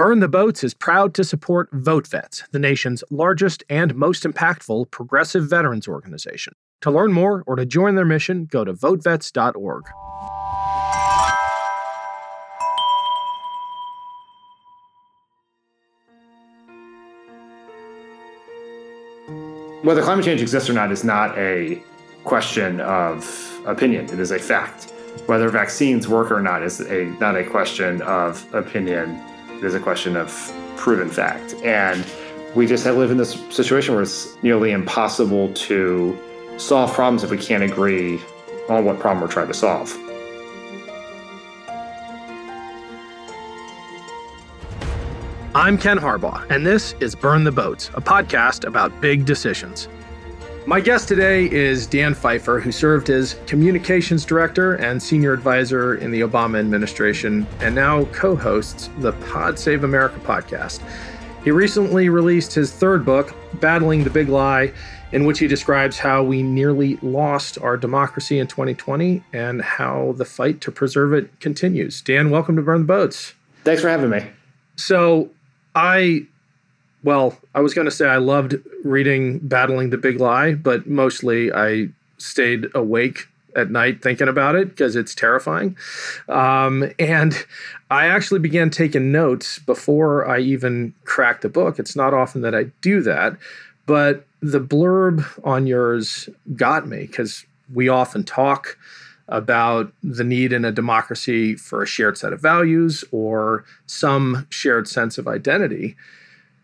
Burn 0.00 0.20
the 0.20 0.28
Boats 0.28 0.64
is 0.64 0.72
proud 0.72 1.12
to 1.12 1.22
support 1.24 1.70
VoteVets, 1.72 2.48
the 2.52 2.58
nation's 2.58 3.04
largest 3.10 3.62
and 3.68 3.94
most 3.94 4.22
impactful 4.22 4.90
progressive 4.90 5.46
veterans 5.50 5.86
organization. 5.86 6.54
To 6.80 6.90
learn 6.90 7.12
more 7.12 7.44
or 7.46 7.54
to 7.56 7.66
join 7.66 7.96
their 7.96 8.06
mission, 8.06 8.46
go 8.46 8.64
to 8.64 8.72
votevets.org. 8.72 9.84
Whether 19.84 20.00
climate 20.00 20.24
change 20.24 20.40
exists 20.40 20.70
or 20.70 20.72
not 20.72 20.90
is 20.92 21.04
not 21.04 21.36
a 21.36 21.82
question 22.24 22.80
of 22.80 23.60
opinion. 23.66 24.06
It 24.06 24.18
is 24.18 24.30
a 24.30 24.38
fact. 24.38 24.94
Whether 25.26 25.50
vaccines 25.50 26.08
work 26.08 26.30
or 26.30 26.40
not 26.40 26.62
is 26.62 26.80
a 26.80 27.04
not 27.20 27.36
a 27.36 27.44
question 27.44 28.00
of 28.00 28.42
opinion. 28.54 29.22
Is 29.62 29.74
a 29.74 29.80
question 29.80 30.16
of 30.16 30.30
proven 30.76 31.10
fact. 31.10 31.54
And 31.62 32.06
we 32.54 32.66
just 32.66 32.82
have 32.84 32.96
live 32.96 33.10
in 33.10 33.18
this 33.18 33.34
situation 33.50 33.92
where 33.92 34.02
it's 34.02 34.42
nearly 34.42 34.72
impossible 34.72 35.52
to 35.52 36.18
solve 36.56 36.92
problems 36.94 37.24
if 37.24 37.30
we 37.30 37.36
can't 37.36 37.62
agree 37.62 38.18
on 38.70 38.86
what 38.86 38.98
problem 38.98 39.20
we're 39.20 39.28
trying 39.28 39.48
to 39.48 39.54
solve. 39.54 39.94
I'm 45.54 45.76
Ken 45.76 45.98
Harbaugh, 45.98 46.48
and 46.50 46.64
this 46.64 46.94
is 47.00 47.14
Burn 47.14 47.44
the 47.44 47.52
Boats, 47.52 47.90
a 47.92 48.00
podcast 48.00 48.66
about 48.66 48.98
big 49.02 49.26
decisions. 49.26 49.88
My 50.66 50.78
guest 50.78 51.08
today 51.08 51.50
is 51.50 51.86
Dan 51.86 52.14
Pfeiffer, 52.14 52.60
who 52.60 52.70
served 52.70 53.08
as 53.08 53.34
communications 53.46 54.26
director 54.26 54.74
and 54.74 55.02
senior 55.02 55.32
advisor 55.32 55.94
in 55.94 56.10
the 56.10 56.20
Obama 56.20 56.60
administration, 56.60 57.46
and 57.60 57.74
now 57.74 58.04
co 58.06 58.36
hosts 58.36 58.90
the 58.98 59.12
Pod 59.12 59.58
Save 59.58 59.84
America 59.84 60.20
podcast. 60.20 60.82
He 61.44 61.50
recently 61.50 62.10
released 62.10 62.52
his 62.52 62.72
third 62.72 63.06
book, 63.06 63.34
Battling 63.54 64.04
the 64.04 64.10
Big 64.10 64.28
Lie, 64.28 64.72
in 65.12 65.24
which 65.24 65.38
he 65.38 65.48
describes 65.48 65.98
how 65.98 66.22
we 66.22 66.42
nearly 66.42 66.96
lost 66.96 67.58
our 67.58 67.78
democracy 67.78 68.38
in 68.38 68.46
2020 68.46 69.24
and 69.32 69.62
how 69.62 70.12
the 70.18 70.26
fight 70.26 70.60
to 70.60 70.70
preserve 70.70 71.14
it 71.14 71.40
continues. 71.40 72.02
Dan, 72.02 72.28
welcome 72.28 72.54
to 72.56 72.62
Burn 72.62 72.82
the 72.82 72.86
Boats. 72.86 73.32
Thanks 73.64 73.80
for 73.80 73.88
having 73.88 74.10
me. 74.10 74.26
So, 74.76 75.30
I, 75.74 76.26
well, 77.02 77.38
I 77.54 77.60
was 77.60 77.74
going 77.74 77.86
to 77.86 77.90
say 77.90 78.06
I 78.06 78.18
loved 78.18 78.56
reading 78.84 79.38
Battling 79.38 79.90
the 79.90 79.98
Big 79.98 80.20
Lie, 80.20 80.54
but 80.54 80.86
mostly 80.86 81.52
I 81.52 81.88
stayed 82.18 82.66
awake 82.74 83.28
at 83.56 83.70
night 83.70 84.02
thinking 84.02 84.28
about 84.28 84.54
it 84.54 84.68
because 84.68 84.96
it's 84.96 85.14
terrifying. 85.14 85.76
Um, 86.28 86.90
and 86.98 87.46
I 87.90 88.06
actually 88.06 88.40
began 88.40 88.70
taking 88.70 89.10
notes 89.10 89.58
before 89.58 90.28
I 90.28 90.38
even 90.38 90.94
cracked 91.04 91.42
the 91.42 91.48
book. 91.48 91.78
It's 91.78 91.96
not 91.96 92.14
often 92.14 92.42
that 92.42 92.54
I 92.54 92.64
do 92.80 93.00
that, 93.02 93.36
but 93.86 94.26
the 94.40 94.60
blurb 94.60 95.24
on 95.44 95.66
yours 95.66 96.28
got 96.54 96.86
me 96.86 97.06
because 97.06 97.44
we 97.72 97.88
often 97.88 98.24
talk 98.24 98.78
about 99.28 99.92
the 100.02 100.24
need 100.24 100.52
in 100.52 100.64
a 100.64 100.72
democracy 100.72 101.54
for 101.54 101.82
a 101.82 101.86
shared 101.86 102.18
set 102.18 102.32
of 102.32 102.40
values 102.40 103.04
or 103.12 103.64
some 103.86 104.46
shared 104.50 104.88
sense 104.88 105.18
of 105.18 105.28
identity. 105.28 105.96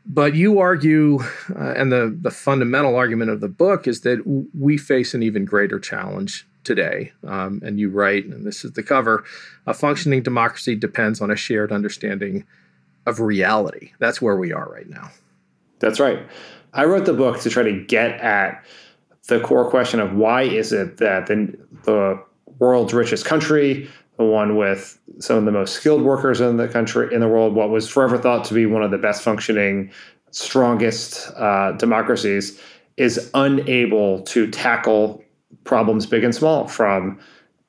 But 0.08 0.34
you 0.34 0.60
argue, 0.60 1.18
uh, 1.54 1.74
and 1.76 1.90
the, 1.90 2.16
the 2.20 2.30
fundamental 2.30 2.94
argument 2.94 3.30
of 3.30 3.40
the 3.40 3.48
book 3.48 3.88
is 3.88 4.02
that 4.02 4.22
we 4.54 4.78
face 4.78 5.14
an 5.14 5.22
even 5.22 5.44
greater 5.44 5.80
challenge 5.80 6.46
today. 6.62 7.12
Um, 7.26 7.60
and 7.64 7.80
you 7.80 7.88
write, 7.88 8.26
and 8.26 8.46
this 8.46 8.64
is 8.64 8.72
the 8.72 8.82
cover 8.82 9.24
a 9.66 9.74
functioning 9.74 10.22
democracy 10.22 10.76
depends 10.76 11.20
on 11.20 11.30
a 11.30 11.36
shared 11.36 11.72
understanding 11.72 12.44
of 13.06 13.20
reality. 13.20 13.92
That's 13.98 14.22
where 14.22 14.36
we 14.36 14.52
are 14.52 14.68
right 14.70 14.88
now. 14.88 15.10
That's 15.80 15.98
right. 16.00 16.20
I 16.72 16.84
wrote 16.84 17.06
the 17.06 17.12
book 17.12 17.40
to 17.40 17.50
try 17.50 17.62
to 17.62 17.84
get 17.84 18.20
at 18.20 18.64
the 19.28 19.40
core 19.40 19.68
question 19.68 19.98
of 19.98 20.14
why 20.14 20.42
is 20.42 20.72
it 20.72 20.98
that 20.98 21.26
the, 21.26 21.56
the 21.84 22.22
world's 22.58 22.94
richest 22.94 23.24
country, 23.24 23.88
the 24.16 24.24
one 24.24 24.56
with 24.56 24.98
some 25.18 25.36
of 25.36 25.44
the 25.44 25.52
most 25.52 25.74
skilled 25.74 26.02
workers 26.02 26.40
in 26.40 26.56
the 26.56 26.68
country 26.68 27.12
in 27.14 27.20
the 27.20 27.28
world, 27.28 27.54
what 27.54 27.70
was 27.70 27.88
forever 27.88 28.16
thought 28.18 28.44
to 28.46 28.54
be 28.54 28.66
one 28.66 28.82
of 28.82 28.90
the 28.90 28.98
best 28.98 29.22
functioning, 29.22 29.90
strongest 30.30 31.30
uh, 31.36 31.72
democracies, 31.72 32.60
is 32.96 33.30
unable 33.34 34.22
to 34.22 34.50
tackle 34.50 35.22
problems 35.64 36.06
big 36.06 36.24
and 36.24 36.34
small, 36.34 36.66
from 36.66 37.18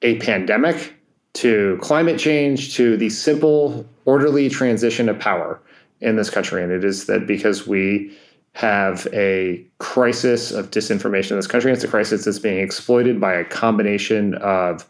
a 0.02 0.18
pandemic 0.20 0.94
to 1.34 1.78
climate 1.82 2.20
change 2.20 2.76
to 2.76 2.98
the 2.98 3.10
simple, 3.10 3.86
orderly 4.06 4.50
transition 4.50 5.10
of 5.10 5.20
power 5.20 5.62
in 6.00 6.16
this 6.16 6.30
country. 6.30 6.64
And 6.64 6.72
it 6.72 6.84
is 6.84 7.06
that 7.08 7.28
because 7.28 7.68
we 7.68 8.16
have 8.54 9.08
a 9.14 9.64
crisis 9.78 10.52
of 10.52 10.72
disinformation 10.72 11.32
in 11.32 11.38
this 11.38 11.46
country. 11.46 11.72
It's 11.72 11.84
a 11.84 11.88
crisis 11.88 12.26
that's 12.26 12.40
being 12.40 12.58
exploited 12.58 13.22
by 13.22 13.34
a 13.34 13.46
combination 13.46 14.34
of 14.36 14.88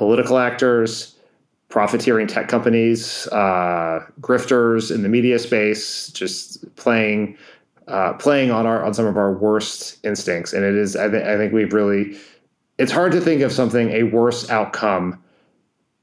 political 0.00 0.38
actors, 0.38 1.14
profiteering 1.68 2.26
tech 2.26 2.48
companies, 2.48 3.26
uh, 3.32 4.02
grifters 4.18 4.90
in 4.90 5.02
the 5.02 5.10
media 5.10 5.38
space, 5.38 6.08
just 6.12 6.74
playing 6.76 7.36
uh, 7.86 8.14
playing 8.14 8.50
on 8.50 8.64
our 8.64 8.82
on 8.82 8.94
some 8.94 9.04
of 9.04 9.18
our 9.18 9.30
worst 9.30 9.98
instincts. 10.02 10.54
And 10.54 10.64
it 10.64 10.74
is, 10.74 10.96
I, 10.96 11.10
th- 11.10 11.22
I 11.22 11.36
think 11.36 11.52
we've 11.52 11.74
really. 11.74 12.16
It's 12.78 12.90
hard 12.90 13.12
to 13.12 13.20
think 13.20 13.42
of 13.42 13.52
something 13.52 13.90
a 13.90 14.04
worse 14.04 14.48
outcome, 14.48 15.22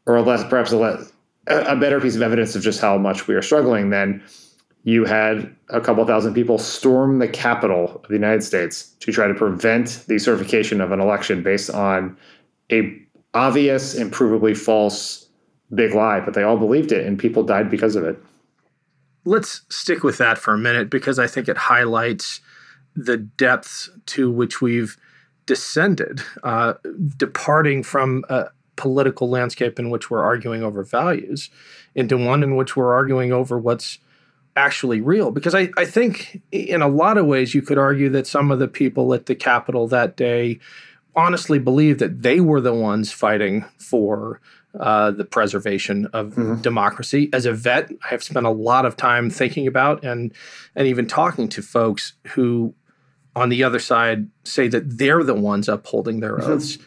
or 0.06 0.18
a 0.18 0.22
less, 0.22 0.44
perhaps 0.44 0.72
a 0.72 0.78
less, 0.78 1.12
a 1.48 1.76
better 1.76 2.00
piece 2.00 2.16
of 2.16 2.22
evidence 2.22 2.56
of 2.56 2.62
just 2.62 2.80
how 2.80 3.00
much 3.00 3.28
we 3.28 3.34
are 3.34 3.42
struggling 3.42 3.90
than 3.90 4.22
you 4.84 5.06
had 5.06 5.56
a 5.70 5.82
couple 5.82 6.06
thousand 6.06 6.36
people 6.36 6.60
storm 6.60 7.18
the 7.18 7.28
Capitol 7.28 8.00
of 8.04 8.08
the 8.10 8.14
United 8.14 8.44
States 8.44 8.92
to 9.00 9.12
try 9.12 9.28
to 9.28 9.34
prevent 9.34 10.06
the 10.08 10.20
certification 10.20 10.82
of 10.82 10.92
an 10.92 11.00
election 11.00 11.42
based 11.42 11.72
on 11.72 12.16
a 12.72 13.07
obvious 13.38 13.96
and 13.96 14.12
provably 14.12 14.58
false 14.58 15.28
big 15.74 15.94
lie, 15.94 16.20
but 16.20 16.34
they 16.34 16.44
all 16.44 16.58
believed 16.58 16.92
it 16.92 17.06
and 17.06 17.20
people 17.20 17.44
died 17.44 17.70
because 17.70 17.96
of 17.96 18.04
it. 18.04 18.18
Let's 19.26 19.62
stick 19.70 20.04
with 20.04 20.18
that 20.18 20.38
for 20.38 20.54
a 20.54 20.58
minute 20.58 20.90
because 20.90 21.20
I 21.20 21.28
think 21.28 21.48
it 21.48 21.58
highlights 21.58 22.42
the 22.96 23.18
depths 23.18 23.90
to 24.08 24.32
which 24.32 24.62
we've 24.62 24.98
descended, 25.46 26.22
uh, 26.44 26.74
departing 27.18 27.84
from 27.84 28.24
a 28.30 28.48
political 28.76 29.30
landscape 29.30 29.80
in 29.80 29.90
which 29.90 30.10
we're 30.10 30.24
arguing 30.24 30.64
over 30.64 30.84
values 30.84 31.50
into 31.96 32.18
one 32.18 32.44
in 32.44 32.56
which 32.56 32.76
we're 32.76 32.94
arguing 32.94 33.32
over 33.34 33.58
what's 33.58 34.00
actually 34.56 35.02
real 35.02 35.32
because 35.32 35.54
I, 35.54 35.70
I 35.78 35.86
think 35.86 36.42
in 36.52 36.82
a 36.82 36.88
lot 36.88 37.18
of 37.18 37.28
ways 37.28 37.54
you 37.54 37.62
could 37.62 37.78
argue 37.78 38.10
that 38.10 38.26
some 38.26 38.52
of 38.52 38.60
the 38.60 38.68
people 38.68 39.14
at 39.14 39.28
the 39.28 39.36
Capitol 39.36 39.88
that 39.90 40.18
day 40.18 40.60
honestly 41.18 41.60
believed 41.60 42.00
that 42.00 42.22
they 42.22 42.40
were 42.40 42.62
the 42.62 42.74
ones 42.74 43.12
fighting 43.12 43.66
for 43.80 44.40
uh, 44.80 45.10
the 45.12 45.26
preservation 45.26 46.06
of 46.14 46.28
mm-hmm. 46.36 46.62
democracy. 46.62 47.30
As 47.34 47.46
a 47.48 47.54
vet, 47.54 47.92
I 48.04 48.10
have 48.10 48.24
spent 48.24 48.46
a 48.46 48.52
lot 48.52 48.86
of 48.86 48.96
time 48.96 49.30
thinking 49.30 49.66
about 49.66 50.06
and 50.06 50.32
and 50.76 50.88
even 50.88 51.08
talking 51.08 51.50
to 51.50 51.62
folks 51.62 52.14
who, 52.28 52.76
on 53.36 53.50
the 53.50 53.64
other 53.64 53.80
side, 53.80 54.30
say 54.44 54.68
that 54.68 54.98
they're 54.98 55.24
the 55.24 55.34
ones 55.34 55.68
upholding 55.68 56.20
their 56.20 56.38
mm-hmm. 56.38 56.52
oaths. 56.52 56.78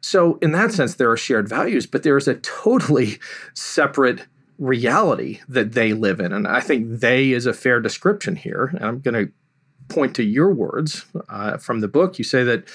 So, 0.00 0.38
in 0.42 0.52
that 0.52 0.72
sense, 0.72 0.94
there 0.94 1.10
are 1.10 1.16
shared 1.16 1.48
values, 1.48 1.86
but 1.86 2.02
there 2.02 2.16
is 2.16 2.28
a 2.28 2.34
totally 2.36 3.18
separate 3.54 4.26
reality 4.58 5.40
that 5.48 5.72
they 5.72 5.92
live 5.92 6.20
in. 6.20 6.32
And 6.32 6.46
I 6.46 6.60
think 6.60 7.00
they 7.00 7.32
is 7.32 7.46
a 7.46 7.52
fair 7.52 7.80
description 7.80 8.36
here. 8.36 8.70
And 8.74 8.84
I'm 8.84 9.00
going 9.00 9.26
to 9.26 9.32
point 9.88 10.14
to 10.16 10.22
your 10.22 10.52
words 10.52 11.04
uh, 11.28 11.58
from 11.58 11.80
the 11.80 11.88
book. 11.88 12.18
You 12.18 12.24
say 12.24 12.44
that 12.44 12.68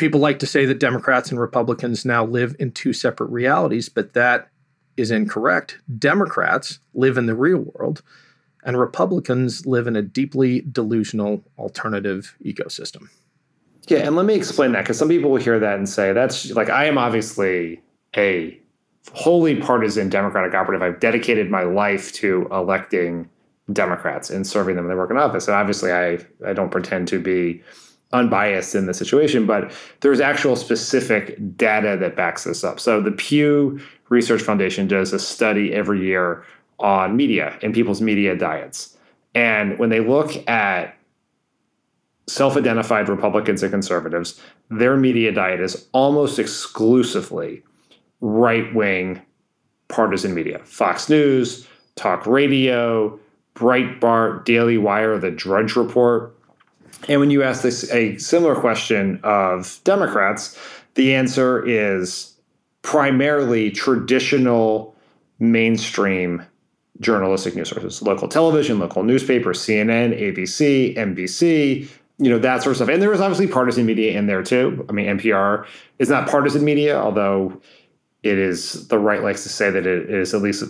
people 0.00 0.20
like 0.20 0.38
to 0.40 0.46
say 0.46 0.64
that 0.64 0.80
Democrats 0.80 1.30
and 1.30 1.38
Republicans 1.38 2.04
now 2.04 2.24
live 2.24 2.56
in 2.58 2.72
two 2.72 2.92
separate 2.92 3.30
realities, 3.30 3.88
but 3.88 4.14
that 4.14 4.48
is 4.96 5.10
incorrect. 5.10 5.78
Democrats 5.98 6.80
live 6.94 7.16
in 7.16 7.26
the 7.26 7.34
real 7.34 7.58
world, 7.74 8.02
and 8.64 8.78
Republicans 8.78 9.66
live 9.66 9.86
in 9.86 9.94
a 9.94 10.02
deeply 10.02 10.62
delusional 10.62 11.44
alternative 11.58 12.34
ecosystem. 12.44 13.08
Yeah, 13.86 13.98
and 13.98 14.16
let 14.16 14.26
me 14.26 14.34
explain 14.34 14.72
that 14.72 14.82
because 14.82 14.98
some 14.98 15.08
people 15.08 15.30
will 15.30 15.38
hear 15.38 15.58
that 15.58 15.76
and 15.78 15.88
say, 15.88 16.12
that's 16.12 16.50
like, 16.52 16.70
I 16.70 16.86
am 16.86 16.98
obviously 16.98 17.80
a 18.16 18.58
wholly 19.12 19.56
partisan 19.56 20.08
Democratic 20.08 20.54
operative. 20.54 20.82
I've 20.82 21.00
dedicated 21.00 21.50
my 21.50 21.62
life 21.62 22.12
to 22.14 22.46
electing 22.52 23.28
Democrats 23.72 24.30
and 24.30 24.46
serving 24.46 24.76
them 24.76 24.84
in 24.84 24.88
their 24.88 24.96
work 24.96 25.10
in 25.10 25.16
office. 25.16 25.46
And 25.46 25.54
obviously, 25.56 25.92
I, 25.92 26.18
I 26.46 26.52
don't 26.52 26.70
pretend 26.70 27.08
to 27.08 27.18
be 27.18 27.62
unbiased 28.12 28.74
in 28.74 28.86
the 28.86 28.94
situation, 28.94 29.46
but 29.46 29.72
there's 30.00 30.20
actual 30.20 30.56
specific 30.56 31.56
data 31.56 31.96
that 32.00 32.16
backs 32.16 32.44
this 32.44 32.64
up. 32.64 32.80
So 32.80 33.00
the 33.00 33.12
Pew 33.12 33.80
Research 34.08 34.42
Foundation 34.42 34.88
does 34.88 35.12
a 35.12 35.18
study 35.18 35.72
every 35.72 36.04
year 36.04 36.44
on 36.78 37.16
media 37.16 37.58
and 37.62 37.72
people's 37.72 38.00
media 38.00 38.36
diets. 38.36 38.96
And 39.34 39.78
when 39.78 39.90
they 39.90 40.00
look 40.00 40.48
at 40.48 40.96
self 42.26 42.56
identified 42.56 43.08
Republicans 43.08 43.62
and 43.62 43.70
conservatives, 43.70 44.40
their 44.70 44.96
media 44.96 45.32
diet 45.32 45.60
is 45.60 45.86
almost 45.92 46.38
exclusively 46.38 47.62
right 48.20 48.72
wing 48.74 49.22
partisan 49.88 50.34
media 50.34 50.60
Fox 50.64 51.08
News, 51.08 51.66
talk 51.96 52.26
radio, 52.26 53.18
Breitbart, 53.54 54.44
Daily 54.44 54.78
Wire, 54.78 55.18
The 55.18 55.30
Drudge 55.30 55.76
Report. 55.76 56.34
And 57.08 57.20
when 57.20 57.30
you 57.30 57.42
ask 57.42 57.62
this 57.62 57.90
a 57.90 58.16
similar 58.18 58.54
question 58.54 59.20
of 59.22 59.80
Democrats, 59.84 60.58
the 60.94 61.14
answer 61.14 61.66
is 61.66 62.34
primarily 62.82 63.70
traditional 63.70 64.94
mainstream 65.38 66.44
journalistic 67.00 67.56
news 67.56 67.70
sources, 67.70 68.02
local 68.02 68.28
television, 68.28 68.78
local 68.78 69.02
newspapers, 69.02 69.58
CNN, 69.60 70.18
ABC, 70.20 70.94
NBC, 70.96 71.88
you 72.18 72.28
know, 72.28 72.38
that 72.38 72.62
sort 72.62 72.72
of 72.72 72.76
stuff. 72.76 72.88
And 72.90 73.00
there 73.00 73.08
was 73.08 73.20
obviously 73.20 73.46
partisan 73.46 73.86
media 73.86 74.16
in 74.18 74.26
there 74.26 74.42
too. 74.42 74.84
I 74.88 74.92
mean, 74.92 75.06
NPR 75.18 75.66
is 75.98 76.10
not 76.10 76.28
partisan 76.28 76.64
media, 76.64 77.00
although 77.00 77.60
it 78.22 78.38
is 78.38 78.88
the 78.88 78.98
right 78.98 79.22
likes 79.22 79.42
to 79.44 79.48
say 79.48 79.70
that 79.70 79.86
it 79.86 80.10
is 80.10 80.34
at 80.34 80.42
least 80.42 80.64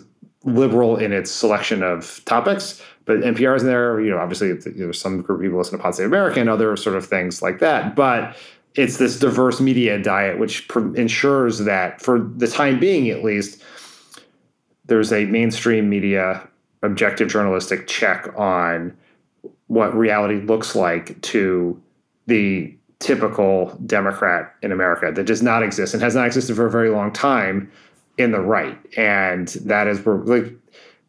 liberal 0.44 0.96
in 0.96 1.12
its 1.12 1.30
selection 1.30 1.82
of 1.82 2.22
topics. 2.24 2.80
But 3.04 3.20
NPR 3.20 3.56
is 3.56 3.62
in 3.62 3.68
there. 3.68 4.00
You 4.00 4.10
know, 4.10 4.18
obviously 4.18 4.52
there's 4.52 5.00
some 5.00 5.22
group 5.22 5.38
of 5.38 5.42
people 5.42 5.58
listen 5.58 5.76
to 5.78 5.82
Pod 5.82 5.94
Save 5.94 6.06
America 6.06 6.40
and 6.40 6.48
other 6.48 6.76
sort 6.76 6.96
of 6.96 7.06
things 7.06 7.42
like 7.42 7.58
that. 7.60 7.96
But 7.96 8.36
it's 8.74 8.98
this 8.98 9.18
diverse 9.18 9.60
media 9.60 10.00
diet 10.00 10.38
which 10.38 10.68
pr- 10.68 10.94
ensures 10.94 11.58
that, 11.60 12.00
for 12.00 12.18
the 12.18 12.46
time 12.46 12.78
being 12.78 13.10
at 13.10 13.24
least, 13.24 13.62
there's 14.86 15.12
a 15.12 15.24
mainstream 15.26 15.88
media 15.88 16.46
objective 16.82 17.28
journalistic 17.28 17.86
check 17.86 18.28
on 18.36 18.96
what 19.66 19.94
reality 19.94 20.40
looks 20.40 20.74
like 20.74 21.20
to 21.22 21.80
the 22.26 22.74
typical 22.98 23.78
Democrat 23.86 24.54
in 24.62 24.72
America 24.72 25.10
that 25.12 25.24
does 25.24 25.42
not 25.42 25.62
exist 25.62 25.94
and 25.94 26.02
has 26.02 26.14
not 26.14 26.26
existed 26.26 26.54
for 26.54 26.66
a 26.66 26.70
very 26.70 26.90
long 26.90 27.12
time 27.12 27.70
in 28.18 28.32
the 28.32 28.40
right. 28.40 28.78
And 28.96 29.48
that 29.48 29.86
is 29.86 30.04
like 30.06 30.52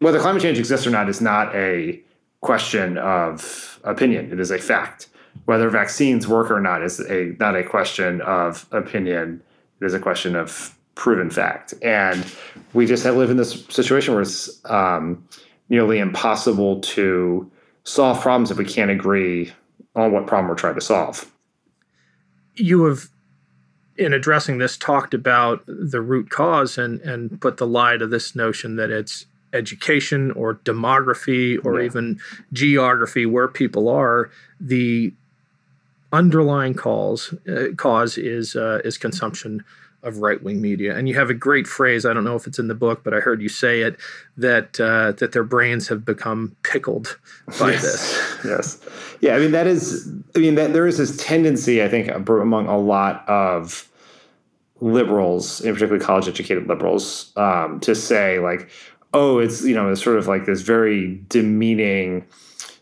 whether 0.01 0.19
climate 0.19 0.41
change 0.41 0.59
exists 0.59 0.85
or 0.85 0.89
not 0.89 1.09
is 1.09 1.21
not 1.21 1.53
a 1.55 2.01
question 2.41 2.97
of 2.97 3.79
opinion. 3.83 4.31
It 4.31 4.39
is 4.39 4.51
a 4.51 4.57
fact. 4.59 5.07
Whether 5.45 5.69
vaccines 5.69 6.27
work 6.27 6.51
or 6.51 6.59
not 6.59 6.83
is 6.83 6.99
a 6.99 7.35
not 7.39 7.55
a 7.55 7.63
question 7.63 8.21
of 8.21 8.67
opinion. 8.71 9.41
It 9.79 9.85
is 9.85 9.93
a 9.93 9.99
question 9.99 10.35
of 10.35 10.77
proven 10.95 11.29
fact. 11.29 11.73
And 11.81 12.25
we 12.73 12.85
just 12.85 13.03
have 13.03 13.15
live 13.15 13.29
in 13.29 13.37
this 13.37 13.65
situation 13.67 14.13
where 14.13 14.21
it's 14.21 14.63
um, 14.65 15.25
nearly 15.69 15.99
impossible 15.99 16.81
to 16.81 17.49
solve 17.85 18.19
problems 18.21 18.51
if 18.51 18.57
we 18.57 18.65
can't 18.65 18.91
agree 18.91 19.51
on 19.95 20.11
what 20.11 20.27
problem 20.27 20.49
we're 20.49 20.55
trying 20.55 20.75
to 20.75 20.81
solve 20.81 21.31
you 22.55 22.85
have 22.85 23.09
in 23.97 24.13
addressing 24.13 24.57
this 24.57 24.77
talked 24.77 25.13
about 25.13 25.63
the 25.67 26.01
root 26.01 26.29
cause 26.29 26.77
and 26.77 27.01
and 27.01 27.39
put 27.41 27.57
the 27.57 27.67
lie 27.67 27.97
to 27.97 28.07
this 28.07 28.35
notion 28.35 28.75
that 28.75 28.89
it's 28.89 29.25
education 29.53 30.31
or 30.31 30.55
demography 30.55 31.63
or 31.65 31.79
yeah. 31.79 31.85
even 31.85 32.19
geography 32.53 33.25
where 33.25 33.47
people 33.47 33.89
are 33.89 34.29
the 34.59 35.13
underlying 36.13 36.73
cause 36.73 37.33
uh, 37.47 37.67
cause 37.77 38.17
is 38.17 38.55
uh, 38.55 38.79
is 38.83 38.97
consumption 38.97 39.63
of 40.03 40.17
right 40.17 40.41
wing 40.41 40.61
media. 40.61 40.95
And 40.95 41.07
you 41.07 41.15
have 41.15 41.29
a 41.29 41.33
great 41.33 41.67
phrase. 41.67 42.05
I 42.05 42.13
don't 42.13 42.23
know 42.23 42.35
if 42.35 42.47
it's 42.47 42.59
in 42.59 42.67
the 42.67 42.75
book, 42.75 43.03
but 43.03 43.13
I 43.13 43.19
heard 43.19 43.41
you 43.41 43.49
say 43.49 43.81
it 43.81 43.97
that 44.37 44.79
uh, 44.79 45.11
that 45.13 45.31
their 45.31 45.43
brains 45.43 45.87
have 45.89 46.05
become 46.05 46.55
pickled 46.63 47.17
by 47.59 47.71
yes. 47.71 47.81
this. 47.81 48.39
yes. 48.45 48.79
Yeah. 49.21 49.35
I 49.35 49.39
mean, 49.39 49.51
that 49.51 49.67
is. 49.67 50.11
I 50.35 50.39
mean, 50.39 50.55
that 50.55 50.73
there 50.73 50.87
is 50.87 50.97
this 50.97 51.15
tendency, 51.17 51.83
I 51.83 51.87
think, 51.87 52.09
among 52.09 52.67
a 52.67 52.77
lot 52.77 53.27
of 53.27 53.87
liberals, 54.79 55.61
in 55.61 55.73
particular 55.73 55.99
college 55.99 56.27
educated 56.27 56.67
liberals, 56.67 57.31
um, 57.35 57.79
to 57.81 57.93
say 57.93 58.39
like, 58.39 58.69
oh, 59.13 59.39
it's 59.39 59.63
you 59.63 59.75
know, 59.75 59.91
it's 59.91 60.03
sort 60.03 60.17
of 60.17 60.27
like 60.27 60.45
this 60.45 60.61
very 60.61 61.21
demeaning 61.27 62.25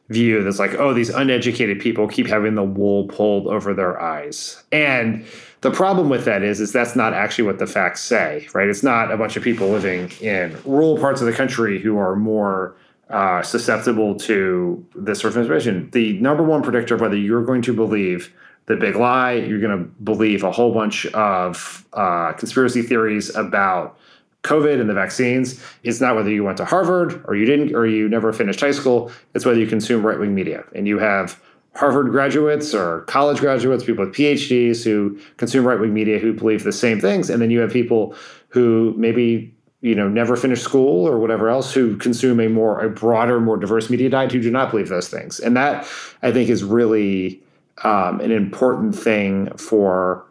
view 0.10 0.44
that's 0.44 0.60
like, 0.60 0.74
oh, 0.76 0.94
these 0.94 1.10
uneducated 1.10 1.80
people 1.80 2.08
keep 2.08 2.28
having 2.28 2.56
the 2.56 2.64
wool 2.64 3.08
pulled 3.08 3.48
over 3.48 3.74
their 3.74 4.02
eyes. 4.02 4.64
And 4.72 5.26
the 5.62 5.72
problem 5.72 6.10
with 6.10 6.26
that 6.26 6.42
is, 6.42 6.60
is 6.60 6.72
that's 6.72 6.96
not 6.96 7.14
actually 7.14 7.46
what 7.46 7.60
the 7.60 7.68
facts 7.68 8.02
say, 8.02 8.48
right? 8.54 8.68
It's 8.68 8.82
not 8.82 9.12
a 9.12 9.18
bunch 9.18 9.38
of 9.38 9.44
people 9.44 9.70
living 9.70 10.12
in 10.20 10.58
rural 10.66 10.98
parts 10.98 11.22
of 11.22 11.28
the 11.28 11.34
country 11.34 11.80
who 11.80 11.98
are 11.98 12.16
more 12.16 12.76
uh, 13.10 13.42
susceptible 13.44 14.16
to 14.16 14.86
this 14.96 15.20
sort 15.20 15.34
of 15.34 15.38
information. 15.42 15.90
The 15.92 16.20
number 16.20 16.44
one 16.44 16.64
predictor 16.64 16.96
of 16.96 17.02
whether 17.02 17.18
you're 17.18 17.44
going 17.44 17.62
to 17.64 17.74
believe 17.74 18.34
the 18.66 18.76
big 18.76 18.96
lie, 18.96 19.34
you're 19.34 19.60
going 19.60 19.78
to 19.78 19.84
believe 20.04 20.44
a 20.44 20.52
whole 20.52 20.74
bunch 20.74 21.06
of 21.08 21.86
uh, 21.94 22.34
conspiracy 22.34 22.84
theories 22.84 23.36
about 23.36 23.98
COVID 24.44 24.80
and 24.80 24.90
the 24.90 24.94
vaccines. 24.94 25.62
It's 25.84 26.00
not 26.00 26.16
whether 26.16 26.32
you 26.32 26.44
went 26.44 26.58
to 26.58 26.66
Harvard 26.66 27.24
or 27.28 27.36
you 27.36 27.46
didn't, 27.46 27.76
or 27.76 27.86
you 27.86 28.08
never 28.08 28.32
finished 28.32 28.62
high 28.62 28.72
school. 28.72 29.12
It's 29.34 29.46
whether 29.46 29.60
you 29.60 29.68
consume 29.68 30.06
right 30.06 30.20
wing 30.20 30.34
media. 30.34 30.64
And 30.74 30.88
you 30.88 30.98
have 31.00 31.42
Harvard 31.76 32.10
graduates 32.10 32.74
or 32.74 33.02
college 33.02 33.40
graduates, 33.40 33.84
people 33.84 34.06
with 34.06 34.16
PhDs 34.16 34.84
who 34.84 35.20
consume 35.38 35.66
right 35.66 35.80
wing 35.80 35.94
media 35.94 36.20
who 36.20 36.34
believe 36.34 36.64
the 36.64 36.72
same 36.72 37.00
things. 37.00 37.30
And 37.30 37.42
then 37.42 37.52
you 37.52 37.60
have 37.60 37.72
people 37.72 38.16
who 38.50 38.94
maybe 38.98 39.54
you 39.82 39.96
know 39.96 40.10
never 40.10 40.36
finished 40.36 40.64
school 40.64 41.08
or 41.08 41.20
whatever 41.20 41.50
else 41.50 41.74
who 41.74 41.96
consume 41.98 42.40
a 42.40 42.48
more 42.50 42.84
a 42.84 42.90
broader 42.90 43.40
more 43.40 43.58
diverse 43.58 43.90
media 43.90 44.10
diet 44.10 44.32
who 44.32 44.42
do 44.42 44.52
not 44.52 44.72
believe 44.72 44.90
those 44.90 45.08
things 45.08 45.40
and 45.40 45.56
that 45.56 45.88
i 46.22 46.32
think 46.32 46.50
is 46.50 46.64
really 46.64 47.42
um, 47.84 48.20
an 48.20 48.32
important 48.32 48.94
thing 48.94 49.50
for 49.56 50.26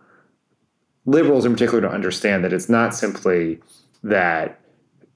liberals 1.07 1.47
in 1.47 1.53
particular 1.53 1.81
to 1.81 1.89
understand 1.89 2.45
that 2.45 2.53
it's 2.53 2.69
not 2.69 2.95
simply 2.95 3.59
that 4.03 4.61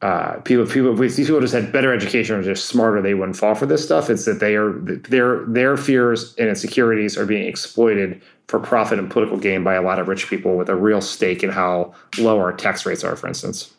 uh, 0.03 0.41
people 0.41 0.67
people 0.67 0.95
these 0.97 1.17
people 1.17 1.41
just 1.41 1.55
had 1.55 1.71
better 1.71 1.93
education 1.93 2.37
or 2.37 2.43
just 2.43 2.67
smarter 2.67 3.01
they 3.01 3.15
wouldn't 3.15 3.37
fall 3.37 3.55
for 3.55 3.67
this 3.67 3.85
stuff. 3.85 4.11
It's 4.11 4.25
that 4.25 4.41
they 4.41 4.57
are 4.57 4.73
their 4.73 5.45
their 5.47 5.77
fears 5.77 6.35
and 6.39 6.49
insecurities 6.49 7.17
are 7.17 7.25
being 7.25 7.47
exploited 7.47 8.21
for 8.49 8.59
profit 8.59 8.99
and 8.99 9.11
political 9.11 9.39
gain 9.39 9.63
by 9.63 9.75
a 9.75 9.83
lot 9.83 10.01
of 10.01 10.09
rich 10.09 10.29
people 10.29 10.57
with 10.57 10.69
a 10.69 10.75
real 10.75 11.01
stake 11.01 11.45
in 11.45 11.51
how 11.51 11.95
low 12.19 12.39
our 12.39 12.53
tax 12.53 12.85
rates 12.85 13.05
are 13.05 13.15
for 13.15 13.29
instance. 13.29 13.73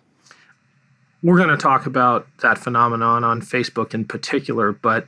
We're 1.22 1.38
going 1.38 1.50
to 1.50 1.58
talk 1.58 1.86
about 1.86 2.28
that 2.42 2.58
phenomenon 2.58 3.24
on 3.24 3.42
facebook 3.42 3.94
in 3.94 4.06
particular 4.06 4.72
but 4.72 5.08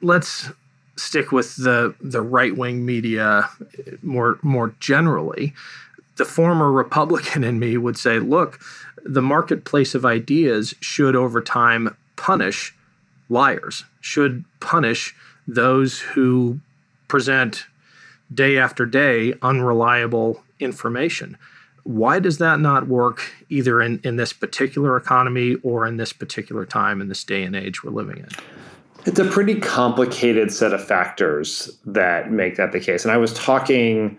let's 0.00 0.50
stick 0.96 1.32
with 1.32 1.56
the 1.56 1.94
the 2.00 2.22
right 2.22 2.56
wing 2.56 2.86
media 2.86 3.48
more 4.02 4.38
more 4.42 4.74
generally 4.80 5.52
the 6.16 6.24
former 6.24 6.70
republican 6.70 7.44
in 7.44 7.58
me 7.58 7.76
would 7.76 7.98
say 7.98 8.18
look 8.18 8.60
the 9.04 9.22
marketplace 9.22 9.94
of 9.94 10.04
ideas 10.04 10.74
should 10.80 11.14
over 11.14 11.40
time 11.40 11.94
punish 12.16 12.74
liars, 13.28 13.84
should 14.00 14.44
punish 14.60 15.14
those 15.46 16.00
who 16.00 16.58
present 17.08 17.66
day 18.32 18.56
after 18.56 18.86
day 18.86 19.34
unreliable 19.42 20.42
information. 20.58 21.36
Why 21.82 22.18
does 22.18 22.38
that 22.38 22.60
not 22.60 22.88
work 22.88 23.30
either 23.50 23.82
in, 23.82 24.00
in 24.02 24.16
this 24.16 24.32
particular 24.32 24.96
economy 24.96 25.56
or 25.62 25.86
in 25.86 25.98
this 25.98 26.14
particular 26.14 26.64
time 26.64 27.02
in 27.02 27.08
this 27.08 27.24
day 27.24 27.42
and 27.42 27.54
age 27.54 27.84
we're 27.84 27.90
living 27.90 28.18
in? 28.18 28.28
It's 29.04 29.18
a 29.18 29.26
pretty 29.26 29.60
complicated 29.60 30.50
set 30.50 30.72
of 30.72 30.82
factors 30.82 31.76
that 31.84 32.32
make 32.32 32.56
that 32.56 32.72
the 32.72 32.80
case. 32.80 33.04
And 33.04 33.12
I 33.12 33.18
was 33.18 33.34
talking 33.34 34.16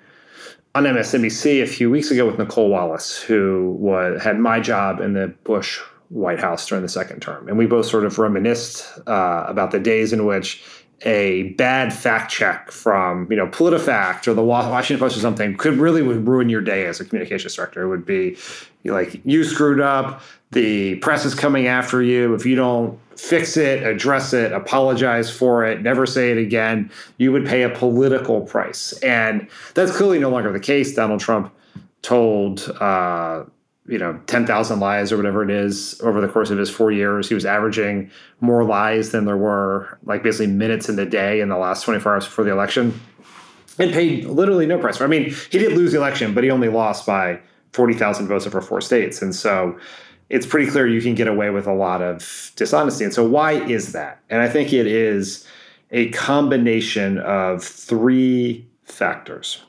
on 0.75 0.83
MSNBC 0.83 1.63
a 1.63 1.65
few 1.65 1.89
weeks 1.89 2.11
ago 2.11 2.25
with 2.25 2.37
Nicolle 2.37 2.67
Wallace, 2.67 3.17
who 3.17 3.77
was, 3.79 4.21
had 4.21 4.37
my 4.37 4.59
job 4.59 4.99
in 4.99 5.13
the 5.13 5.29
Bush 5.45 5.79
White 6.09 6.39
House 6.39 6.67
during 6.67 6.81
the 6.81 6.89
second 6.89 7.21
term. 7.21 7.47
And 7.47 7.57
we 7.57 7.65
both 7.65 7.85
sort 7.85 8.03
of 8.03 8.19
reminisced 8.19 8.85
uh, 9.07 9.45
about 9.47 9.71
the 9.71 9.79
days 9.79 10.11
in 10.11 10.25
which 10.25 10.61
a 11.01 11.49
bad 11.53 11.93
fact 11.93 12.31
check 12.31 12.71
from 12.71 13.29
you 13.29 13.37
know 13.37 13.47
PolitiFact 13.47 14.27
or 14.27 14.33
the 14.33 14.43
Washington 14.43 14.99
Post 14.99 15.17
or 15.17 15.19
something 15.19 15.55
could 15.57 15.77
really 15.77 16.01
would 16.01 16.27
ruin 16.27 16.49
your 16.49 16.61
day 16.61 16.85
as 16.85 16.99
a 16.99 17.05
communications 17.05 17.55
director. 17.55 17.83
It 17.83 17.89
would 17.89 18.05
be 18.05 18.37
like 18.85 19.21
you 19.25 19.43
screwed 19.43 19.79
up, 19.79 20.21
the 20.51 20.95
press 20.95 21.25
is 21.25 21.35
coming 21.35 21.67
after 21.67 22.01
you. 22.01 22.33
If 22.33 22.45
you 22.45 22.55
don't 22.55 22.99
fix 23.17 23.57
it, 23.57 23.83
address 23.83 24.33
it, 24.33 24.51
apologize 24.51 25.29
for 25.29 25.65
it, 25.65 25.81
never 25.81 26.05
say 26.05 26.31
it 26.31 26.37
again, 26.37 26.91
you 27.17 27.31
would 27.31 27.45
pay 27.45 27.63
a 27.63 27.69
political 27.69 28.41
price. 28.41 28.93
And 28.99 29.47
that's 29.73 29.95
clearly 29.95 30.19
no 30.19 30.29
longer 30.29 30.51
the 30.51 30.59
case. 30.59 30.93
Donald 30.93 31.19
Trump 31.19 31.53
told 32.01 32.69
uh, 32.79 33.45
you 33.87 33.99
know, 33.99 34.19
10,000 34.25 34.79
lies 34.79 35.11
or 35.11 35.17
whatever 35.17 35.43
it 35.43 35.51
is 35.51 35.99
over 36.01 36.19
the 36.19 36.27
course 36.27 36.49
of 36.49 36.57
his 36.57 36.69
four 36.69 36.91
years. 36.91 37.27
He 37.27 37.35
was 37.35 37.45
averaging 37.45 38.09
more 38.41 38.63
lies 38.63 39.11
than 39.11 39.25
there 39.25 39.37
were, 39.37 39.99
like 40.05 40.23
basically 40.23 40.47
minutes 40.47 40.89
in 40.89 40.95
the 40.95 41.05
day 41.05 41.39
in 41.39 41.49
the 41.49 41.57
last 41.57 41.83
24 41.83 42.13
hours 42.13 42.25
before 42.25 42.45
the 42.45 42.51
election 42.51 42.99
and 43.77 43.91
paid 43.91 44.25
literally 44.25 44.65
no 44.65 44.79
price 44.79 44.97
for 44.97 45.03
I 45.03 45.07
mean, 45.07 45.33
he 45.51 45.59
did 45.59 45.73
lose 45.73 45.91
the 45.91 45.97
election, 45.97 46.33
but 46.33 46.43
he 46.43 46.49
only 46.49 46.69
lost 46.69 47.05
by 47.05 47.39
40,000 47.73 48.27
votes 48.27 48.47
over 48.47 48.61
four 48.61 48.81
states. 48.81 49.21
And 49.21 49.35
so 49.35 49.77
it's 50.29 50.45
pretty 50.45 50.71
clear 50.71 50.87
you 50.87 51.01
can 51.01 51.13
get 51.13 51.27
away 51.27 51.49
with 51.49 51.67
a 51.67 51.73
lot 51.73 52.01
of 52.01 52.51
dishonesty. 52.55 53.03
And 53.03 53.13
so, 53.13 53.27
why 53.27 53.53
is 53.53 53.91
that? 53.91 54.21
And 54.29 54.41
I 54.41 54.49
think 54.49 54.73
it 54.73 54.87
is 54.87 55.45
a 55.91 56.09
combination 56.11 57.19
of 57.19 57.63
three 57.63 58.67
factors. 58.83 59.61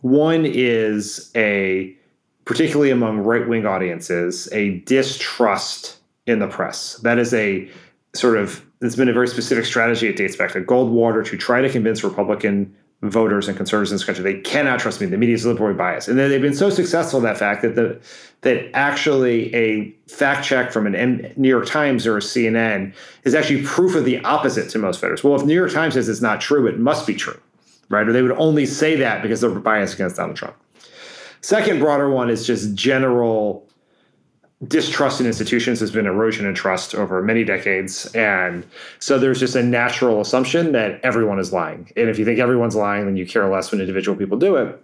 One 0.00 0.46
is 0.46 1.30
a 1.36 1.96
particularly 2.44 2.90
among 2.90 3.18
right 3.18 3.48
wing 3.48 3.66
audiences, 3.66 4.48
a 4.52 4.78
distrust 4.80 5.98
in 6.26 6.38
the 6.38 6.48
press. 6.48 6.96
That 6.98 7.18
is 7.18 7.32
a 7.34 7.68
sort 8.14 8.36
of, 8.36 8.64
it's 8.80 8.96
been 8.96 9.08
a 9.08 9.12
very 9.12 9.28
specific 9.28 9.64
strategy. 9.64 10.08
It 10.08 10.16
dates 10.16 10.36
back 10.36 10.52
to 10.52 10.60
Goldwater 10.60 11.24
to 11.26 11.36
try 11.36 11.60
to 11.60 11.70
convince 11.70 12.04
Republican 12.04 12.74
voters 13.02 13.48
and 13.48 13.56
conservatives 13.56 13.90
in 13.90 13.96
this 13.96 14.04
country 14.04 14.22
they 14.22 14.40
cannot 14.40 14.78
trust 14.78 15.00
me. 15.00 15.06
The 15.08 15.18
media 15.18 15.34
is 15.34 15.44
liberally 15.44 15.74
biased, 15.74 16.08
and 16.08 16.18
they've 16.18 16.40
been 16.40 16.54
so 16.54 16.70
successful 16.70 17.18
in 17.18 17.24
that 17.24 17.36
fact 17.36 17.62
that 17.62 17.74
the 17.74 18.00
that 18.42 18.70
actually 18.74 19.54
a 19.54 19.90
fact 20.08 20.44
check 20.44 20.72
from 20.72 20.86
an 20.86 21.32
New 21.36 21.48
York 21.48 21.66
Times 21.66 22.06
or 22.06 22.16
a 22.16 22.20
CNN 22.20 22.94
is 23.24 23.34
actually 23.34 23.62
proof 23.62 23.94
of 23.94 24.04
the 24.04 24.24
opposite 24.24 24.68
to 24.70 24.78
most 24.78 25.00
voters. 25.00 25.24
Well, 25.24 25.34
if 25.34 25.44
New 25.44 25.54
York 25.54 25.72
Times 25.72 25.94
says 25.94 26.08
it's 26.08 26.20
not 26.20 26.40
true, 26.40 26.66
it 26.66 26.78
must 26.78 27.06
be 27.06 27.14
true, 27.14 27.40
right? 27.88 28.06
Or 28.06 28.12
they 28.12 28.22
would 28.22 28.32
only 28.32 28.66
say 28.66 28.96
that 28.96 29.22
because 29.22 29.40
they're 29.40 29.50
biased 29.50 29.94
against 29.94 30.16
Donald 30.16 30.36
Trump. 30.36 30.56
Second 31.42 31.80
broader 31.80 32.08
one 32.08 32.30
is 32.30 32.46
just 32.46 32.74
general 32.74 33.68
distrust 34.68 35.20
in 35.20 35.26
institutions 35.26 35.80
has 35.80 35.90
been 35.90 36.06
erosion 36.06 36.46
in 36.46 36.54
trust 36.54 36.94
over 36.94 37.20
many 37.22 37.42
decades. 37.44 38.06
And 38.14 38.64
so 39.00 39.18
there's 39.18 39.40
just 39.40 39.56
a 39.56 39.62
natural 39.62 40.20
assumption 40.20 40.72
that 40.72 41.00
everyone 41.02 41.40
is 41.40 41.52
lying. 41.52 41.90
And 41.96 42.08
if 42.08 42.18
you 42.18 42.24
think 42.24 42.38
everyone's 42.38 42.76
lying, 42.76 43.06
then 43.06 43.16
you 43.16 43.26
care 43.26 43.48
less 43.48 43.72
when 43.72 43.80
individual 43.80 44.16
people 44.16 44.38
do 44.38 44.56
it. 44.56 44.80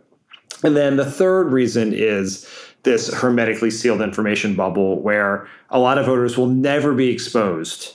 And 0.64 0.76
then 0.76 0.96
the 0.96 1.08
third 1.08 1.52
reason 1.52 1.92
is 1.92 2.48
this 2.82 3.12
hermetically 3.12 3.70
sealed 3.70 4.00
information 4.00 4.56
bubble 4.56 5.00
where 5.00 5.46
a 5.70 5.78
lot 5.78 5.98
of 5.98 6.06
voters 6.06 6.36
will 6.36 6.46
never 6.46 6.94
be 6.94 7.10
exposed 7.10 7.94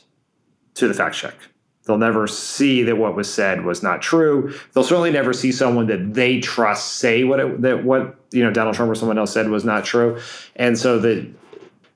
to 0.76 0.88
the 0.88 0.94
fact 0.94 1.16
check. 1.16 1.36
They'll 1.86 1.98
never 1.98 2.28
see 2.28 2.84
that 2.84 2.98
what 2.98 3.16
was 3.16 3.32
said 3.32 3.66
was 3.66 3.84
not 3.84 4.02
true. 4.02 4.54
They'll 4.72 4.86
certainly 4.86 5.12
never 5.12 5.34
see 5.34 5.52
someone 5.52 5.88
that 5.88 6.14
they 6.14 6.40
trust 6.40 6.96
say 6.96 7.26
what 7.26 7.40
it, 7.40 7.62
that 7.62 7.84
what 7.84 8.16
you 8.32 8.44
know 8.44 8.52
Donald 8.52 8.76
Trump 8.76 8.92
or 8.92 8.96
someone 8.96 9.18
else 9.18 9.34
said 9.34 9.50
was 9.50 9.66
not 9.66 9.84
true. 9.84 10.20
And 10.56 10.78
so 10.78 10.98
that 11.00 11.28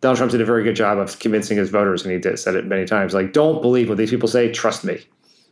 Donald 0.02 0.18
Trump 0.18 0.32
did 0.32 0.42
a 0.42 0.46
very 0.46 0.64
good 0.64 0.76
job 0.76 0.98
of 0.98 1.18
convincing 1.20 1.58
his 1.58 1.70
voters, 1.70 2.04
and 2.04 2.12
he 2.12 2.20
did, 2.20 2.38
said 2.38 2.56
it 2.56 2.66
many 2.66 2.86
times. 2.86 3.14
Like, 3.14 3.34
don't 3.34 3.62
believe 3.62 3.88
what 3.88 3.98
these 3.98 4.10
people 4.10 4.28
say. 4.28 4.52
Trust 4.52 4.84
me, 4.84 5.06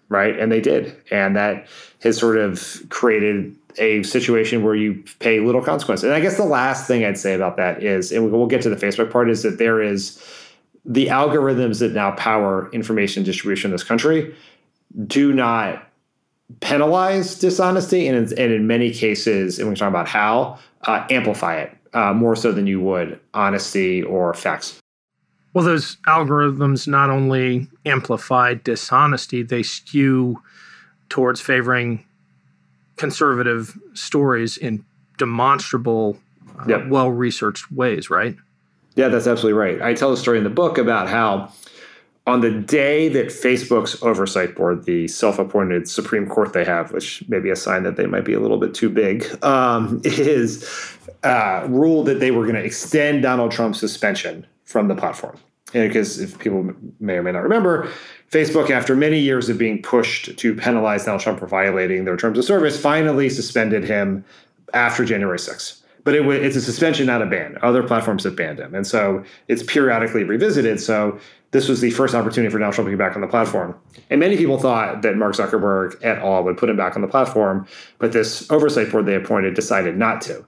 right? 0.09 0.37
And 0.37 0.51
they 0.51 0.61
did, 0.61 0.95
and 1.11 1.35
that 1.37 1.67
has 2.03 2.17
sort 2.17 2.37
of 2.37 2.83
created 2.89 3.55
a 3.77 4.03
situation 4.03 4.63
where 4.63 4.75
you 4.75 5.03
pay 5.19 5.39
little 5.39 5.61
consequence. 5.61 6.03
And 6.03 6.13
I 6.13 6.19
guess 6.19 6.37
the 6.37 6.45
last 6.45 6.87
thing 6.87 7.03
I'd 7.03 7.17
say 7.17 7.33
about 7.33 7.57
that 7.57 7.83
is, 7.83 8.11
and 8.11 8.31
we'll 8.31 8.47
get 8.47 8.61
to 8.63 8.69
the 8.69 8.75
Facebook 8.75 9.11
part, 9.11 9.29
is 9.29 9.43
that 9.43 9.57
there 9.57 9.81
is 9.81 10.21
the 10.85 11.07
algorithms 11.07 11.79
that 11.79 11.93
now 11.93 12.11
power 12.11 12.69
information 12.71 13.23
distribution 13.23 13.69
in 13.69 13.73
this 13.73 13.83
country 13.83 14.35
do 15.07 15.33
not 15.33 15.87
penalize 16.59 17.39
dishonesty, 17.39 18.07
and 18.07 18.31
in, 18.31 18.39
and 18.39 18.53
in 18.53 18.67
many 18.67 18.91
cases, 18.91 19.59
and 19.59 19.67
we 19.67 19.75
talk 19.75 19.89
about 19.89 20.07
how 20.07 20.59
uh, 20.83 21.05
amplify 21.09 21.57
it 21.57 21.77
uh, 21.93 22.13
more 22.13 22.35
so 22.35 22.51
than 22.51 22.67
you 22.67 22.79
would 22.79 23.19
honesty 23.33 24.03
or 24.03 24.33
facts. 24.33 24.79
Well, 25.53 25.63
those 25.63 25.95
algorithms 26.07 26.87
not 26.87 27.09
only 27.09 27.67
amplify 27.85 28.55
dishonesty, 28.55 29.41
they 29.41 29.63
skew 29.63 30.41
towards 31.09 31.39
favoring 31.39 32.05
conservative 32.97 33.77
stories 33.93 34.57
in 34.57 34.85
demonstrable, 35.17 36.17
uh, 36.59 36.65
yep. 36.67 36.87
well 36.89 37.09
researched 37.09 37.71
ways, 37.71 38.09
right? 38.09 38.35
Yeah, 38.95 39.09
that's 39.09 39.27
absolutely 39.27 39.59
right. 39.59 39.81
I 39.81 39.93
tell 39.93 40.11
a 40.11 40.17
story 40.17 40.37
in 40.37 40.43
the 40.43 40.49
book 40.49 40.77
about 40.77 41.09
how 41.09 41.51
on 42.27 42.41
the 42.41 42.49
day 42.49 43.07
that 43.09 43.27
Facebook's 43.27 44.01
oversight 44.01 44.55
board, 44.55 44.85
the 44.85 45.07
self-appointed 45.07 45.87
Supreme 45.87 46.27
Court 46.27 46.53
they 46.53 46.65
have, 46.65 46.91
which 46.91 47.27
may 47.27 47.39
be 47.39 47.49
a 47.49 47.55
sign 47.55 47.83
that 47.83 47.97
they 47.97 48.07
might 48.07 48.25
be 48.25 48.33
a 48.33 48.39
little 48.39 48.57
bit 48.57 48.73
too 48.73 48.89
big, 48.89 49.25
um, 49.43 50.01
is 50.03 50.97
uh, 51.23 51.65
ruled 51.69 52.07
that 52.07 52.19
they 52.19 52.31
were 52.31 52.43
going 52.43 52.55
to 52.55 52.63
extend 52.63 53.21
Donald 53.21 53.51
Trump's 53.51 53.79
suspension 53.79 54.45
from 54.63 54.87
the 54.87 54.95
platform. 54.95 55.37
And 55.73 55.89
because 55.89 56.19
if 56.19 56.39
people 56.39 56.73
may 56.99 57.15
or 57.15 57.23
may 57.23 57.33
not 57.33 57.43
remember, 57.43 57.89
Facebook, 58.31 58.69
after 58.69 58.95
many 58.95 59.19
years 59.19 59.49
of 59.49 59.57
being 59.57 59.81
pushed 59.81 60.37
to 60.37 60.55
penalize 60.55 61.05
Donald 61.05 61.21
Trump 61.21 61.39
for 61.39 61.47
violating 61.47 62.05
their 62.05 62.15
terms 62.15 62.37
of 62.37 62.45
service, 62.45 62.79
finally 62.79 63.29
suspended 63.29 63.83
him 63.83 64.23
after 64.73 65.03
January 65.03 65.37
6th 65.37 65.81
but 66.05 66.15
it, 66.15 66.25
it's 66.25 66.55
a 66.55 66.61
suspension, 66.61 67.07
not 67.07 67.21
a 67.21 67.25
ban. 67.25 67.57
Other 67.61 67.83
platforms 67.83 68.23
have 68.23 68.37
banned 68.37 68.59
him, 68.59 68.73
and 68.73 68.87
so 68.87 69.25
it's 69.49 69.63
periodically 69.63 70.23
revisited. 70.23 70.79
So 70.79 71.19
this 71.51 71.67
was 71.67 71.81
the 71.81 71.91
first 71.91 72.15
opportunity 72.15 72.51
for 72.51 72.59
Donald 72.59 72.75
Trump 72.75 72.87
to 72.87 72.91
be 72.91 72.97
back 72.97 73.15
on 73.15 73.21
the 73.21 73.27
platform. 73.27 73.75
And 74.09 74.19
many 74.19 74.37
people 74.37 74.57
thought 74.57 75.01
that 75.01 75.17
Mark 75.17 75.35
Zuckerberg 75.35 75.97
et 76.01 76.19
al. 76.19 76.43
would 76.43 76.57
put 76.57 76.69
him 76.69 76.77
back 76.77 76.95
on 76.95 77.01
the 77.01 77.07
platform, 77.07 77.67
but 77.97 78.13
this 78.13 78.49
oversight 78.51 78.91
board 78.91 79.05
they 79.05 79.15
appointed 79.15 79.55
decided 79.55 79.97
not 79.97 80.21
to. 80.21 80.45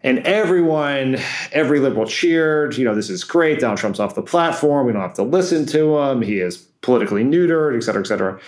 And 0.00 0.20
everyone, 0.20 1.18
every 1.52 1.80
liberal 1.80 2.06
cheered, 2.06 2.76
you 2.76 2.84
know, 2.84 2.94
this 2.94 3.10
is 3.10 3.24
great. 3.24 3.58
Donald 3.58 3.78
Trump's 3.78 3.98
off 3.98 4.14
the 4.14 4.22
platform. 4.22 4.86
We 4.86 4.92
don't 4.92 5.02
have 5.02 5.14
to 5.14 5.24
listen 5.24 5.66
to 5.66 5.98
him. 5.98 6.22
He 6.22 6.38
is 6.38 6.56
politically 6.82 7.24
neutered, 7.24 7.76
et 7.76 7.82
cetera, 7.82 8.02
et 8.02 8.06
cetera. 8.06 8.40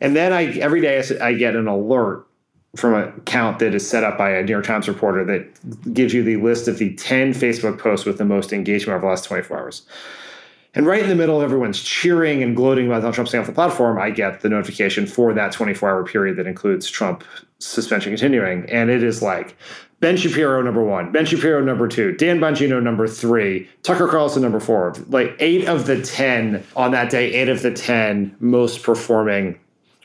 And 0.00 0.16
then 0.16 0.32
I 0.32 0.46
every 0.58 0.80
day 0.80 1.02
I 1.20 1.32
get 1.32 1.56
an 1.56 1.68
alert 1.68 2.26
from 2.78 2.94
an 2.94 3.08
account 3.08 3.58
that 3.58 3.74
is 3.74 3.88
set 3.88 4.04
up 4.04 4.16
by 4.16 4.30
a 4.30 4.42
New 4.42 4.52
York 4.52 4.64
Times 4.64 4.88
reporter 4.88 5.24
that 5.24 5.92
gives 5.92 6.14
you 6.14 6.22
the 6.22 6.36
list 6.36 6.68
of 6.68 6.78
the 6.78 6.94
10 6.94 7.32
Facebook 7.32 7.78
posts 7.78 8.06
with 8.06 8.18
the 8.18 8.24
most 8.24 8.52
engagement 8.52 8.94
over 8.96 9.06
the 9.06 9.10
last 9.10 9.24
24 9.24 9.58
hours. 9.58 9.82
And 10.74 10.86
right 10.86 11.02
in 11.02 11.08
the 11.08 11.16
middle, 11.16 11.42
everyone's 11.42 11.82
cheering 11.82 12.42
and 12.42 12.54
gloating 12.54 12.86
about 12.86 12.98
Donald 12.98 13.14
Trump 13.14 13.28
staying 13.28 13.40
off 13.40 13.48
the 13.48 13.54
platform. 13.54 13.98
I 13.98 14.10
get 14.10 14.42
the 14.42 14.48
notification 14.48 15.06
for 15.06 15.32
that 15.32 15.50
24 15.50 15.90
hour 15.90 16.04
period 16.04 16.36
that 16.36 16.46
includes 16.46 16.88
Trump 16.88 17.24
suspension 17.58 18.12
continuing. 18.12 18.68
And 18.70 18.90
it 18.90 19.02
is 19.02 19.22
like 19.22 19.56
Ben 20.00 20.16
Shapiro, 20.16 20.62
number 20.62 20.84
one, 20.84 21.10
Ben 21.10 21.26
Shapiro, 21.26 21.60
number 21.60 21.88
two, 21.88 22.12
Dan 22.12 22.38
Bongino, 22.38 22.80
number 22.80 23.08
three, 23.08 23.68
Tucker 23.82 24.06
Carlson, 24.06 24.42
number 24.42 24.60
four. 24.60 24.94
Like 25.08 25.34
eight 25.40 25.66
of 25.66 25.86
the 25.86 26.00
10 26.00 26.62
on 26.76 26.92
that 26.92 27.10
day, 27.10 27.32
eight 27.32 27.48
of 27.48 27.62
the 27.62 27.72
10 27.72 28.36
most 28.38 28.84
performing 28.84 29.58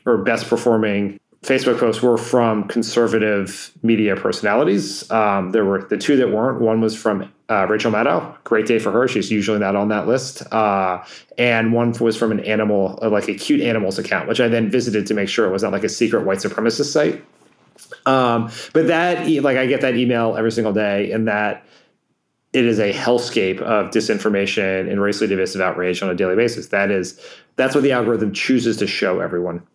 or 0.06 0.18
best 0.18 0.48
performing 0.48 1.18
Facebook 1.44 1.78
posts 1.78 2.00
were 2.02 2.16
from 2.16 2.66
conservative 2.68 3.70
media 3.82 4.16
personalities. 4.16 5.10
Um, 5.10 5.52
there 5.52 5.64
were 5.66 5.82
the 5.82 5.98
two 5.98 6.16
that 6.16 6.30
weren't. 6.30 6.62
One 6.62 6.80
was 6.80 6.96
from 6.96 7.30
uh, 7.50 7.66
Rachel 7.68 7.92
Maddow. 7.92 8.42
Great 8.44 8.66
day 8.66 8.78
for 8.78 8.90
her. 8.90 9.06
She's 9.06 9.30
usually 9.30 9.58
not 9.58 9.76
on 9.76 9.88
that 9.88 10.06
list. 10.06 10.42
Uh, 10.50 11.04
and 11.36 11.74
one 11.74 11.92
was 12.00 12.16
from 12.16 12.32
an 12.32 12.40
animal, 12.40 12.98
uh, 13.02 13.10
like 13.10 13.28
a 13.28 13.34
cute 13.34 13.60
animals 13.60 13.98
account, 13.98 14.26
which 14.26 14.40
I 14.40 14.48
then 14.48 14.70
visited 14.70 15.06
to 15.08 15.14
make 15.14 15.28
sure 15.28 15.46
it 15.46 15.50
was 15.50 15.62
not 15.62 15.72
like 15.72 15.84
a 15.84 15.88
secret 15.90 16.24
white 16.24 16.38
supremacist 16.38 16.90
site. 16.90 17.22
Um, 18.06 18.50
but 18.72 18.86
that, 18.86 19.28
like, 19.42 19.58
I 19.58 19.66
get 19.66 19.82
that 19.82 19.96
email 19.96 20.38
every 20.38 20.52
single 20.52 20.72
day, 20.72 21.12
and 21.12 21.28
that 21.28 21.66
it 22.54 22.64
is 22.64 22.78
a 22.78 22.90
hellscape 22.90 23.60
of 23.60 23.90
disinformation 23.90 24.90
and 24.90 24.98
racially 24.98 25.26
divisive 25.26 25.60
outrage 25.60 26.02
on 26.02 26.08
a 26.08 26.14
daily 26.14 26.36
basis. 26.36 26.68
That 26.68 26.90
is, 26.90 27.20
that's 27.56 27.74
what 27.74 27.82
the 27.84 27.92
algorithm 27.92 28.32
chooses 28.32 28.78
to 28.78 28.86
show 28.86 29.20
everyone. 29.20 29.66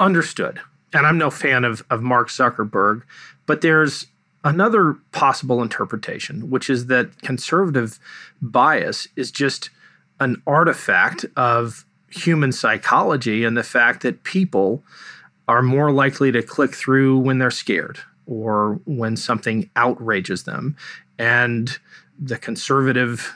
Understood 0.00 0.60
and 0.92 1.06
I'm 1.06 1.18
no 1.18 1.30
fan 1.30 1.64
of, 1.64 1.84
of 1.90 2.02
Mark 2.02 2.28
Zuckerberg, 2.28 3.02
but 3.46 3.60
there's 3.60 4.06
another 4.44 4.94
possible 5.12 5.62
interpretation, 5.62 6.50
which 6.50 6.70
is 6.70 6.86
that 6.86 7.20
conservative 7.22 7.98
bias 8.40 9.08
is 9.16 9.30
just 9.30 9.70
an 10.18 10.42
artifact 10.46 11.26
of 11.36 11.84
human 12.10 12.52
psychology 12.52 13.44
and 13.44 13.56
the 13.56 13.62
fact 13.62 14.02
that 14.02 14.24
people 14.24 14.82
are 15.46 15.62
more 15.62 15.90
likely 15.90 16.32
to 16.32 16.42
click 16.42 16.74
through 16.74 17.18
when 17.18 17.38
they're 17.38 17.50
scared 17.50 18.00
or 18.26 18.80
when 18.84 19.16
something 19.16 19.68
outrages 19.76 20.44
them. 20.44 20.76
And 21.18 21.78
the 22.18 22.38
conservative 22.38 23.34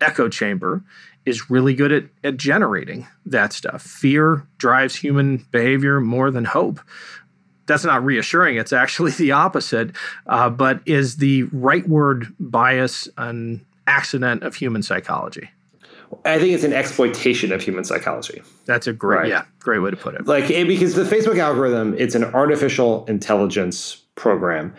echo 0.00 0.28
chamber 0.28 0.82
is 1.26 1.50
really 1.50 1.74
good 1.74 1.92
at, 1.92 2.04
at 2.22 2.36
generating 2.36 3.06
that 3.26 3.52
stuff. 3.52 3.82
Fear 3.82 4.46
drives 4.58 4.94
human 4.94 5.46
behavior 5.50 6.00
more 6.00 6.30
than 6.30 6.44
hope. 6.44 6.80
That's 7.66 7.84
not 7.84 8.04
reassuring. 8.04 8.56
It's 8.56 8.72
actually 8.72 9.10
the 9.18 9.32
opposite. 9.32 9.92
Uh, 10.26 10.50
but 10.50 10.80
is 10.86 11.16
the 11.16 11.44
rightward 11.44 12.34
bias 12.38 13.08
an 13.16 13.64
accident 13.86 14.42
of 14.42 14.54
human 14.54 14.82
psychology? 14.82 15.50
I 16.24 16.38
think 16.38 16.52
it's 16.52 16.64
an 16.64 16.72
exploitation 16.72 17.52
of 17.52 17.60
human 17.62 17.84
psychology. 17.84 18.42
That's 18.66 18.86
a 18.86 18.92
great, 18.92 19.16
right. 19.16 19.28
yeah, 19.28 19.44
great 19.58 19.80
way 19.80 19.90
to 19.90 19.96
put 19.96 20.14
it. 20.14 20.26
Like 20.26 20.48
because 20.48 20.94
the 20.94 21.02
Facebook 21.02 21.38
algorithm, 21.38 21.94
it's 21.98 22.14
an 22.14 22.24
artificial 22.24 23.04
intelligence 23.06 24.02
program 24.14 24.74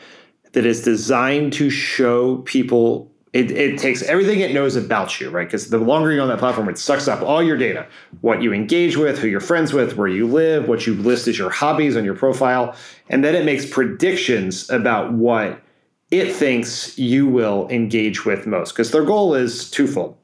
that 0.54 0.66
is 0.66 0.84
designed 0.84 1.52
to 1.54 1.70
show 1.70 2.38
people 2.38 3.12
It, 3.36 3.52
it 3.52 3.78
takes 3.78 4.02
everything 4.02 4.40
it 4.40 4.54
knows 4.54 4.78
about 4.78 5.20
you, 5.20 5.30
right? 5.30 5.46
Because 5.46 5.70
the 5.70 5.78
longer 5.78 6.10
you're 6.10 6.22
on 6.22 6.30
that 6.30 6.40
platform, 6.40 6.70
it 6.70 6.78
sucks 6.78 7.10
up 7.10 7.22
all 7.22 7.44
your 7.44 7.58
data, 7.58 7.86
what 8.22 8.42
you 8.42 8.54
engage 8.54 8.96
with, 8.96 9.20
who 9.20 9.28
you're 9.28 9.42
friends 9.42 9.74
with, 9.74 9.98
where 9.98 10.08
you 10.08 10.26
live, 10.26 10.70
what 10.70 10.88
you 10.88 10.94
list 10.94 11.28
as 11.28 11.38
your 11.38 11.50
hobbies 11.50 11.98
on 11.98 12.06
your 12.06 12.16
profile. 12.16 12.74
And 13.10 13.26
then 13.26 13.36
it 13.36 13.44
makes 13.44 13.66
predictions 13.66 14.70
about 14.70 15.12
what 15.12 15.62
it 16.12 16.32
thinks 16.32 16.98
you 16.98 17.28
will 17.28 17.68
engage 17.68 18.24
with 18.24 18.48
most. 18.48 18.72
Because 18.72 18.92
their 18.92 19.04
goal 19.04 19.36
is 19.36 19.70
twofold 19.70 20.18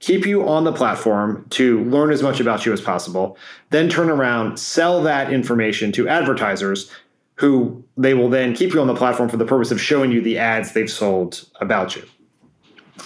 keep 0.00 0.26
you 0.26 0.46
on 0.46 0.64
the 0.64 0.72
platform 0.72 1.46
to 1.48 1.82
learn 1.84 2.10
as 2.10 2.22
much 2.22 2.38
about 2.38 2.66
you 2.66 2.72
as 2.74 2.80
possible, 2.80 3.38
then 3.70 3.88
turn 3.88 4.10
around, 4.10 4.58
sell 4.58 5.02
that 5.02 5.32
information 5.32 5.90
to 5.90 6.06
advertisers 6.06 6.90
who 7.36 7.82
they 7.96 8.12
will 8.12 8.28
then 8.28 8.54
keep 8.54 8.74
you 8.74 8.80
on 8.82 8.86
the 8.86 8.94
platform 8.94 9.30
for 9.30 9.38
the 9.38 9.46
purpose 9.46 9.70
of 9.70 9.80
showing 9.80 10.12
you 10.12 10.20
the 10.20 10.38
ads 10.38 10.72
they've 10.72 10.90
sold 10.90 11.48
about 11.60 11.96
you. 11.96 12.02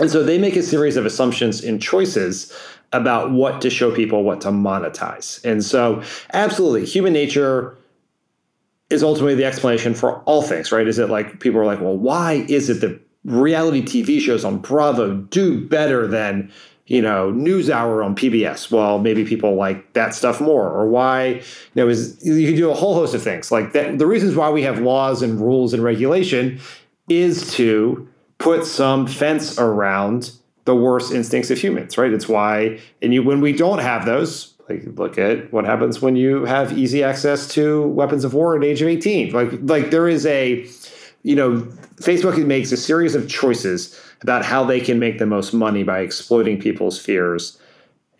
And 0.01 0.11
so 0.11 0.23
they 0.23 0.39
make 0.39 0.57
a 0.57 0.63
series 0.63 0.97
of 0.97 1.07
assumptions 1.07 1.63
and 1.63 1.83
choices 1.83 2.57
about 2.93 3.33
what 3.33 3.61
to 3.63 3.71
show 3.71 3.95
people, 3.95 4.23
what 4.23 4.41
to 4.43 4.49
monetize. 4.49 5.45
And 5.45 5.65
so, 5.65 6.03
absolutely, 6.33 6.87
human 6.87 7.13
nature 7.13 7.77
is 8.91 9.03
ultimately 9.03 9.35
the 9.35 9.45
explanation 9.45 9.95
for 9.95 10.21
all 10.21 10.43
things, 10.43 10.73
right? 10.73 10.89
Is 10.89 10.99
it 10.99 11.11
like 11.11 11.41
people 11.41 11.61
are 11.61 11.67
like, 11.67 11.81
well, 11.81 11.97
why 11.97 12.47
is 12.49 12.71
it 12.71 12.81
that 12.81 12.99
reality 13.25 13.83
TV 13.83 14.21
shows 14.21 14.45
on 14.45 14.59
Bravo 14.59 15.15
do 15.15 15.67
better 15.67 16.07
than 16.07 16.51
you 16.89 17.03
know, 17.03 17.31
NewsHour 17.31 18.03
on 18.03 18.17
PBS. 18.17 18.71
Well, 18.71 18.99
maybe 18.99 19.25
people 19.25 19.55
like 19.55 19.93
that 19.93 20.15
stuff 20.15 20.41
more, 20.41 20.71
or 20.71 20.89
why 20.89 21.27
you 21.27 21.43
know 21.75 21.87
is 21.87 22.19
you 22.25 22.49
can 22.49 22.57
do 22.57 22.71
a 22.71 22.75
whole 22.75 22.95
host 22.95 23.15
of 23.15 23.23
things 23.23 23.53
like 23.53 23.75
that. 23.75 23.99
The 23.99 24.07
reasons 24.07 24.35
why 24.35 24.49
we 24.49 24.63
have 24.63 24.81
laws 24.81 25.23
and 25.23 25.39
rules 25.39 25.75
and 25.75 25.85
regulation 25.85 26.59
is 27.09 27.53
to 27.55 28.09
put 28.39 28.65
some 28.65 29.07
fence 29.07 29.59
around 29.59 30.33
the 30.65 30.75
worst 30.75 31.13
instincts 31.13 31.51
of 31.51 31.59
humans, 31.59 31.99
right? 31.99 32.13
It's 32.13 32.29
why, 32.29 32.79
and 33.03 33.13
you 33.13 33.23
when 33.23 33.41
we 33.41 33.53
don't 33.53 33.79
have 33.79 34.05
those, 34.05 34.55
like 34.69 34.83
look 34.97 35.19
at 35.19 35.53
what 35.53 35.65
happens 35.65 36.01
when 36.01 36.17
you 36.17 36.45
have 36.45 36.77
easy 36.77 37.03
access 37.03 37.49
to 37.49 37.87
weapons 37.89 38.25
of 38.25 38.35
war 38.35 38.57
at 38.57 38.65
age 38.65 38.83
of 38.83 38.89
18. 38.89 39.33
Like 39.33 39.51
like 39.63 39.91
there 39.91 40.09
is 40.09 40.27
a, 40.27 40.67
you 41.23 41.35
know, 41.35 41.67
Facebook 41.97 42.45
makes 42.45 42.71
a 42.71 42.77
series 42.77 43.15
of 43.15 43.29
choices 43.29 43.99
about 44.21 44.45
how 44.45 44.65
they 44.65 44.81
can 44.81 44.99
make 44.99 45.19
the 45.19 45.27
most 45.27 45.53
money 45.53 45.83
by 45.83 46.01
exploiting 46.01 46.61
people's 46.61 46.99
fears 46.99 47.59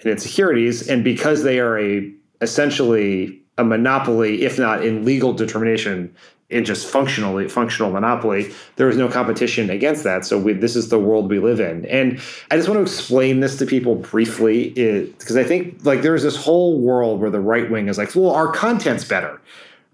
and 0.01 0.11
insecurities. 0.11 0.89
And 0.89 1.05
because 1.05 1.43
they 1.43 1.61
are 1.61 1.79
a 1.79 2.13
essentially 2.41 3.41
a 3.59 3.65
monopoly, 3.65 4.43
if 4.43 4.59
not 4.59 4.85
in 4.85 5.05
legal 5.05 5.33
determination, 5.33 6.15
in 6.51 6.65
just 6.65 6.87
functionally 6.87 7.47
functional 7.49 7.91
monopoly, 7.91 8.55
there 8.77 8.89
is 8.89 8.97
no 8.97 9.09
competition 9.09 9.69
against 9.69 10.03
that. 10.05 10.25
So 10.25 10.39
we, 10.39 10.55
this 10.55 10.77
is 10.77 10.89
the 10.89 10.99
world 10.99 11.29
we 11.29 11.39
live 11.39 11.61
in. 11.61 11.85
And 11.87 12.21
I 12.51 12.57
just 12.57 12.69
want 12.69 12.79
to 12.79 12.83
explain 12.83 13.41
this 13.41 13.57
to 13.59 13.67
people 13.67 13.97
briefly, 13.97 14.71
because 14.71 15.37
I 15.37 15.45
think 15.45 15.85
like 15.85 16.01
there's 16.03 16.23
this 16.23 16.37
whole 16.37 16.79
world 16.79 17.21
where 17.21 17.31
the 17.31 17.41
right 17.41 17.71
wing 17.71 17.89
is 17.89 17.99
like, 17.99 18.15
well, 18.15 18.31
our 18.31 18.53
content's 18.53 19.05
better 19.05 19.41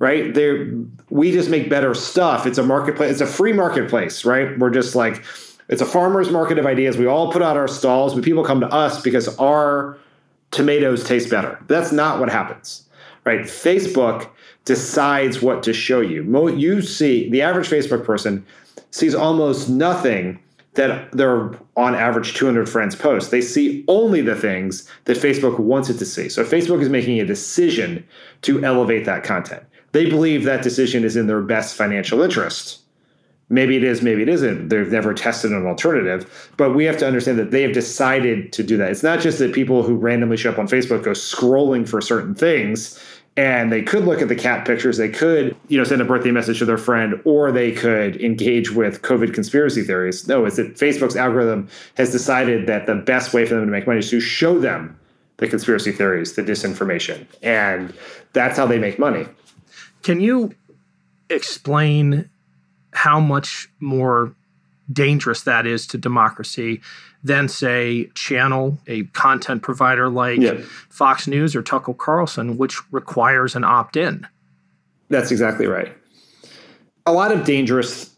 right? 0.01 0.35
There, 0.35 0.73
we 1.09 1.31
just 1.31 1.49
make 1.49 1.71
better 1.71 1.95
stuff. 1.95 2.47
It's 2.47 2.59
a 2.59 2.65
marketplace. 2.65 3.13
It's 3.13 3.21
a 3.21 3.27
free 3.27 3.53
marketplace, 3.53 4.25
right? 4.25 4.59
We're 4.59 4.71
just 4.71 4.97
like 4.97 5.25
it's 5.69 5.81
a 5.81 5.87
farmer's 5.87 6.31
market 6.31 6.59
of 6.59 6.67
ideas. 6.67 6.97
We 6.97 7.07
all 7.07 7.33
put 7.33 7.43
out 7.43 7.57
our 7.57 7.69
stalls, 7.69 8.15
but 8.15 8.25
people 8.25 8.45
come 8.45 8.61
to 8.61 8.69
us 8.69 9.01
because 9.01 9.35
our 9.39 9.97
tomatoes 10.51 11.05
taste 11.05 11.31
better. 11.31 11.59
That's 11.69 11.91
not 11.91 12.21
what 12.21 12.29
happens, 12.29 12.87
right? 13.25 13.41
Facebook 13.41 14.29
decides 14.65 15.43
what 15.43 15.63
to 15.63 15.73
show 15.73 16.01
you. 16.01 16.23
You 16.57 16.83
see, 16.83 17.29
the 17.31 17.43
average 17.43 17.69
Facebook 17.69 18.05
person 18.05 18.45
sees 18.91 19.15
almost 19.15 19.69
nothing 19.69 20.39
that 20.75 21.13
their 21.13 21.51
on 21.77 21.95
average 21.95 22.35
200 22.35 22.69
friends 22.69 22.97
post. 22.97 23.31
They 23.31 23.41
see 23.41 23.85
only 23.87 24.21
the 24.21 24.35
things 24.35 24.89
that 25.05 25.17
Facebook 25.17 25.59
wants 25.59 25.89
it 25.89 25.99
to 25.99 26.07
see. 26.07 26.29
So 26.29 26.45
Facebook 26.45 26.81
is 26.81 26.89
making 26.89 27.21
a 27.21 27.25
decision 27.25 28.05
to 28.43 28.65
elevate 28.65 29.05
that 29.05 29.23
content. 29.23 29.63
They 29.93 30.07
believe 30.07 30.45
that 30.45 30.63
decision 30.63 31.05
is 31.05 31.15
in 31.17 31.29
their 31.29 31.43
best 31.43 31.77
financial 31.77 32.23
interest 32.23 32.85
Maybe 33.51 33.77
it 33.77 33.85
is, 33.85 34.01
maybe 34.01 34.23
it 34.23 34.29
isn't. 34.29 34.71
They've 34.71 34.91
never 34.91 35.13
tested 35.13 35.53
an 35.53 35.67
alternative. 35.67 36.51
But 36.57 36.75
we 36.75 36.85
have 36.87 36.97
to 36.99 37.07
understand 37.07 37.39
that 37.39 37.51
they 37.51 37.63
have 37.63 37.73
decided 37.73 38.53
to 38.55 38.63
do 38.63 38.77
that. 38.79 38.91
It's 38.91 39.03
not 39.03 39.21
just 39.21 39.39
that 39.39 39.53
people 39.53 39.83
who 39.83 39.97
randomly 39.97 40.37
show 40.37 40.51
up 40.51 40.59
on 40.59 40.67
Facebook 40.67 41.05
go 41.05 41.11
scrolling 41.11 41.87
for 41.87 42.01
certain 42.01 42.35
things 42.35 42.99
and 43.37 43.73
they 43.73 43.83
could 43.83 44.05
look 44.05 44.23
at 44.23 44.29
the 44.29 44.35
cat 44.35 44.67
pictures. 44.67 44.97
They 44.97 45.09
could 45.09 45.57
you 45.69 45.79
know 45.79 45.85
send 45.85 46.01
a 46.01 46.05
birthday 46.05 46.31
message 46.31 46.59
to 46.61 46.65
their 46.65 46.79
friend 46.79 47.21
or 47.25 47.51
they 47.51 47.73
could 47.73 48.21
engage 48.21 48.71
with 48.71 49.03
covid 49.03 49.35
conspiracy 49.35 49.83
theories. 49.83 50.29
No 50.29 50.45
it's 50.45 50.57
that 50.57 50.75
facebook's 50.75 51.17
algorithm 51.17 51.69
has 51.97 52.13
decided 52.13 52.67
that 52.67 52.87
the 52.87 52.95
best 52.95 53.35
way 53.35 53.45
for 53.45 53.55
them 53.55 53.65
to 53.67 53.71
make 53.71 53.87
money 53.87 54.01
is 54.01 54.11
to 54.11 54.21
show 54.21 54.59
them 54.59 54.99
the 55.39 55.49
conspiracy 55.49 55.91
theories 55.91 56.35
the 56.35 56.43
disinformation 56.43 57.27
and 57.43 57.93
that's 58.33 58.57
how 58.57 58.67
they 58.67 58.79
make 58.79 58.99
money. 58.99 59.27
Can 60.03 60.21
you 60.21 60.55
explain 61.31 62.29
how 62.93 63.19
much 63.19 63.69
more 63.81 64.35
dangerous 64.93 65.43
that 65.43 65.67
is 65.67 65.87
to 65.89 65.99
democracy 65.99 66.81
than, 67.23 67.49
say, 67.49 68.11
channel, 68.15 68.79
a 68.87 69.05
content 69.05 69.63
provider 69.63 70.09
like 70.09 70.41
yeah. 70.41 70.61
Fox 70.91 71.27
News 71.27 71.57
or 71.57 71.63
Tucker 71.63 71.95
Carlson, 71.95 72.59
which 72.59 72.81
requires 72.93 73.57
an 73.57 73.65
opt 73.65 73.97
in. 73.97 74.27
That's 75.09 75.31
exactly 75.31 75.67
right. 75.67 75.97
A 77.07 77.13
lot 77.13 77.33
of 77.33 77.45
dangerous 77.45 78.14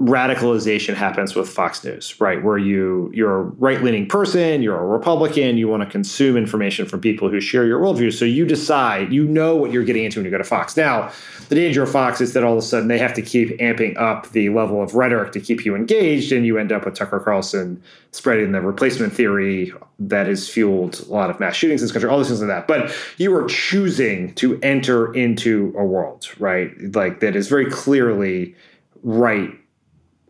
radicalization 0.00 0.94
happens 0.94 1.34
with 1.34 1.46
Fox 1.46 1.84
News, 1.84 2.18
right? 2.18 2.42
Where 2.42 2.56
you 2.56 3.10
you're 3.12 3.40
a 3.40 3.42
right-leaning 3.42 4.08
person, 4.08 4.62
you're 4.62 4.78
a 4.78 4.86
Republican, 4.86 5.58
you 5.58 5.68
want 5.68 5.82
to 5.82 5.88
consume 5.88 6.38
information 6.38 6.86
from 6.86 7.00
people 7.02 7.28
who 7.28 7.38
share 7.38 7.66
your 7.66 7.78
worldview. 7.78 8.10
So 8.10 8.24
you 8.24 8.46
decide, 8.46 9.12
you 9.12 9.24
know 9.24 9.56
what 9.56 9.72
you're 9.72 9.84
getting 9.84 10.04
into 10.04 10.18
when 10.18 10.24
you 10.24 10.30
go 10.30 10.38
to 10.38 10.44
Fox. 10.44 10.74
Now, 10.74 11.12
the 11.50 11.54
danger 11.54 11.82
of 11.82 11.90
Fox 11.90 12.22
is 12.22 12.32
that 12.32 12.44
all 12.44 12.52
of 12.52 12.58
a 12.58 12.62
sudden 12.62 12.88
they 12.88 12.96
have 12.96 13.12
to 13.12 13.20
keep 13.20 13.58
amping 13.58 14.00
up 14.00 14.30
the 14.30 14.48
level 14.48 14.82
of 14.82 14.94
rhetoric 14.94 15.32
to 15.32 15.40
keep 15.40 15.66
you 15.66 15.76
engaged, 15.76 16.32
and 16.32 16.46
you 16.46 16.56
end 16.56 16.72
up 16.72 16.86
with 16.86 16.94
Tucker 16.94 17.20
Carlson 17.20 17.82
spreading 18.12 18.52
the 18.52 18.62
replacement 18.62 19.12
theory 19.12 19.70
that 19.98 20.26
has 20.28 20.48
fueled 20.48 21.04
a 21.08 21.12
lot 21.12 21.28
of 21.28 21.38
mass 21.40 21.56
shootings 21.56 21.82
in 21.82 21.84
this 21.84 21.92
country, 21.92 22.08
all 22.08 22.16
these 22.16 22.28
things 22.28 22.40
like 22.40 22.48
that. 22.48 22.66
But 22.66 22.90
you 23.18 23.34
are 23.36 23.46
choosing 23.46 24.32
to 24.36 24.58
enter 24.62 25.12
into 25.12 25.74
a 25.76 25.84
world, 25.84 26.26
right? 26.38 26.70
Like 26.94 27.20
that 27.20 27.36
is 27.36 27.48
very 27.48 27.70
clearly 27.70 28.54
right 29.02 29.50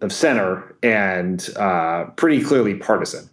of 0.01 0.13
center 0.13 0.75
and 0.83 1.51
uh, 1.57 2.05
pretty 2.17 2.43
clearly 2.43 2.75
partisan. 2.75 3.29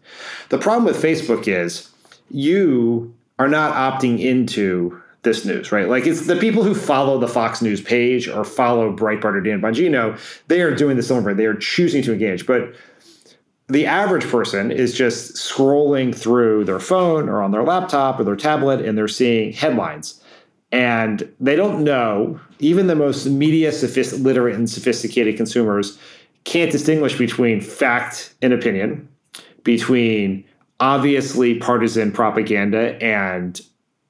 The 0.49 0.57
problem 0.57 0.85
with 0.85 1.01
Facebook 1.01 1.47
is 1.47 1.89
you 2.29 3.13
are 3.39 3.47
not 3.47 3.73
opting 3.73 4.19
into 4.19 5.01
this 5.23 5.45
news, 5.45 5.71
right? 5.71 5.87
Like 5.87 6.05
it's 6.05 6.25
the 6.25 6.35
people 6.35 6.63
who 6.63 6.73
follow 6.73 7.19
the 7.19 7.27
Fox 7.27 7.61
News 7.61 7.81
page 7.81 8.27
or 8.27 8.43
follow 8.43 8.95
Breitbart 8.95 9.35
or 9.35 9.41
Dan 9.41 9.61
Bongino, 9.61 10.19
they 10.47 10.61
are 10.61 10.73
doing 10.73 10.95
this 10.95 11.11
over. 11.11 11.33
They 11.33 11.45
are 11.45 11.55
choosing 11.55 12.01
to 12.03 12.13
engage. 12.13 12.45
But 12.45 12.73
the 13.67 13.85
average 13.85 14.25
person 14.25 14.71
is 14.71 14.93
just 14.93 15.35
scrolling 15.35 16.15
through 16.15 16.63
their 16.65 16.79
phone 16.79 17.27
or 17.27 17.41
on 17.41 17.51
their 17.51 17.63
laptop 17.63 18.19
or 18.19 18.23
their 18.23 18.35
tablet 18.35 18.81
and 18.81 18.97
they're 18.97 19.07
seeing 19.07 19.51
headlines. 19.51 20.21
And 20.71 21.31
they 21.39 21.55
don't 21.55 21.83
know, 21.83 22.39
even 22.59 22.87
the 22.87 22.95
most 22.95 23.25
media 23.25 23.71
sophist- 23.71 24.19
literate 24.19 24.55
and 24.55 24.69
sophisticated 24.69 25.37
consumers 25.37 25.97
can't 26.47 26.71
distinguish 26.71 27.17
between 27.17 27.59
fact 27.59 28.33
and 28.41 28.53
opinion, 28.53 29.09
between 29.63 30.45
obviously 30.79 31.55
partisan 31.55 32.09
propaganda 32.09 32.95
and 33.03 33.59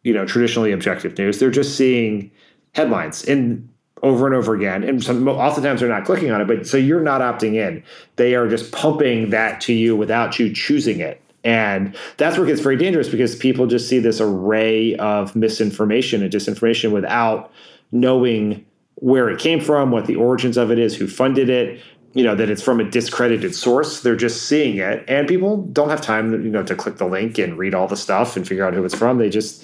you 0.04 0.14
know 0.14 0.24
traditionally 0.24 0.72
objective 0.72 1.18
news. 1.18 1.40
They're 1.40 1.50
just 1.50 1.76
seeing 1.76 2.30
headlines 2.76 3.26
and 3.26 3.68
over 4.04 4.28
and 4.28 4.36
over 4.36 4.54
again, 4.54 4.84
and 4.84 5.04
some, 5.04 5.28
oftentimes 5.28 5.80
they're 5.80 5.90
not 5.90 6.06
clicking 6.06 6.30
on 6.30 6.40
it. 6.40 6.46
But 6.46 6.68
so 6.68 6.78
you're 6.78 7.02
not 7.02 7.22
opting 7.22 7.56
in; 7.56 7.84
they 8.18 8.36
are 8.36 8.48
just 8.48 8.72
pumping 8.72 9.32
that 9.32 9.60
to 9.62 9.74
you 9.74 9.96
without 9.96 10.38
you 10.38 10.54
choosing 10.54 11.00
it. 11.00 11.20
And 11.44 11.96
that's 12.18 12.38
where 12.38 12.46
it 12.46 12.50
gets 12.50 12.62
very 12.62 12.78
dangerous 12.78 13.10
because 13.10 13.36
people 13.36 13.66
just 13.66 13.90
see 13.90 13.98
this 13.98 14.22
array 14.22 14.96
of 14.98 15.36
misinformation 15.36 16.22
and 16.22 16.32
disinformation 16.32 16.92
without 16.92 17.52
knowing 17.92 18.64
where 19.00 19.30
it 19.30 19.40
came 19.40 19.62
from, 19.62 19.92
what 19.92 20.08
the 20.08 20.16
origins 20.16 20.58
of 20.58 20.72
it 20.72 20.80
is, 20.80 20.96
who 20.96 21.08
funded 21.08 21.50
it, 21.50 21.82
you 22.18 22.24
know 22.24 22.36
that 22.36 22.50
it's 22.50 22.64
from 22.64 22.80
a 22.80 22.84
discredited 22.84 23.54
source. 23.54 24.02
They're 24.02 24.16
just 24.16 24.48
seeing 24.48 24.78
it. 24.78 25.06
And 25.08 25.28
people 25.28 25.58
don't 25.58 25.90
have 25.90 26.02
time 26.02 26.32
you 26.44 26.50
know 26.50 26.64
to 26.64 26.76
click 26.76 26.98
the 26.98 27.06
link 27.06 27.38
and 27.38 27.58
read 27.58 27.76
all 27.76 27.88
the 27.88 27.96
stuff 27.96 28.36
and 28.36 28.48
figure 28.48 28.66
out 28.66 28.74
who 28.74 28.84
it's 28.84 28.96
from. 28.96 29.20
They 29.20 29.30
just 29.30 29.64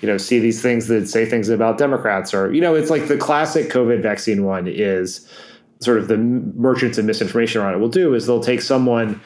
you 0.00 0.08
know 0.08 0.18
see 0.18 0.40
these 0.40 0.60
things 0.60 0.88
that 0.88 1.08
say 1.08 1.24
things 1.24 1.48
about 1.48 1.78
democrats 1.78 2.34
or 2.34 2.52
you 2.52 2.60
know 2.60 2.74
it's 2.74 2.90
like 2.90 3.06
the 3.06 3.16
classic 3.16 3.70
covid 3.70 4.02
vaccine 4.02 4.44
one 4.44 4.66
is 4.66 5.28
sort 5.78 5.96
of 5.96 6.08
the 6.08 6.18
merchants 6.18 6.98
of 6.98 7.04
misinformation 7.04 7.62
around 7.62 7.74
it 7.74 7.78
will 7.78 7.88
do 7.88 8.12
is 8.12 8.26
they'll 8.26 8.42
take 8.42 8.62
someone 8.62 9.20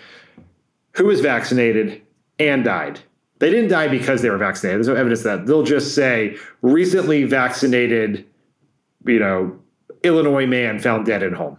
who 0.92 1.06
was 1.06 1.20
vaccinated 1.20 2.02
and 2.38 2.62
died. 2.64 3.00
They 3.38 3.50
didn't 3.50 3.70
die 3.70 3.88
because 3.88 4.20
they 4.20 4.28
were 4.28 4.38
vaccinated. 4.38 4.78
There's 4.78 4.88
no 4.88 4.94
evidence 4.94 5.22
that. 5.22 5.46
They'll 5.46 5.62
just 5.62 5.94
say 5.94 6.36
recently 6.60 7.24
vaccinated 7.24 8.26
you 9.06 9.18
know 9.18 9.58
illinois 10.02 10.46
man 10.46 10.78
found 10.78 11.06
dead 11.06 11.22
at 11.22 11.32
home 11.32 11.58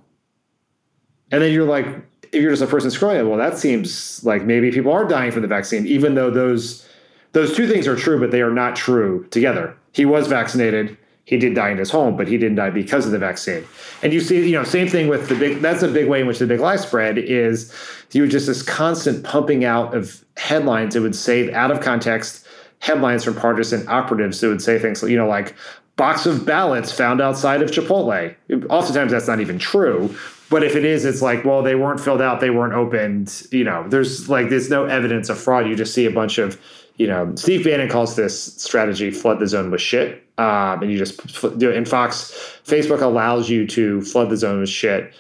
And 1.32 1.42
then 1.42 1.52
you're 1.52 1.66
like, 1.66 1.88
if 2.32 2.42
you're 2.42 2.52
just 2.52 2.62
a 2.62 2.68
person 2.68 2.90
scrolling, 2.90 3.28
well, 3.28 3.38
that 3.38 3.58
seems 3.58 4.24
like 4.24 4.44
maybe 4.44 4.72
people 4.72 4.92
are 4.92 5.06
dying 5.06 5.32
from 5.32 5.42
the 5.42 5.48
vaccine, 5.48 5.86
even 5.88 6.16
though 6.16 6.30
those 6.30 6.88
those 7.34 7.56
two 7.56 7.68
things 7.68 7.88
are 7.88 7.96
true, 7.96 8.20
but 8.20 8.32
they 8.32 8.42
are 8.42 8.52
not 8.52 8.76
true 8.76 9.28
together. 9.30 9.76
He 9.92 10.06
was 10.06 10.28
vaccinated. 10.28 10.98
He 11.26 11.38
did 11.38 11.56
die 11.56 11.70
in 11.72 11.78
his 11.78 11.92
home, 11.92 12.16
but 12.16 12.28
he 12.28 12.38
didn't 12.38 12.56
die 12.56 12.70
because 12.70 13.06
of 13.06 13.12
the 13.12 13.20
vaccine. 13.20 13.66
And 14.02 14.14
you 14.14 14.22
see, 14.22 14.48
you 14.48 14.54
know, 14.54 14.64
same 14.64 14.88
thing 14.88 15.10
with 15.10 15.28
the 15.28 15.36
big. 15.36 15.60
That's 15.60 15.84
a 15.84 15.90
big 15.90 16.08
way 16.08 16.22
in 16.22 16.28
which 16.28 16.40
the 16.40 16.48
big 16.48 16.62
lie 16.62 16.78
spread 16.78 17.18
is. 17.18 17.74
You 18.12 18.26
just 18.28 18.48
this 18.48 18.64
constant 18.64 19.26
pumping 19.26 19.66
out 19.66 19.94
of 19.94 20.24
headlines. 20.38 20.96
It 20.96 21.02
would 21.02 21.16
say 21.16 21.52
out 21.54 21.70
of 21.70 21.82
context 21.82 22.48
headlines 22.80 23.24
from 23.24 23.36
partisan 23.36 23.86
operatives 23.90 24.40
that 24.40 24.48
would 24.48 24.62
say 24.62 24.80
things, 24.80 25.04
you 25.04 25.18
know, 25.18 25.28
like 25.28 25.56
box 25.98 26.26
of 26.26 26.46
ballots 26.46 26.92
found 26.92 27.20
outside 27.20 27.62
of 27.62 27.72
Chipotle. 27.72 28.36
Oftentimes 28.70 29.12
that's 29.12 29.28
not 29.28 29.42
even 29.42 29.60
true. 29.60 30.16
But 30.50 30.64
if 30.64 30.76
it 30.76 30.86
is, 30.86 31.04
it's 31.04 31.22
like, 31.22 31.44
well, 31.44 31.62
they 31.62 31.76
weren't 31.76 32.00
filled 32.00 32.22
out, 32.22 32.40
they 32.40 32.50
weren't 32.50 32.74
opened. 32.74 33.48
You 33.52 33.64
know, 33.64 33.88
there's 33.88 34.30
like 34.30 34.50
there's 34.50 34.70
no 34.70 34.86
evidence 34.86 35.30
of 35.30 35.38
fraud. 35.38 35.68
You 35.68 35.76
just 35.76 35.94
see 35.94 36.06
a 36.06 36.12
bunch 36.12 36.38
of, 36.38 36.60
you 36.96 37.08
know, 37.08 37.36
Steve 37.36 37.66
Bannon 37.66 37.90
calls 37.90 38.16
this 38.16 38.56
strategy 38.56 39.12
"flood 39.12 39.40
the 39.40 39.48
zone 39.48 39.72
with 39.72 39.82
shit," 39.82 40.24
um, 40.38 40.82
and 40.82 40.92
you 40.92 40.98
just 40.98 41.42
do 41.58 41.70
it. 41.70 41.76
In 41.76 41.86
Fox, 41.86 42.32
Facebook 42.66 43.02
allows 43.02 43.50
you 43.50 43.68
to 43.68 44.02
flood 44.02 44.30
the 44.30 44.38
zone 44.38 44.62
with 44.62 44.70
shit 44.70 45.14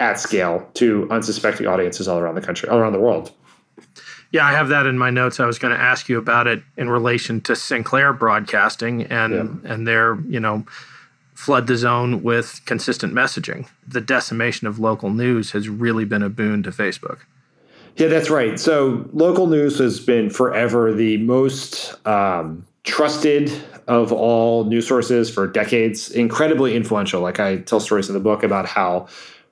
at 0.00 0.18
scale 0.18 0.68
to 0.74 1.08
unsuspecting 1.10 1.66
audiences 1.66 2.08
all 2.08 2.18
around 2.18 2.34
the 2.34 2.40
country, 2.40 2.68
all 2.68 2.78
around 2.78 2.92
the 2.92 3.00
world. 3.00 3.30
Yeah, 4.32 4.46
I 4.46 4.52
have 4.52 4.68
that 4.70 4.86
in 4.86 4.98
my 4.98 5.10
notes. 5.10 5.38
I 5.40 5.46
was 5.46 5.58
going 5.58 5.74
to 5.74 5.80
ask 5.80 6.08
you 6.08 6.18
about 6.18 6.46
it 6.46 6.62
in 6.78 6.88
relation 6.88 7.42
to 7.42 7.54
Sinclair 7.54 8.14
Broadcasting 8.14 9.02
and 9.04 9.32
yeah. 9.62 9.72
and 9.72 9.86
their, 9.86 10.18
you 10.22 10.40
know, 10.40 10.64
flood 11.42 11.66
the 11.66 11.76
zone 11.76 12.22
with 12.22 12.60
consistent 12.66 13.12
messaging. 13.12 13.68
The 13.86 14.00
decimation 14.00 14.68
of 14.68 14.78
local 14.78 15.10
news 15.10 15.50
has 15.50 15.68
really 15.68 16.04
been 16.04 16.22
a 16.22 16.28
boon 16.28 16.62
to 16.62 16.70
Facebook. 16.70 17.18
Yeah, 17.96 18.06
that's 18.06 18.30
right. 18.30 18.60
So 18.60 19.08
local 19.12 19.48
news 19.48 19.78
has 19.78 19.98
been 19.98 20.30
forever 20.30 20.94
the 20.94 21.16
most 21.16 21.96
um, 22.06 22.64
trusted 22.84 23.50
of 23.88 24.12
all 24.12 24.64
news 24.64 24.86
sources 24.86 25.28
for 25.30 25.48
decades, 25.48 26.12
incredibly 26.12 26.76
influential. 26.76 27.20
Like 27.20 27.40
I 27.40 27.56
tell 27.56 27.80
stories 27.80 28.08
in 28.08 28.14
the 28.14 28.20
book 28.20 28.44
about 28.44 28.66
how 28.66 29.08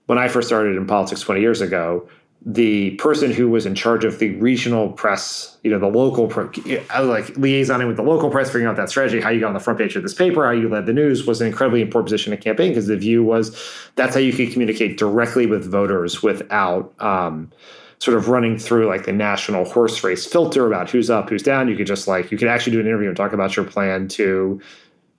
when 0.07 0.17
I 0.17 0.29
first 0.29 0.47
started 0.47 0.77
in 0.77 0.87
politics 0.87 1.23
20 1.23 1.41
years 1.41 1.61
ago, 1.61 2.09
the 2.45 2.93
person 2.93 3.31
who 3.31 3.51
was 3.51 3.67
in 3.67 3.75
charge 3.75 4.05
of 4.05 4.19
the 4.19 4.35
regional 4.37 4.91
press, 4.93 5.59
you 5.63 5.71
know, 5.71 5.79
the 5.79 5.87
local, 5.87 6.25
like 6.27 7.27
liaisoning 7.35 7.87
with 7.87 7.97
the 7.97 8.03
local 8.03 8.31
press, 8.31 8.49
figuring 8.49 8.67
out 8.67 8.77
that 8.77 8.89
strategy, 8.89 9.21
how 9.21 9.29
you 9.29 9.41
got 9.41 9.49
on 9.49 9.55
the 9.55 9.61
front 9.61 9.79
page 9.79 9.95
of 9.95 10.03
this 10.03 10.15
paper, 10.15 10.47
how 10.47 10.53
you 10.53 10.69
led 10.69 10.87
the 10.87 10.93
news, 10.93 11.27
was 11.27 11.43
an 11.43 11.47
incredibly 11.47 11.83
important 11.83 12.07
position 12.07 12.33
in 12.33 12.39
a 12.39 12.43
campaign 12.43 12.71
because 12.71 12.87
the 12.87 12.97
view 12.97 13.23
was 13.23 13.55
that's 13.97 14.15
how 14.15 14.21
you 14.21 14.33
could 14.33 14.51
communicate 14.53 14.97
directly 14.97 15.45
with 15.45 15.71
voters 15.71 16.23
without 16.23 16.95
um, 17.01 17.51
sort 17.99 18.17
of 18.17 18.29
running 18.31 18.59
through 18.59 18.87
like 18.87 19.05
the 19.05 19.13
national 19.13 19.67
horse 19.67 20.03
race 20.03 20.25
filter 20.25 20.67
about 20.67 20.89
who's 20.89 21.11
up, 21.11 21.29
who's 21.29 21.43
down. 21.43 21.69
You 21.69 21.77
could 21.77 21.87
just 21.87 22.09
like 22.09 22.33
you 22.33 22.39
could 22.39 22.49
actually 22.49 22.73
do 22.73 22.81
an 22.81 22.87
interview 22.87 23.09
and 23.09 23.17
talk 23.17 23.35
about 23.35 23.55
your 23.55 23.67
plan 23.67 24.09
to 24.09 24.63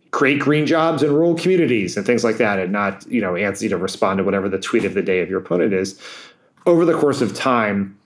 create 0.10 0.40
green 0.40 0.66
jobs 0.66 1.04
in 1.04 1.14
rural 1.14 1.36
communities 1.36 1.96
and 1.96 2.06
things 2.06 2.24
like 2.24 2.38
that, 2.38 2.58
and 2.58 2.72
not 2.72 3.06
you 3.06 3.22
know 3.22 3.36
answer 3.36 3.70
to 3.70 3.78
respond 3.78 4.18
to 4.18 4.24
whatever 4.24 4.50
the 4.50 4.58
tweet 4.58 4.86
of 4.86 4.96
the 4.96 5.04
day 5.04 5.22
of 5.22 5.30
your 5.30 5.40
opponent 5.40 5.72
is 5.72 6.02
over 6.66 6.86
the 6.86 6.98
course 6.98 7.22
of 7.22 7.34
time, 7.34 7.98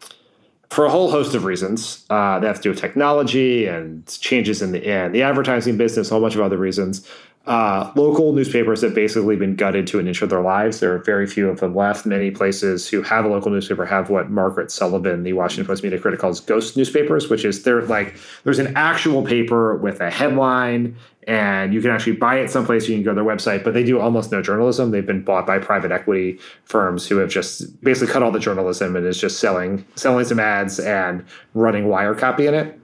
for 0.70 0.86
a 0.86 0.90
whole 0.90 1.10
host 1.10 1.36
of 1.36 1.46
reasons 1.46 2.06
uh, 2.10 2.40
that 2.40 2.48
have 2.48 2.58
to 2.58 2.64
do 2.64 2.70
with 2.70 2.80
technology 2.80 3.66
and 3.66 4.06
changes 4.08 4.62
in 4.62 4.72
the 4.72 4.84
in 4.84 5.12
the 5.12 5.22
advertising 5.22 5.78
business, 5.78 6.10
a 6.10 6.14
whole 6.14 6.22
bunch 6.22 6.36
of 6.36 6.42
other 6.42 6.58
reasons. 6.58 7.08
Uh, 7.48 7.92
local 7.96 8.34
newspapers 8.34 8.82
have 8.82 8.96
basically 8.96 9.36
been 9.36 9.56
gutted 9.56 9.86
to 9.86 10.00
an 10.00 10.08
inch 10.08 10.24
of 10.24 10.30
their 10.30 10.42
lives. 10.42 10.80
There 10.80 10.94
are 10.96 10.98
very 10.98 11.28
few 11.28 11.48
of 11.48 11.60
them 11.60 11.76
left. 11.76 12.06
Many 12.06 12.32
places 12.32 12.90
who 12.90 13.04
have 13.04 13.24
a 13.24 13.28
local 13.28 13.52
newspaper 13.52 13.86
have 13.86 14.10
what 14.10 14.32
Margaret 14.32 14.72
Sullivan, 14.72 15.22
the 15.22 15.34
Washington 15.34 15.68
Post 15.68 15.84
media 15.84 16.00
critic, 16.00 16.20
calls 16.20 16.40
ghost 16.40 16.76
newspapers, 16.76 17.30
which 17.30 17.46
is 17.46 17.62
they're 17.62 17.84
like 17.84 18.16
there's 18.46 18.58
an 18.58 18.74
actual 18.76 19.24
paper 19.24 19.76
with 19.76 20.02
a 20.02 20.10
headline 20.10 20.96
and 21.28 21.74
you 21.74 21.82
can 21.82 21.92
actually 21.92 22.14
buy 22.14 22.40
it 22.40 22.50
someplace. 22.50 22.88
You 22.88 22.96
can 22.96 23.04
go 23.04 23.12
to 23.12 23.16
their 23.16 23.24
website, 23.24 23.64
but 23.64 23.74
they 23.74 23.84
do 23.84 24.00
almost 24.00 24.32
no 24.32 24.42
journalism. 24.42 24.90
They've 24.92 25.06
been 25.06 25.24
bought 25.24 25.46
by 25.46 25.60
private 25.60 25.92
equity 25.92 26.40
firms 26.64 27.08
who 27.08 27.18
have 27.18 27.30
just 27.30 27.80
basically 27.84 28.12
cut 28.12 28.24
all 28.24 28.32
the 28.32 28.40
journalism 28.40 28.96
and 28.96 29.06
is 29.06 29.20
just 29.20 29.40
selling 29.40 29.86
selling 29.96 30.26
some 30.26 30.40
ads 30.40 30.80
and 30.80 31.24
running 31.54 31.88
wire 31.88 32.16
copy 32.16 32.48
in 32.48 32.56
it 32.56 32.80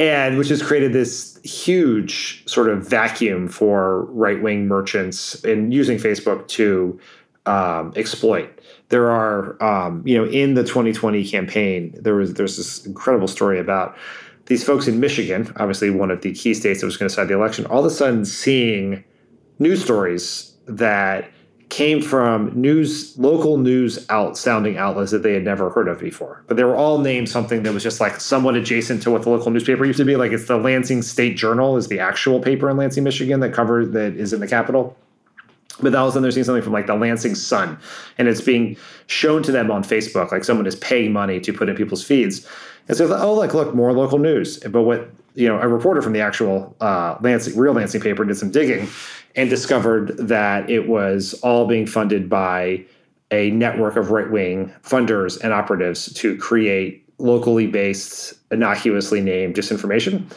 and 0.00 0.38
which 0.38 0.48
has 0.48 0.62
created 0.62 0.94
this 0.94 1.38
huge 1.44 2.42
sort 2.48 2.70
of 2.70 2.88
vacuum 2.88 3.46
for 3.48 4.06
right 4.06 4.42
wing 4.42 4.66
merchants 4.66 5.44
in 5.44 5.70
using 5.70 5.98
Facebook 5.98 6.48
to 6.48 6.98
um, 7.44 7.92
exploit. 7.96 8.62
There 8.88 9.10
are, 9.10 9.62
um, 9.62 10.02
you 10.06 10.16
know, 10.16 10.24
in 10.24 10.54
the 10.54 10.62
2020 10.62 11.28
campaign, 11.28 11.94
there 12.00 12.14
was 12.14 12.32
there's 12.34 12.56
this 12.56 12.86
incredible 12.86 13.28
story 13.28 13.58
about 13.58 13.94
these 14.46 14.64
folks 14.64 14.88
in 14.88 15.00
Michigan, 15.00 15.52
obviously 15.56 15.90
one 15.90 16.10
of 16.10 16.22
the 16.22 16.32
key 16.32 16.54
states 16.54 16.80
that 16.80 16.86
was 16.86 16.96
going 16.96 17.08
to 17.08 17.14
decide 17.14 17.28
the 17.28 17.34
election, 17.34 17.66
all 17.66 17.80
of 17.80 17.84
a 17.84 17.90
sudden 17.90 18.24
seeing 18.24 19.04
news 19.58 19.84
stories 19.84 20.54
that 20.64 21.30
came 21.70 22.02
from 22.02 22.52
news 22.60 23.16
local 23.16 23.56
news 23.56 24.04
out 24.10 24.36
sounding 24.36 24.76
outlets 24.76 25.12
that 25.12 25.22
they 25.22 25.32
had 25.32 25.44
never 25.44 25.70
heard 25.70 25.88
of 25.88 25.98
before. 25.98 26.42
But 26.46 26.56
they 26.56 26.64
were 26.64 26.76
all 26.76 26.98
named 26.98 27.28
something 27.28 27.62
that 27.62 27.72
was 27.72 27.82
just 27.82 28.00
like 28.00 28.20
somewhat 28.20 28.56
adjacent 28.56 29.02
to 29.04 29.10
what 29.10 29.22
the 29.22 29.30
local 29.30 29.50
newspaper 29.50 29.84
used 29.84 29.98
to 29.98 30.04
be. 30.04 30.16
Like 30.16 30.32
it's 30.32 30.46
the 30.46 30.58
lansing 30.58 31.02
state 31.02 31.36
journal 31.36 31.76
is 31.76 31.88
the 31.88 32.00
actual 32.00 32.40
paper 32.40 32.68
in 32.68 32.76
lansing 32.76 33.04
michigan 33.04 33.40
that 33.40 33.52
covers 33.52 33.90
that 33.90 34.14
is 34.14 34.32
in 34.32 34.40
the 34.40 34.48
capital 34.48 34.96
but 35.82 35.94
all 35.94 36.06
of 36.06 36.10
a 36.10 36.12
sudden 36.12 36.22
they're 36.22 36.32
seeing 36.32 36.44
something 36.44 36.62
from 36.62 36.72
like 36.72 36.86
the 36.86 36.94
lansing 36.94 37.34
sun 37.34 37.78
and 38.18 38.28
it's 38.28 38.40
being 38.40 38.76
shown 39.06 39.42
to 39.42 39.52
them 39.52 39.70
on 39.70 39.82
facebook 39.82 40.32
like 40.32 40.44
someone 40.44 40.66
is 40.66 40.76
paying 40.76 41.12
money 41.12 41.40
to 41.40 41.52
put 41.52 41.68
in 41.68 41.76
people's 41.76 42.04
feeds. 42.04 42.46
And 42.88 42.96
so 42.96 43.14
oh 43.16 43.34
like 43.34 43.54
look 43.54 43.74
more 43.74 43.92
local 43.92 44.18
news. 44.18 44.58
But 44.58 44.82
what 44.82 45.10
you 45.34 45.48
know 45.48 45.60
a 45.60 45.68
reporter 45.68 46.02
from 46.02 46.12
the 46.12 46.20
actual 46.20 46.74
uh, 46.80 47.16
lansing 47.20 47.56
real 47.56 47.72
lansing 47.72 48.00
paper 48.00 48.24
did 48.24 48.36
some 48.36 48.50
digging 48.50 48.88
and 49.36 49.48
discovered 49.48 50.16
that 50.18 50.68
it 50.68 50.88
was 50.88 51.34
all 51.42 51.66
being 51.66 51.86
funded 51.86 52.28
by 52.28 52.84
a 53.30 53.50
network 53.50 53.96
of 53.96 54.10
right 54.10 54.30
wing 54.30 54.72
funders 54.82 55.40
and 55.40 55.52
operatives 55.52 56.12
to 56.14 56.36
create 56.36 57.04
locally 57.18 57.66
based, 57.66 58.34
innocuously 58.50 59.20
named 59.20 59.54
disinformation. 59.54 60.30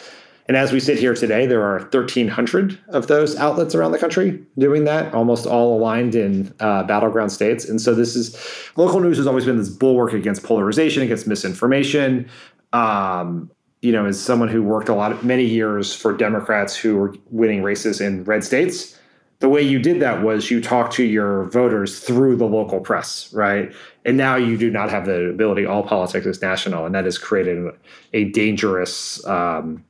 And 0.47 0.57
as 0.57 0.73
we 0.73 0.81
sit 0.81 0.99
here 0.99 1.13
today, 1.13 1.45
there 1.45 1.63
are 1.63 1.79
1,300 1.79 2.77
of 2.89 3.07
those 3.07 3.35
outlets 3.37 3.73
around 3.73 3.93
the 3.93 3.97
country 3.97 4.43
doing 4.57 4.83
that, 4.83 5.13
almost 5.13 5.45
all 5.45 5.77
aligned 5.77 6.15
in 6.15 6.53
uh, 6.59 6.83
battleground 6.83 7.31
states. 7.31 7.63
And 7.63 7.79
so 7.79 7.95
this 7.95 8.15
is 8.15 8.35
local 8.75 8.99
news 8.99 9.17
has 9.17 9.25
always 9.25 9.45
been 9.45 9.57
this 9.57 9.69
bulwark 9.69 10.11
against 10.11 10.43
polarization, 10.43 11.01
against 11.01 11.27
misinformation. 11.27 12.29
Um, 12.73 13.51
you 13.83 13.91
know, 13.91 14.05
as 14.05 14.19
someone 14.19 14.47
who 14.47 14.63
worked 14.63 14.87
a 14.87 14.95
lot 14.95 15.11
of 15.11 15.25
many 15.25 15.43
years 15.43 15.93
for 15.93 16.15
Democrats 16.15 16.73
who 16.73 16.95
were 16.95 17.13
winning 17.31 17.61
races 17.61 17.99
in 17.99 18.23
red 18.23 18.41
states, 18.41 18.97
the 19.39 19.49
way 19.49 19.61
you 19.61 19.77
did 19.77 19.99
that 19.99 20.23
was 20.23 20.49
you 20.49 20.61
talked 20.61 20.93
to 20.93 21.03
your 21.03 21.49
voters 21.49 21.99
through 21.99 22.37
the 22.37 22.45
local 22.45 22.79
press, 22.79 23.31
right? 23.33 23.73
And 24.05 24.15
now 24.15 24.37
you 24.37 24.57
do 24.57 24.71
not 24.71 24.89
have 24.89 25.05
the 25.05 25.29
ability. 25.29 25.65
All 25.65 25.83
politics 25.83 26.25
is 26.25 26.41
national, 26.41 26.85
and 26.85 26.95
that 26.95 27.03
has 27.03 27.17
created 27.17 27.73
a 28.13 28.23
dangerous 28.29 29.23
um, 29.27 29.83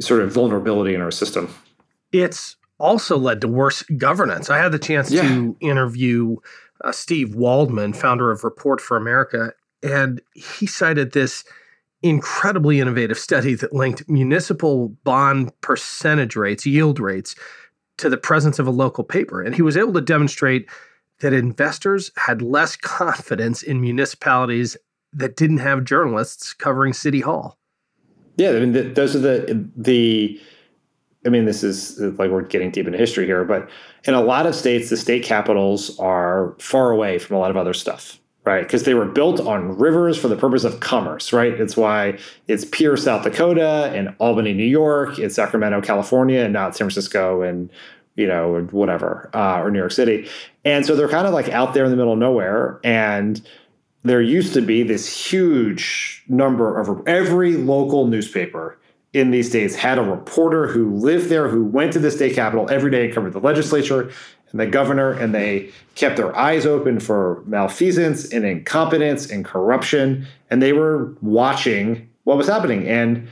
sort 0.00 0.22
of 0.22 0.32
vulnerability 0.32 0.94
in 0.94 1.02
our 1.02 1.10
system. 1.10 1.54
It's 2.12 2.56
also 2.80 3.18
led 3.18 3.42
to 3.42 3.48
worse 3.48 3.82
governance. 3.98 4.48
I 4.48 4.56
had 4.56 4.72
the 4.72 4.78
chance 4.78 5.10
yeah. 5.10 5.20
to 5.20 5.54
interview 5.60 6.36
uh, 6.82 6.92
Steve 6.92 7.34
Waldman, 7.34 7.92
founder 7.92 8.30
of 8.30 8.42
Report 8.42 8.80
for 8.80 8.96
America, 8.96 9.52
and 9.82 10.22
he 10.32 10.66
cited 10.66 11.12
this 11.12 11.44
incredibly 12.08 12.80
innovative 12.80 13.18
study 13.18 13.54
that 13.54 13.72
linked 13.72 14.08
municipal 14.08 14.88
bond 15.04 15.52
percentage 15.60 16.36
rates, 16.36 16.66
yield 16.66 16.98
rates, 17.00 17.34
to 17.98 18.08
the 18.08 18.16
presence 18.16 18.58
of 18.58 18.66
a 18.66 18.70
local 18.70 19.04
paper. 19.04 19.40
And 19.40 19.54
he 19.54 19.62
was 19.62 19.76
able 19.76 19.92
to 19.94 20.00
demonstrate 20.00 20.68
that 21.20 21.32
investors 21.32 22.10
had 22.16 22.42
less 22.42 22.76
confidence 22.76 23.62
in 23.62 23.80
municipalities 23.80 24.76
that 25.12 25.36
didn't 25.36 25.58
have 25.58 25.84
journalists 25.84 26.52
covering 26.52 26.92
City 26.92 27.20
Hall. 27.20 27.58
Yeah, 28.36 28.50
I 28.50 28.60
mean, 28.60 28.72
the, 28.72 28.82
those 28.82 29.16
are 29.16 29.20
the 29.20 29.68
the. 29.76 30.40
I 31.24 31.28
mean, 31.28 31.44
this 31.44 31.64
is 31.64 31.98
like 32.18 32.30
we're 32.30 32.42
getting 32.42 32.70
deep 32.70 32.86
into 32.86 32.98
history 32.98 33.26
here, 33.26 33.44
but 33.44 33.68
in 34.04 34.14
a 34.14 34.20
lot 34.20 34.46
of 34.46 34.54
states, 34.54 34.90
the 34.90 34.96
state 34.96 35.24
capitals 35.24 35.98
are 35.98 36.54
far 36.60 36.92
away 36.92 37.18
from 37.18 37.36
a 37.36 37.38
lot 37.40 37.50
of 37.50 37.56
other 37.56 37.74
stuff 37.74 38.20
right? 38.46 38.62
Because 38.62 38.84
they 38.84 38.94
were 38.94 39.04
built 39.04 39.40
on 39.40 39.76
rivers 39.76 40.16
for 40.16 40.28
the 40.28 40.36
purpose 40.36 40.64
of 40.64 40.78
commerce, 40.80 41.32
right? 41.32 41.52
It's 41.52 41.76
why 41.76 42.18
it's 42.46 42.64
Pierre, 42.64 42.96
South 42.96 43.24
Dakota, 43.24 43.90
and 43.92 44.14
Albany, 44.18 44.54
New 44.54 44.64
York. 44.64 45.18
It's 45.18 45.34
Sacramento, 45.34 45.82
California, 45.82 46.40
and 46.40 46.52
not 46.52 46.76
San 46.76 46.86
Francisco 46.86 47.42
and 47.42 47.68
you 48.14 48.26
know 48.26 48.66
whatever 48.70 49.28
uh, 49.34 49.60
or 49.60 49.70
New 49.70 49.80
York 49.80 49.92
City. 49.92 50.28
And 50.64 50.86
so 50.86 50.96
they're 50.96 51.08
kind 51.08 51.26
of 51.26 51.34
like 51.34 51.50
out 51.50 51.74
there 51.74 51.84
in 51.84 51.90
the 51.90 51.96
middle 51.96 52.14
of 52.14 52.18
nowhere, 52.18 52.80
and 52.82 53.44
there 54.04 54.22
used 54.22 54.54
to 54.54 54.62
be 54.62 54.84
this 54.84 55.30
huge 55.30 56.24
number 56.28 56.78
of 56.80 57.06
every 57.06 57.56
local 57.56 58.06
newspaper 58.06 58.78
in 59.12 59.30
these 59.30 59.48
states 59.48 59.74
had 59.74 59.98
a 59.98 60.02
reporter 60.02 60.66
who 60.66 60.94
lived 60.94 61.30
there, 61.30 61.48
who 61.48 61.64
went 61.64 61.92
to 61.92 61.98
the 61.98 62.10
state 62.10 62.34
capitol 62.34 62.68
every 62.70 62.90
day 62.90 63.06
and 63.06 63.14
covered 63.14 63.32
the 63.32 63.40
legislature 63.40 64.10
and 64.50 64.60
the 64.60 64.66
governor, 64.66 65.12
and 65.12 65.34
they 65.34 65.70
kept 65.94 66.16
their 66.16 66.36
eyes 66.36 66.66
open 66.66 67.00
for 67.00 67.42
malfeasance 67.46 68.32
and 68.32 68.44
incompetence 68.44 69.30
and 69.30 69.44
corruption, 69.44 70.26
and 70.50 70.62
they 70.62 70.72
were 70.72 71.14
watching 71.20 72.08
what 72.24 72.36
was 72.36 72.46
happening. 72.46 72.86
And 72.86 73.28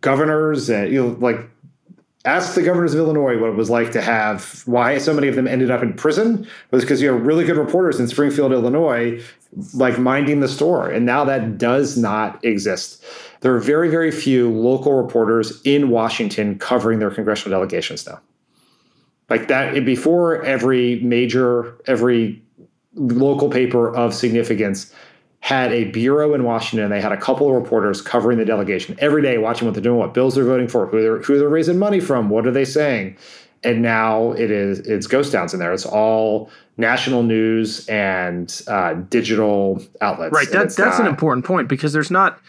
governors, 0.00 0.68
and 0.68 0.92
you 0.92 1.02
know, 1.02 1.16
like 1.20 1.48
ask 2.24 2.54
the 2.54 2.62
governors 2.62 2.94
of 2.94 3.00
Illinois 3.00 3.38
what 3.38 3.50
it 3.50 3.56
was 3.56 3.70
like 3.70 3.90
to 3.92 4.00
have 4.00 4.62
why 4.66 4.98
so 4.98 5.12
many 5.12 5.28
of 5.28 5.34
them 5.34 5.48
ended 5.48 5.70
up 5.70 5.82
in 5.82 5.92
prison 5.92 6.46
was 6.70 6.82
because 6.82 7.02
you 7.02 7.12
have 7.12 7.22
really 7.26 7.44
good 7.44 7.56
reporters 7.56 7.98
in 7.98 8.06
Springfield, 8.06 8.52
Illinois, 8.52 9.20
like 9.74 9.98
minding 9.98 10.40
the 10.40 10.48
store. 10.48 10.88
And 10.88 11.04
now 11.04 11.24
that 11.24 11.58
does 11.58 11.96
not 11.96 12.42
exist. 12.44 13.04
There 13.40 13.54
are 13.54 13.60
very, 13.60 13.88
very 13.88 14.12
few 14.12 14.50
local 14.50 14.92
reporters 15.02 15.60
in 15.64 15.90
Washington 15.90 16.58
covering 16.58 17.00
their 17.00 17.10
congressional 17.10 17.58
delegations 17.58 18.06
now. 18.06 18.20
Like 19.28 19.48
that 19.48 19.84
before 19.84 20.42
every 20.42 21.00
major, 21.00 21.76
every 21.86 22.42
local 22.94 23.48
paper 23.48 23.94
of 23.94 24.14
significance 24.14 24.92
had 25.40 25.72
a 25.72 25.84
bureau 25.84 26.34
in 26.34 26.44
Washington. 26.44 26.90
They 26.90 27.00
had 27.00 27.12
a 27.12 27.16
couple 27.16 27.48
of 27.48 27.60
reporters 27.60 28.00
covering 28.00 28.38
the 28.38 28.44
delegation 28.44 28.94
every 29.00 29.22
day, 29.22 29.38
watching 29.38 29.66
what 29.66 29.74
they're 29.74 29.82
doing, 29.82 29.98
what 29.98 30.14
bills 30.14 30.36
they're 30.36 30.44
voting 30.44 30.68
for, 30.68 30.86
who 30.86 31.02
they're 31.02 31.18
who 31.18 31.38
they're 31.38 31.48
raising 31.48 31.78
money 31.78 31.98
from, 31.98 32.28
what 32.28 32.46
are 32.46 32.52
they 32.52 32.64
saying. 32.64 33.16
And 33.64 33.82
now 33.82 34.32
it 34.32 34.50
is 34.50 34.80
it's 34.80 35.06
ghost 35.06 35.32
towns 35.32 35.52
in 35.52 35.60
there. 35.60 35.72
It's 35.72 35.86
all 35.86 36.50
national 36.76 37.22
news 37.22 37.88
and 37.88 38.62
uh, 38.68 38.94
digital 38.94 39.82
outlets. 40.00 40.32
Right. 40.32 40.50
That, 40.50 40.74
that's 40.74 40.78
not, 40.78 41.00
an 41.00 41.06
important 41.06 41.44
point 41.44 41.68
because 41.68 41.92
there's 41.92 42.10
not 42.10 42.40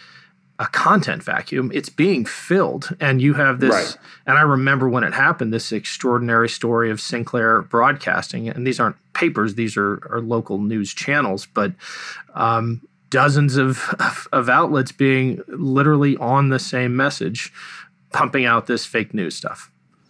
a 0.63 0.67
content 0.67 1.21
vacuum. 1.21 1.71
It's 1.73 1.89
being 1.89 2.23
filled, 2.23 2.95
and 3.01 3.21
you 3.21 3.33
have 3.33 3.59
this. 3.59 3.73
Right. 3.73 3.97
And 4.25 4.37
I 4.37 4.41
remember 4.41 4.87
when 4.87 5.03
it 5.03 5.13
happened, 5.13 5.53
this 5.53 5.73
extraordinary 5.73 6.47
story 6.47 6.89
of 6.89 7.01
Sinclair 7.01 7.61
Broadcasting, 7.63 8.47
and 8.47 8.65
these 8.65 8.79
aren't 8.79 8.95
papers; 9.13 9.55
these 9.55 9.75
are, 9.75 10.01
are 10.09 10.21
local 10.21 10.57
news 10.57 10.93
channels, 10.93 11.45
but. 11.45 11.73
Um, 12.33 12.81
dozens 13.09 13.57
of, 13.57 13.93
of, 13.99 14.27
of 14.31 14.49
outlets 14.49 14.91
being 14.91 15.39
literally 15.47 16.17
on 16.17 16.49
the 16.49 16.57
same 16.57 16.95
message, 16.95 17.53
pumping 18.11 18.43
out 18.43 18.65
this 18.65 18.87
fake 18.87 19.13
news 19.13 19.35
stuff. 19.35 19.69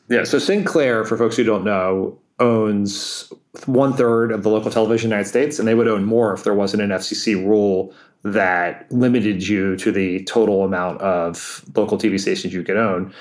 Yeah. 0.09 0.23
So 0.23 0.39
Sinclair, 0.39 1.03
for 1.03 1.17
folks 1.17 1.35
who 1.35 1.43
don't 1.43 1.65
know, 1.65 2.17
owns 2.39 3.31
one 3.65 3.93
third 3.93 4.31
of 4.31 4.43
the 4.43 4.49
local 4.49 4.71
television 4.71 5.07
in 5.07 5.09
the 5.09 5.15
United 5.15 5.29
States, 5.29 5.59
and 5.59 5.67
they 5.67 5.75
would 5.75 5.87
own 5.87 6.03
more 6.03 6.33
if 6.33 6.43
there 6.43 6.53
wasn't 6.53 6.81
an 6.81 6.89
FCC 6.89 7.35
rule 7.35 7.93
that 8.23 8.91
limited 8.91 9.47
you 9.47 9.75
to 9.77 9.91
the 9.91 10.23
total 10.23 10.63
amount 10.63 11.01
of 11.01 11.63
local 11.75 11.97
TV 11.97 12.19
stations 12.19 12.53
you 12.53 12.63
could 12.63 12.77
own. 12.77 13.13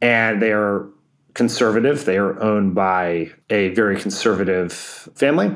And 0.00 0.40
they 0.40 0.52
are 0.52 0.88
conservative. 1.34 2.04
They 2.04 2.16
are 2.16 2.40
owned 2.42 2.74
by 2.74 3.30
a 3.50 3.68
very 3.74 4.00
conservative 4.00 4.72
family 4.72 5.54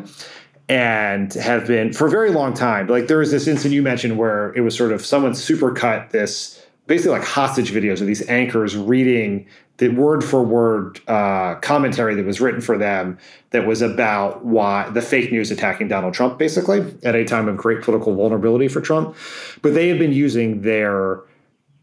and 0.68 1.33
have 1.35 1.66
been 1.66 1.92
for 1.92 2.07
a 2.07 2.11
very 2.11 2.31
long 2.31 2.55
time. 2.55 2.87
Like 2.87 3.09
there 3.09 3.18
was 3.18 3.31
this 3.31 3.49
incident 3.49 3.75
you 3.75 3.83
mentioned 3.83 4.18
where 4.18 4.53
it 4.55 4.61
was 4.61 4.77
sort 4.77 4.92
of 4.92 5.05
someone 5.05 5.33
supercut 5.33 6.11
this 6.11 6.64
basically 6.87 7.12
like 7.12 7.27
hostage 7.27 7.73
videos 7.73 8.01
of 8.01 8.07
these 8.07 8.29
anchors 8.29 8.77
reading 8.77 9.46
the 9.80 9.88
word 9.88 10.22
for 10.22 10.42
word 10.42 11.00
uh, 11.08 11.54
commentary 11.56 12.14
that 12.14 12.26
was 12.26 12.38
written 12.38 12.60
for 12.60 12.76
them 12.76 13.16
that 13.48 13.66
was 13.66 13.80
about 13.80 14.44
why 14.44 14.86
the 14.90 15.00
fake 15.00 15.32
news 15.32 15.50
attacking 15.50 15.88
Donald 15.88 16.12
Trump, 16.12 16.38
basically, 16.38 16.94
at 17.02 17.14
a 17.14 17.24
time 17.24 17.48
of 17.48 17.56
great 17.56 17.80
political 17.80 18.14
vulnerability 18.14 18.68
for 18.68 18.82
Trump. 18.82 19.16
But 19.62 19.72
they 19.72 19.88
have 19.88 19.98
been 19.98 20.12
using 20.12 20.60
their 20.60 21.22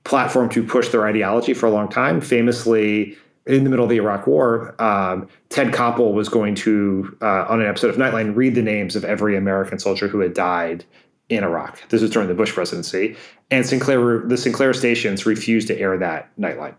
platform 0.03 0.47
to 0.49 0.63
push 0.63 0.89
their 0.89 1.07
ideology 1.07 1.55
for 1.55 1.65
a 1.65 1.71
long 1.71 1.89
time. 1.89 2.21
Famously, 2.21 3.17
in 3.47 3.63
the 3.63 3.69
middle 3.71 3.85
of 3.85 3.89
the 3.89 3.97
Iraq 3.97 4.27
War, 4.27 4.79
um, 4.79 5.27
Ted 5.49 5.73
Koppel 5.73 6.13
was 6.13 6.29
going 6.29 6.53
to, 6.53 7.17
uh, 7.19 7.47
on 7.49 7.61
an 7.61 7.67
episode 7.67 7.89
of 7.89 7.95
Nightline, 7.95 8.35
read 8.35 8.53
the 8.53 8.61
names 8.61 8.95
of 8.95 9.05
every 9.05 9.35
American 9.35 9.79
soldier 9.79 10.07
who 10.07 10.19
had 10.19 10.35
died 10.35 10.85
in 11.29 11.43
Iraq. 11.43 11.81
This 11.89 12.03
was 12.03 12.11
during 12.11 12.27
the 12.27 12.35
Bush 12.35 12.53
presidency, 12.53 13.17
and 13.49 13.65
Sinclair, 13.65 14.19
the 14.19 14.37
Sinclair 14.37 14.73
stations 14.75 15.25
refused 15.25 15.67
to 15.69 15.79
air 15.79 15.97
that 15.97 16.29
Nightline 16.39 16.75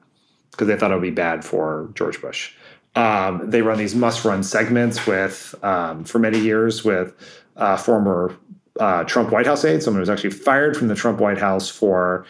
because 0.58 0.66
they 0.66 0.76
thought 0.76 0.90
it 0.90 0.94
would 0.94 1.02
be 1.02 1.10
bad 1.10 1.44
for 1.44 1.88
George 1.94 2.20
Bush. 2.20 2.52
Um, 2.96 3.48
they 3.48 3.62
run 3.62 3.78
these 3.78 3.94
must-run 3.94 4.42
segments 4.42 5.06
with, 5.06 5.54
um, 5.62 6.02
for 6.02 6.18
many 6.18 6.40
years, 6.40 6.82
with 6.82 7.14
uh, 7.56 7.76
former 7.76 8.36
uh, 8.80 9.04
Trump 9.04 9.30
White 9.30 9.46
House 9.46 9.64
aide, 9.64 9.84
someone 9.84 9.98
who 9.98 10.02
was 10.02 10.10
actually 10.10 10.30
fired 10.30 10.76
from 10.76 10.88
the 10.88 10.96
Trump 10.96 11.20
White 11.20 11.38
House 11.38 11.68
for 11.68 12.26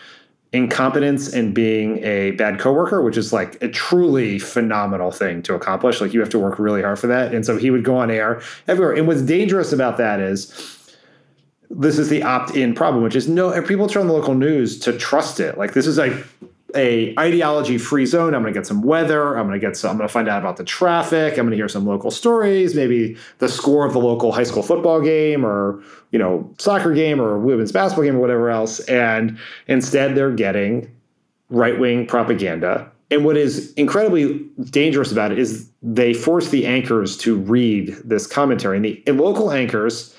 incompetence 0.52 1.32
and 1.32 1.54
being 1.54 2.04
a 2.04 2.32
bad 2.32 2.58
coworker, 2.58 3.00
which 3.00 3.16
is 3.16 3.32
like 3.32 3.62
a 3.62 3.68
truly 3.68 4.38
phenomenal 4.38 5.10
thing 5.10 5.42
to 5.42 5.54
accomplish. 5.54 6.02
Like 6.02 6.12
you 6.12 6.20
have 6.20 6.30
to 6.30 6.38
work 6.38 6.58
really 6.58 6.82
hard 6.82 6.98
for 6.98 7.06
that. 7.06 7.34
And 7.34 7.46
so 7.46 7.56
he 7.56 7.70
would 7.70 7.84
go 7.84 7.96
on 7.96 8.10
air 8.10 8.42
everywhere. 8.66 8.92
And 8.92 9.06
what's 9.06 9.22
dangerous 9.22 9.72
about 9.72 9.96
that 9.96 10.20
is 10.20 10.46
this 11.70 11.98
is 11.98 12.08
the 12.10 12.22
opt-in 12.22 12.74
problem, 12.74 13.02
which 13.02 13.16
is 13.16 13.26
no 13.26 13.60
people 13.62 13.88
turn 13.88 14.02
on 14.02 14.08
the 14.08 14.14
local 14.14 14.34
news 14.34 14.78
to 14.80 14.92
trust 14.96 15.40
it. 15.40 15.56
Like 15.56 15.72
this 15.72 15.86
is 15.86 15.96
like 15.98 16.12
a 16.74 17.14
ideology 17.18 17.78
free 17.78 18.06
zone. 18.06 18.34
I'm 18.34 18.42
going 18.42 18.52
to 18.52 18.58
get 18.58 18.66
some 18.66 18.82
weather. 18.82 19.36
I'm 19.36 19.46
going 19.46 19.58
to 19.58 19.66
get 19.66 19.76
some. 19.76 19.92
I'm 19.92 19.96
going 19.96 20.08
to 20.08 20.12
find 20.12 20.28
out 20.28 20.40
about 20.40 20.56
the 20.56 20.64
traffic. 20.64 21.32
I'm 21.32 21.46
going 21.46 21.50
to 21.50 21.56
hear 21.56 21.68
some 21.68 21.86
local 21.86 22.10
stories. 22.10 22.74
Maybe 22.74 23.16
the 23.38 23.48
score 23.48 23.86
of 23.86 23.92
the 23.92 24.00
local 24.00 24.32
high 24.32 24.44
school 24.44 24.62
football 24.62 25.00
game, 25.00 25.44
or 25.44 25.82
you 26.10 26.18
know, 26.18 26.52
soccer 26.58 26.92
game, 26.92 27.20
or 27.20 27.38
women's 27.38 27.72
basketball 27.72 28.04
game, 28.04 28.16
or 28.16 28.20
whatever 28.20 28.50
else. 28.50 28.80
And 28.80 29.38
instead, 29.66 30.14
they're 30.14 30.32
getting 30.32 30.90
right 31.50 31.78
wing 31.78 32.06
propaganda. 32.06 32.90
And 33.10 33.24
what 33.24 33.38
is 33.38 33.72
incredibly 33.74 34.46
dangerous 34.64 35.10
about 35.10 35.32
it 35.32 35.38
is 35.38 35.68
they 35.82 36.12
force 36.12 36.50
the 36.50 36.66
anchors 36.66 37.16
to 37.18 37.36
read 37.36 37.96
this 38.04 38.26
commentary. 38.26 38.76
And 38.76 38.84
the 38.84 39.02
and 39.06 39.18
local 39.18 39.50
anchors, 39.50 40.14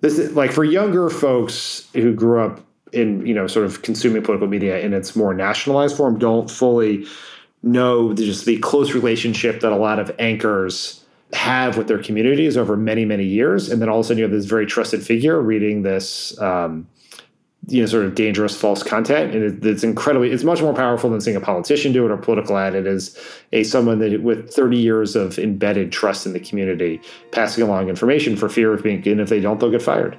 this 0.00 0.18
is 0.18 0.34
like 0.34 0.50
for 0.50 0.64
younger 0.64 1.10
folks 1.10 1.86
who 1.92 2.14
grew 2.14 2.40
up 2.40 2.60
in 2.92 3.24
you 3.26 3.34
know 3.34 3.46
sort 3.46 3.66
of 3.66 3.82
consuming 3.82 4.22
political 4.22 4.48
media 4.48 4.80
in 4.80 4.92
its 4.92 5.16
more 5.16 5.34
nationalized 5.34 5.96
form 5.96 6.18
don't 6.18 6.50
fully 6.50 7.06
know 7.62 8.12
just 8.12 8.44
the 8.44 8.58
close 8.58 8.92
relationship 8.92 9.60
that 9.60 9.72
a 9.72 9.76
lot 9.76 9.98
of 9.98 10.14
anchors 10.18 11.04
have 11.32 11.78
with 11.78 11.88
their 11.88 12.02
communities 12.02 12.56
over 12.56 12.76
many 12.76 13.04
many 13.04 13.24
years. 13.24 13.70
And 13.70 13.80
then 13.80 13.88
all 13.88 14.00
of 14.00 14.04
a 14.04 14.08
sudden 14.08 14.18
you 14.18 14.24
have 14.24 14.32
this 14.32 14.44
very 14.44 14.66
trusted 14.66 15.04
figure 15.04 15.40
reading 15.40 15.82
this 15.82 16.38
um, 16.40 16.86
you 17.68 17.80
know 17.80 17.86
sort 17.86 18.04
of 18.04 18.14
dangerous 18.14 18.54
false 18.54 18.82
content. 18.82 19.34
And 19.34 19.44
it, 19.44 19.66
it's 19.66 19.84
incredibly 19.84 20.30
it's 20.30 20.44
much 20.44 20.60
more 20.60 20.74
powerful 20.74 21.08
than 21.08 21.20
seeing 21.20 21.36
a 21.36 21.40
politician 21.40 21.92
do 21.92 22.04
it 22.04 22.10
or 22.10 22.16
political 22.16 22.58
ad. 22.58 22.74
It 22.74 22.86
is 22.86 23.18
a 23.52 23.62
someone 23.64 23.98
that 24.00 24.22
with 24.22 24.52
30 24.52 24.76
years 24.76 25.16
of 25.16 25.38
embedded 25.38 25.92
trust 25.92 26.26
in 26.26 26.32
the 26.32 26.40
community 26.40 27.00
passing 27.30 27.64
along 27.64 27.88
information 27.88 28.36
for 28.36 28.48
fear 28.48 28.74
of 28.74 28.82
being 28.82 29.06
and 29.08 29.20
if 29.20 29.28
they 29.28 29.40
don't 29.40 29.60
they'll 29.60 29.70
get 29.70 29.82
fired 29.82 30.18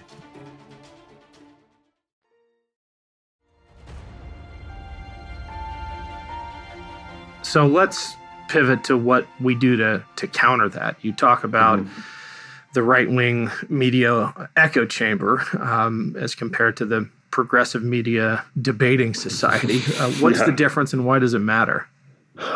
So 7.41 7.65
let's 7.65 8.15
pivot 8.47 8.83
to 8.85 8.97
what 8.97 9.27
we 9.39 9.55
do 9.55 9.75
to 9.77 10.03
to 10.17 10.27
counter 10.27 10.69
that. 10.69 10.97
You 11.01 11.13
talk 11.13 11.43
about 11.43 11.79
mm-hmm. 11.79 12.01
the 12.73 12.83
right 12.83 13.09
wing 13.09 13.49
media 13.69 14.49
echo 14.55 14.85
chamber 14.85 15.43
um, 15.59 16.15
as 16.19 16.35
compared 16.35 16.77
to 16.77 16.85
the 16.85 17.09
progressive 17.31 17.81
media 17.81 18.43
debating 18.61 19.13
society. 19.13 19.81
Uh, 19.99 20.11
what's 20.13 20.39
yeah. 20.39 20.45
the 20.45 20.51
difference, 20.51 20.93
and 20.93 21.05
why 21.05 21.19
does 21.19 21.33
it 21.33 21.39
matter? 21.39 21.87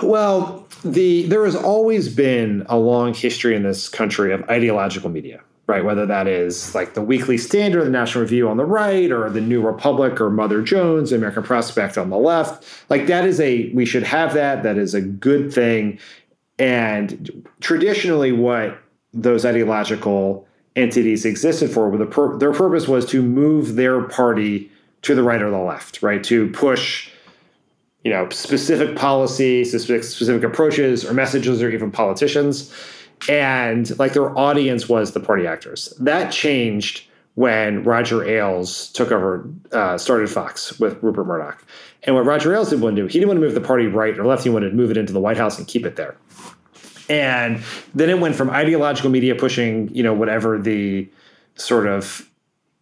Well, 0.02 0.68
the 0.84 1.26
there 1.28 1.46
has 1.46 1.56
always 1.56 2.14
been 2.14 2.66
a 2.68 2.78
long 2.78 3.14
history 3.14 3.56
in 3.56 3.64
this 3.64 3.88
country 3.88 4.34
of 4.34 4.44
ideological 4.50 5.10
media 5.10 5.42
right? 5.68 5.84
Whether 5.84 6.06
that 6.06 6.28
is 6.28 6.76
like 6.76 6.94
the 6.94 7.02
Weekly 7.02 7.38
Standard, 7.38 7.86
the 7.86 7.90
National 7.90 8.24
Review 8.24 8.50
on 8.50 8.58
the 8.58 8.66
right, 8.66 9.12
or 9.12 9.30
the 9.30 9.42
New 9.42 9.62
Republic, 9.62 10.22
or 10.22 10.30
Mother 10.30 10.62
Jones, 10.62 11.12
American 11.12 11.44
Prospect 11.44 11.98
on 11.98 12.10
the 12.10 12.18
left. 12.18 12.64
Like 12.90 13.08
that 13.08 13.26
is 13.26 13.40
a, 13.40 13.72
we 13.74 13.86
should 13.86 14.04
have 14.04 14.34
that. 14.36 14.64
That 14.64 14.78
is 14.78 14.94
a 14.94 15.02
good 15.02 15.54
thing. 15.54 16.00
And 16.60 17.48
traditionally, 17.62 18.32
what 18.32 18.78
those 19.14 19.46
ideological 19.46 20.48
entities 20.76 21.26
existed 21.26 21.72
for, 21.72 21.96
the 21.98 22.06
pur- 22.06 22.38
their 22.38 22.54
purpose 22.54 22.88
was 22.88 23.06
to 23.08 23.22
move 23.22 23.76
their 23.76 24.04
party 24.04 24.70
to 25.02 25.16
the 25.16 25.24
right 25.24 25.42
or 25.42 25.50
the 25.50 25.58
left, 25.58 26.02
right? 26.04 26.24
To 26.26 26.50
push 26.52 27.10
you 28.04 28.12
know 28.12 28.30
specific 28.30 28.96
policies 28.96 29.72
specific, 29.72 30.04
specific 30.04 30.44
approaches 30.44 31.04
or 31.04 31.14
messages 31.14 31.62
or 31.62 31.72
even 31.72 31.92
politicians 31.92 32.72
and 33.30 33.98
like 34.00 34.14
their 34.14 34.38
audience 34.38 34.88
was 34.88 35.12
the 35.12 35.20
party 35.20 35.48
actors. 35.48 35.94
That 36.00 36.32
changed 36.32 37.08
when 37.36 37.84
Roger 37.84 38.24
Ailes 38.24 38.90
took 38.94 39.12
over, 39.12 39.50
uh, 39.72 39.98
started 39.98 40.30
Fox 40.30 40.80
with 40.80 41.02
Rupert 41.04 41.26
Murdoch. 41.26 41.64
And 42.04 42.16
what 42.16 42.26
Roger 42.26 42.54
Ailes 42.54 42.70
didn't 42.70 42.82
want 42.82 42.96
to 42.96 43.02
do, 43.02 43.08
he 43.08 43.14
didn't 43.14 43.28
want 43.28 43.38
to 43.40 43.46
move 43.46 43.56
the 43.56 43.62
party 43.62 43.88
right 43.88 44.18
or 44.18 44.26
left. 44.26 44.44
He 44.44 44.50
wanted 44.50 44.70
to 44.70 44.76
move 44.76 44.92
it 44.92 44.98
into 44.98 45.12
the 45.12 45.20
White 45.20 45.38
House 45.38 45.58
and 45.58 45.68
keep 45.68 45.86
it 45.86 45.96
there. 45.96 46.16
And 47.10 47.62
then 47.94 48.10
it 48.10 48.20
went 48.20 48.36
from 48.36 48.50
ideological 48.50 49.12
media 49.12 49.36
pushing, 49.36 49.94
you 49.94 50.02
know, 50.02 50.14
whatever 50.14 50.58
the 50.58 51.08
sort 51.56 51.88
of, 51.88 52.30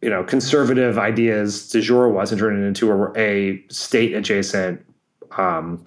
you 0.01 0.09
know, 0.09 0.23
conservative 0.23 0.97
ideas 0.97 1.69
du 1.69 1.81
jour 1.81 2.09
was 2.09 2.31
and 2.31 2.39
turning 2.39 2.63
it 2.63 2.67
into 2.67 2.91
a, 2.91 3.11
a 3.17 3.63
state 3.69 4.13
adjacent 4.13 4.85
um, 5.37 5.83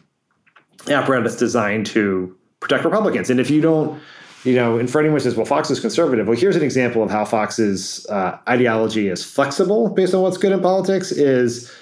apparatus 0.88 1.36
designed 1.36 1.86
to 1.86 2.36
protect 2.60 2.84
Republicans. 2.84 3.30
And 3.30 3.38
if 3.38 3.50
you 3.50 3.60
don't, 3.60 4.00
you 4.46 4.54
know, 4.54 4.78
and 4.78 4.88
for 4.88 5.00
anyone 5.00 5.16
who 5.16 5.24
says, 5.24 5.34
well, 5.34 5.44
Fox 5.44 5.70
is 5.70 5.80
conservative, 5.80 6.28
well, 6.28 6.36
here's 6.36 6.54
an 6.54 6.62
example 6.62 7.02
of 7.02 7.10
how 7.10 7.24
Fox's 7.24 8.06
uh, 8.06 8.38
ideology 8.48 9.08
is 9.08 9.24
flexible 9.24 9.88
based 9.88 10.14
on 10.14 10.22
what's 10.22 10.38
good 10.38 10.52
in 10.52 10.60
politics 10.60 11.10
is 11.10 11.72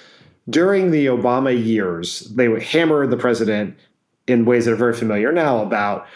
during 0.49 0.91
the 0.91 1.07
Obama 1.07 1.55
years, 1.55 2.21
they 2.21 2.49
would 2.49 2.63
hammer 2.63 3.07
the 3.07 3.17
president 3.17 3.77
in 4.27 4.47
ways 4.47 4.65
that 4.65 4.73
are 4.73 4.77
very 4.77 4.95
familiar 4.95 5.31
now 5.31 5.63
about, 5.63 6.07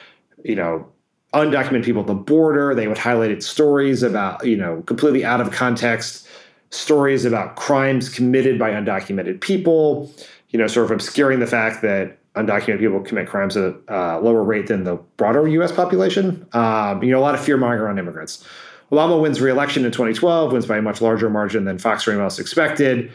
you 0.43 0.55
know, 0.55 0.87
undocumented 1.35 1.85
people 1.85 2.01
at 2.01 2.07
the 2.07 2.15
border. 2.15 2.75
They 2.75 2.89
would 2.89 2.99
highlight 2.99 3.43
stories 3.43 4.03
about, 4.03 4.47
you 4.47 4.57
know, 4.57 4.83
completely 4.83 5.25
out 5.25 5.43
of 5.43 5.51
context 5.51 6.27
stories 6.71 7.25
about 7.25 7.57
crimes 7.57 8.09
committed 8.09 8.59
by 8.59 8.71
undocumented 8.71 9.41
people, 9.41 10.11
you 10.51 10.59
know, 10.59 10.67
sort 10.67 10.87
of 10.87 10.91
obscuring 10.93 11.41
the 11.41 11.47
fact 11.47 11.83
that 11.83 12.18
undocumented 12.35 12.79
people 12.79 13.01
commit 13.01 13.27
crimes 13.29 13.57
at 13.57 13.75
a 13.89 13.95
uh, 13.95 14.21
lower 14.21 14.45
rate 14.45 14.67
than 14.69 14.85
the 14.85 14.97
broader 15.17 15.47
U.S. 15.49 15.73
population. 15.73 16.47
Um, 16.53 17.03
you 17.03 17.11
know, 17.11 17.19
a 17.19 17.21
lot 17.21 17.35
of 17.35 17.41
fear 17.41 17.57
mongering 17.57 17.91
on 17.91 17.99
immigrants. 17.99 18.47
Obama 18.93 19.21
wins 19.21 19.41
re-election 19.41 19.85
in 19.85 19.93
2012, 19.93 20.53
wins 20.53 20.67
by 20.67 20.79
a 20.79 20.83
much 20.83 21.01
larger 21.01 21.29
margin 21.29 21.65
than 21.65 21.79
Fox 21.79 22.07
anyone 22.09 22.27
expected. 22.39 23.13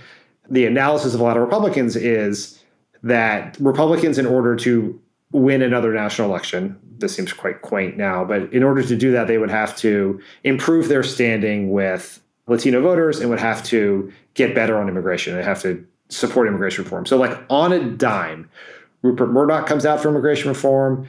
The 0.50 0.66
analysis 0.66 1.14
of 1.14 1.20
a 1.20 1.24
lot 1.24 1.38
of 1.38 1.44
Republicans 1.44 1.96
is 1.96 2.62
that 3.02 3.58
Republicans, 3.60 4.18
in 4.18 4.26
order 4.26 4.56
to 4.58 5.00
win 5.32 5.62
another 5.62 5.94
national 5.94 6.30
election, 6.30 6.78
this 6.98 7.16
seems 7.16 7.34
quite 7.34 7.62
quaint 7.62 7.98
now, 7.98 8.24
but 8.24 8.54
in 8.54 8.64
order 8.64 8.84
to 8.84 8.96
do 8.96 9.12
that, 9.12 9.28
they 9.28 9.38
would 9.38 9.50
have 9.50 9.76
to 9.78 10.22
improve 10.44 10.90
their 10.90 11.04
standing 11.04 11.72
with 11.72 12.22
Latino 12.48 12.82
voters 12.82 13.20
and 13.20 13.30
would 13.30 13.40
have 13.40 13.64
to 13.64 14.12
get 14.36 14.54
better 14.54 14.78
on 14.78 14.88
immigration. 14.88 15.36
They 15.36 15.44
have 15.44 15.62
to 15.64 15.86
support 16.10 16.48
immigration 16.48 16.84
reform. 16.84 17.06
So, 17.06 17.18
like 17.18 17.38
on 17.50 17.74
a 17.74 17.84
dime, 17.84 18.50
Rupert 19.04 19.30
Murdoch 19.30 19.68
comes 19.68 19.86
out 19.86 20.02
for 20.02 20.10
immigration 20.10 20.50
reform. 20.50 21.08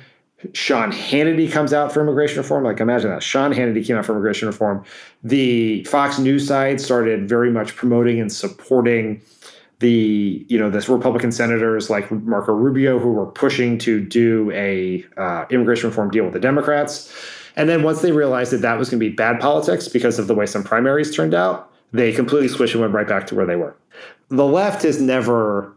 Sean 0.52 0.92
Hannity 0.92 1.50
comes 1.50 1.72
out 1.72 1.92
for 1.92 2.02
immigration 2.02 2.38
reform. 2.38 2.64
Like 2.64 2.80
imagine 2.80 3.10
that. 3.10 3.22
Sean 3.22 3.54
Hannity 3.54 3.86
came 3.86 3.96
out 3.96 4.04
for 4.04 4.12
immigration 4.12 4.46
reform. 4.46 4.84
The 5.22 5.84
Fox 5.84 6.18
News 6.18 6.46
side 6.46 6.80
started 6.80 7.28
very 7.28 7.50
much 7.50 7.74
promoting 7.76 8.20
and 8.20 8.30
supporting 8.30 9.22
the 9.78 10.44
you 10.48 10.58
know 10.58 10.70
this 10.70 10.88
Republican 10.88 11.32
senators 11.32 11.90
like 11.90 12.10
Marco 12.10 12.52
Rubio 12.52 12.98
who 12.98 13.12
were 13.12 13.26
pushing 13.26 13.78
to 13.78 14.00
do 14.00 14.50
a 14.52 15.04
uh, 15.16 15.46
immigration 15.50 15.88
reform 15.88 16.10
deal 16.10 16.24
with 16.24 16.32
the 16.32 16.40
Democrats. 16.40 17.12
And 17.56 17.68
then 17.68 17.82
once 17.82 18.02
they 18.02 18.12
realized 18.12 18.52
that 18.52 18.62
that 18.62 18.78
was 18.78 18.90
going 18.90 19.00
to 19.00 19.08
be 19.08 19.14
bad 19.14 19.40
politics 19.40 19.88
because 19.88 20.18
of 20.18 20.26
the 20.26 20.34
way 20.34 20.46
some 20.46 20.64
primaries 20.64 21.14
turned 21.14 21.34
out, 21.34 21.70
they 21.92 22.12
completely 22.12 22.48
switched 22.48 22.74
and 22.74 22.80
went 22.80 22.92
right 22.92 23.06
back 23.06 23.26
to 23.28 23.34
where 23.34 23.46
they 23.46 23.56
were. 23.56 23.76
The 24.28 24.44
left 24.44 24.82
has 24.82 25.00
never 25.00 25.72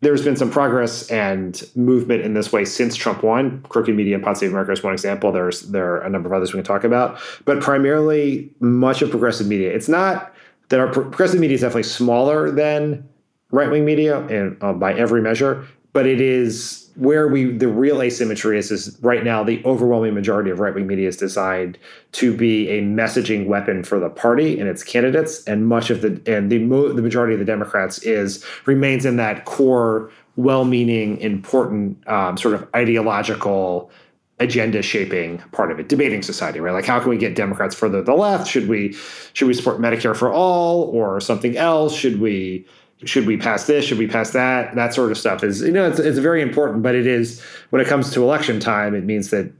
there's 0.00 0.22
been 0.22 0.36
some 0.36 0.50
progress 0.50 1.10
and 1.10 1.62
movement 1.74 2.22
in 2.22 2.34
this 2.34 2.52
way 2.52 2.64
since 2.64 2.96
Trump 2.96 3.22
won. 3.22 3.62
Crooked 3.68 3.94
Media 3.94 4.14
and 4.14 4.24
Pod 4.24 4.36
Save 4.36 4.50
America 4.50 4.72
is 4.72 4.82
one 4.82 4.92
example. 4.92 5.32
There's 5.32 5.62
there 5.62 5.94
are 5.94 6.00
a 6.02 6.10
number 6.10 6.28
of 6.28 6.34
others 6.34 6.52
we 6.52 6.58
can 6.58 6.64
talk 6.64 6.84
about, 6.84 7.18
but 7.44 7.60
primarily 7.60 8.50
much 8.60 9.00
of 9.02 9.10
progressive 9.10 9.46
media. 9.46 9.70
It's 9.74 9.88
not 9.88 10.34
that 10.68 10.80
our 10.80 10.88
progressive 10.88 11.40
media 11.40 11.54
is 11.54 11.60
definitely 11.62 11.84
smaller 11.84 12.50
than 12.50 13.08
right 13.50 13.70
wing 13.70 13.84
media, 13.84 14.20
and 14.26 14.56
uh, 14.62 14.72
by 14.72 14.92
every 14.92 15.22
measure, 15.22 15.66
but 15.96 16.04
it 16.04 16.20
is 16.20 16.90
where 16.96 17.26
we 17.26 17.46
the 17.46 17.68
real 17.68 18.02
asymmetry 18.02 18.58
is 18.58 18.70
is 18.70 18.98
right 19.00 19.24
now 19.24 19.42
the 19.42 19.62
overwhelming 19.64 20.12
majority 20.12 20.50
of 20.50 20.60
right 20.60 20.74
wing 20.74 20.86
media 20.86 21.08
is 21.08 21.16
designed 21.16 21.78
to 22.12 22.36
be 22.36 22.68
a 22.68 22.82
messaging 22.82 23.46
weapon 23.46 23.82
for 23.82 23.98
the 23.98 24.10
party 24.10 24.60
and 24.60 24.68
its 24.68 24.82
candidates, 24.82 25.42
and 25.44 25.66
much 25.66 25.88
of 25.88 26.02
the 26.02 26.20
and 26.26 26.52
the 26.52 26.58
mo- 26.58 26.92
the 26.92 27.00
majority 27.00 27.32
of 27.32 27.38
the 27.38 27.46
Democrats 27.46 27.96
is 28.00 28.44
remains 28.66 29.06
in 29.06 29.16
that 29.16 29.46
core, 29.46 30.10
well-meaning, 30.36 31.16
important 31.22 32.06
um, 32.06 32.36
sort 32.36 32.52
of 32.54 32.68
ideological 32.76 33.90
agenda 34.38 34.82
shaping 34.82 35.38
part 35.52 35.72
of 35.72 35.80
it. 35.80 35.88
Debating 35.88 36.20
society 36.20 36.60
right? 36.60 36.72
Like 36.72 36.84
how 36.84 37.00
can 37.00 37.08
we 37.08 37.16
get 37.16 37.34
democrats 37.34 37.74
further 37.74 38.00
to 38.00 38.04
the 38.04 38.14
left? 38.14 38.46
Should 38.46 38.68
we 38.68 38.92
should 39.32 39.48
we 39.48 39.54
support 39.54 39.80
medicare 39.80 40.14
for 40.14 40.30
all 40.30 40.90
or 40.90 41.20
something 41.20 41.56
else? 41.56 41.94
Should 41.96 42.20
we 42.20 42.66
should 43.04 43.26
we 43.26 43.36
pass 43.36 43.66
this? 43.66 43.84
Should 43.84 43.98
we 43.98 44.06
pass 44.06 44.30
that? 44.30 44.74
That 44.74 44.94
sort 44.94 45.10
of 45.10 45.18
stuff 45.18 45.44
is, 45.44 45.60
you 45.60 45.72
know, 45.72 45.88
it's, 45.88 45.98
it's 45.98 46.18
very 46.18 46.40
important, 46.40 46.82
but 46.82 46.94
it 46.94 47.06
is, 47.06 47.42
when 47.70 47.82
it 47.82 47.88
comes 47.88 48.10
to 48.12 48.22
election 48.22 48.58
time, 48.58 48.94
it 48.94 49.04
means 49.04 49.30
that 49.30 49.52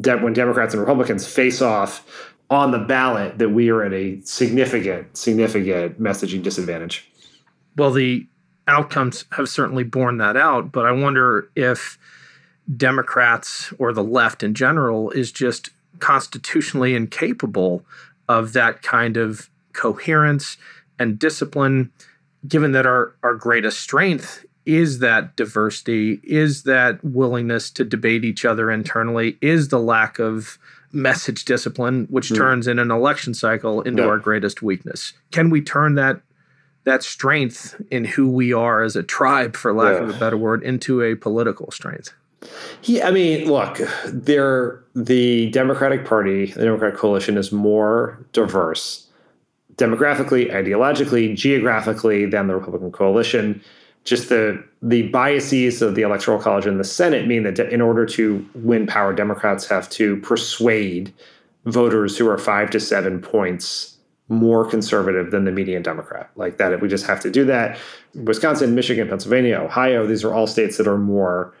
de- 0.00 0.18
when 0.18 0.32
Democrats 0.32 0.74
and 0.74 0.80
Republicans 0.80 1.26
face 1.26 1.62
off 1.62 2.34
on 2.50 2.72
the 2.72 2.78
ballot, 2.78 3.38
that 3.38 3.50
we 3.50 3.70
are 3.70 3.84
at 3.84 3.92
a 3.92 4.20
significant, 4.22 5.16
significant 5.16 6.00
messaging 6.00 6.42
disadvantage. 6.42 7.08
Well, 7.76 7.92
the 7.92 8.26
outcomes 8.66 9.24
have 9.32 9.48
certainly 9.48 9.84
borne 9.84 10.18
that 10.18 10.36
out, 10.36 10.72
but 10.72 10.84
I 10.84 10.90
wonder 10.90 11.48
if 11.54 11.96
Democrats 12.76 13.72
or 13.78 13.92
the 13.92 14.02
left 14.02 14.42
in 14.42 14.54
general 14.54 15.10
is 15.10 15.30
just 15.30 15.70
constitutionally 16.00 16.94
incapable 16.94 17.84
of 18.28 18.52
that 18.52 18.82
kind 18.82 19.16
of 19.16 19.48
coherence 19.72 20.56
and 20.98 21.18
discipline 21.18 21.92
given 22.46 22.72
that 22.72 22.86
our, 22.86 23.14
our 23.22 23.34
greatest 23.34 23.80
strength 23.80 24.44
is 24.66 24.98
that 24.98 25.36
diversity, 25.36 26.20
is 26.22 26.64
that 26.64 27.02
willingness 27.04 27.70
to 27.70 27.84
debate 27.84 28.24
each 28.24 28.44
other 28.44 28.70
internally, 28.70 29.36
is 29.40 29.68
the 29.68 29.80
lack 29.80 30.18
of 30.18 30.58
message 30.92 31.44
discipline, 31.44 32.06
which 32.10 32.28
mm. 32.28 32.36
turns 32.36 32.66
in 32.66 32.78
an 32.78 32.90
election 32.90 33.34
cycle 33.34 33.80
into 33.82 34.02
yeah. 34.02 34.08
our 34.08 34.18
greatest 34.18 34.62
weakness. 34.62 35.12
Can 35.30 35.50
we 35.50 35.60
turn 35.60 35.94
that 35.94 36.20
that 36.84 37.02
strength 37.02 37.80
in 37.90 38.04
who 38.06 38.28
we 38.30 38.54
are 38.54 38.82
as 38.82 38.96
a 38.96 39.02
tribe, 39.02 39.54
for 39.54 39.72
lack 39.72 39.94
yeah. 39.94 40.02
of 40.02 40.16
a 40.16 40.18
better 40.18 40.36
word, 40.36 40.62
into 40.62 41.02
a 41.02 41.14
political 41.14 41.70
strength? 41.70 42.14
Yeah, 42.84 43.06
I 43.06 43.10
mean, 43.10 43.50
look, 43.50 43.80
there 44.06 44.82
the 44.94 45.50
Democratic 45.50 46.06
Party, 46.06 46.46
the 46.46 46.64
Democratic 46.64 46.98
coalition 46.98 47.36
is 47.36 47.52
more 47.52 48.24
diverse 48.32 49.09
demographically, 49.80 50.52
ideologically, 50.52 51.34
geographically 51.34 52.26
than 52.26 52.46
the 52.46 52.54
Republican 52.54 52.92
coalition. 52.92 53.62
Just 54.04 54.28
the 54.28 54.62
the 54.82 55.08
biases 55.08 55.82
of 55.82 55.94
the 55.94 56.02
Electoral 56.02 56.38
College 56.38 56.66
and 56.66 56.78
the 56.78 56.84
Senate 56.84 57.26
mean 57.26 57.42
that 57.42 57.58
in 57.58 57.80
order 57.80 58.06
to 58.06 58.46
win 58.54 58.86
power, 58.86 59.12
Democrats 59.12 59.66
have 59.68 59.88
to 59.90 60.16
persuade 60.18 61.12
voters 61.66 62.16
who 62.16 62.28
are 62.28 62.38
five 62.38 62.70
to 62.70 62.80
seven 62.80 63.20
points 63.20 63.98
more 64.28 64.64
conservative 64.64 65.32
than 65.32 65.44
the 65.44 65.50
median 65.50 65.82
Democrat. 65.82 66.30
Like 66.36 66.56
that, 66.58 66.72
if 66.72 66.80
we 66.80 66.88
just 66.88 67.06
have 67.06 67.20
to 67.20 67.30
do 67.30 67.44
that. 67.46 67.78
Wisconsin, 68.14 68.74
Michigan, 68.74 69.08
Pennsylvania, 69.08 69.58
Ohio, 69.58 70.06
these 70.06 70.24
are 70.24 70.32
all 70.32 70.46
states 70.46 70.76
that 70.78 70.86
are 70.86 70.98
more 70.98 71.52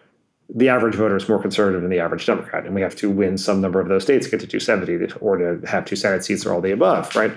the 0.54 0.68
average 0.68 0.94
voter 0.94 1.16
is 1.16 1.28
more 1.28 1.40
conservative 1.40 1.80
than 1.80 1.90
the 1.90 2.00
average 2.00 2.26
Democrat, 2.26 2.66
and 2.66 2.74
we 2.74 2.80
have 2.80 2.96
to 2.96 3.08
win 3.08 3.38
some 3.38 3.60
number 3.60 3.80
of 3.80 3.88
those 3.88 4.02
states 4.02 4.26
get 4.26 4.40
to 4.40 4.46
270 4.46 5.14
or 5.20 5.36
to 5.36 5.60
have 5.66 5.84
two 5.84 5.96
Senate 5.96 6.24
seats 6.24 6.44
or 6.44 6.52
all 6.52 6.60
the 6.60 6.72
above, 6.72 7.14
right? 7.14 7.30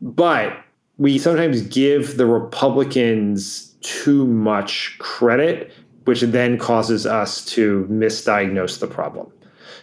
But 0.00 0.56
we 0.98 1.18
sometimes 1.18 1.62
give 1.62 2.16
the 2.16 2.26
Republicans 2.26 3.74
too 3.80 4.26
much 4.26 4.96
credit 4.98 5.72
which 6.06 6.20
then 6.20 6.56
causes 6.56 7.04
us 7.04 7.44
to 7.44 7.86
misdiagnose 7.90 8.78
the 8.78 8.86
problem. 8.86 9.30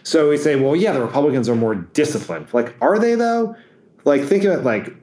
So 0.02 0.30
we 0.30 0.38
say, 0.38 0.56
well, 0.56 0.74
yeah, 0.74 0.92
the 0.92 1.02
Republicans 1.02 1.48
are 1.48 1.54
more 1.54 1.74
disciplined. 1.74 2.52
Like, 2.52 2.74
are 2.80 2.98
they 2.98 3.14
though? 3.14 3.54
Like, 4.04 4.24
think 4.24 4.44
of 4.44 4.52
it 4.52 4.64
like 4.64 4.94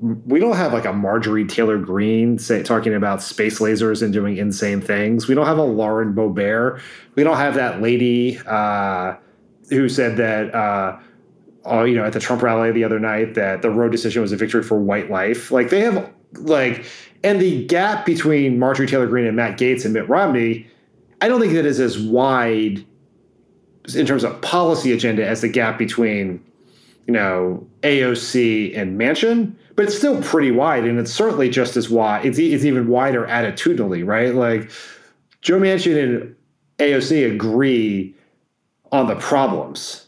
we 0.00 0.38
don't 0.38 0.56
have 0.56 0.72
like 0.72 0.84
a 0.84 0.92
Marjorie 0.92 1.46
Taylor 1.46 1.78
Greene 1.78 2.38
say, 2.38 2.62
talking 2.62 2.94
about 2.94 3.22
space 3.22 3.60
lasers 3.60 4.02
and 4.02 4.12
doing 4.12 4.36
insane 4.36 4.80
things. 4.80 5.26
We 5.26 5.34
don't 5.34 5.46
have 5.46 5.58
a 5.58 5.64
Lauren 5.64 6.12
Boebert. 6.12 6.80
We 7.14 7.24
don't 7.24 7.36
have 7.36 7.54
that 7.54 7.80
lady 7.80 8.38
uh, 8.46 9.14
who 9.70 9.88
said 9.88 10.16
that, 10.18 10.54
uh, 10.54 10.98
you 11.66 11.94
know, 11.94 12.04
at 12.04 12.12
the 12.12 12.20
Trump 12.20 12.42
rally 12.42 12.72
the 12.72 12.84
other 12.84 12.98
night 12.98 13.34
that 13.34 13.62
the 13.62 13.70
Roe 13.70 13.88
decision 13.88 14.22
was 14.22 14.32
a 14.32 14.36
victory 14.36 14.62
for 14.62 14.78
white 14.78 15.10
life. 15.10 15.50
Like 15.50 15.70
they 15.70 15.80
have 15.80 16.10
like, 16.34 16.84
and 17.24 17.40
the 17.40 17.66
gap 17.66 18.06
between 18.06 18.58
Marjorie 18.58 18.86
Taylor 18.86 19.06
Greene 19.06 19.26
and 19.26 19.36
Matt 19.36 19.58
Gaetz 19.58 19.84
and 19.84 19.94
Mitt 19.94 20.08
Romney, 20.08 20.66
I 21.20 21.28
don't 21.28 21.40
think 21.40 21.52
that 21.54 21.66
is 21.66 21.80
as 21.80 21.98
wide 21.98 22.84
in 23.94 24.06
terms 24.06 24.24
of 24.24 24.40
policy 24.42 24.92
agenda 24.92 25.26
as 25.26 25.40
the 25.40 25.48
gap 25.48 25.78
between, 25.78 26.44
you 27.06 27.14
know, 27.14 27.66
AOC 27.82 28.76
and 28.76 29.00
Manchin 29.00 29.56
but 29.78 29.84
it's 29.84 29.96
still 29.96 30.20
pretty 30.24 30.50
wide, 30.50 30.86
and 30.86 30.98
it's 30.98 31.12
certainly 31.12 31.48
just 31.48 31.76
as 31.76 31.88
wide. 31.88 32.26
It's, 32.26 32.36
it's 32.36 32.64
even 32.64 32.88
wider 32.88 33.24
attitudinally, 33.28 34.04
right? 34.04 34.34
Like 34.34 34.72
Joe 35.40 35.60
Manchin 35.60 36.02
and 36.02 36.36
AOC 36.78 37.32
agree 37.32 38.12
on 38.90 39.06
the 39.06 39.14
problems. 39.14 40.07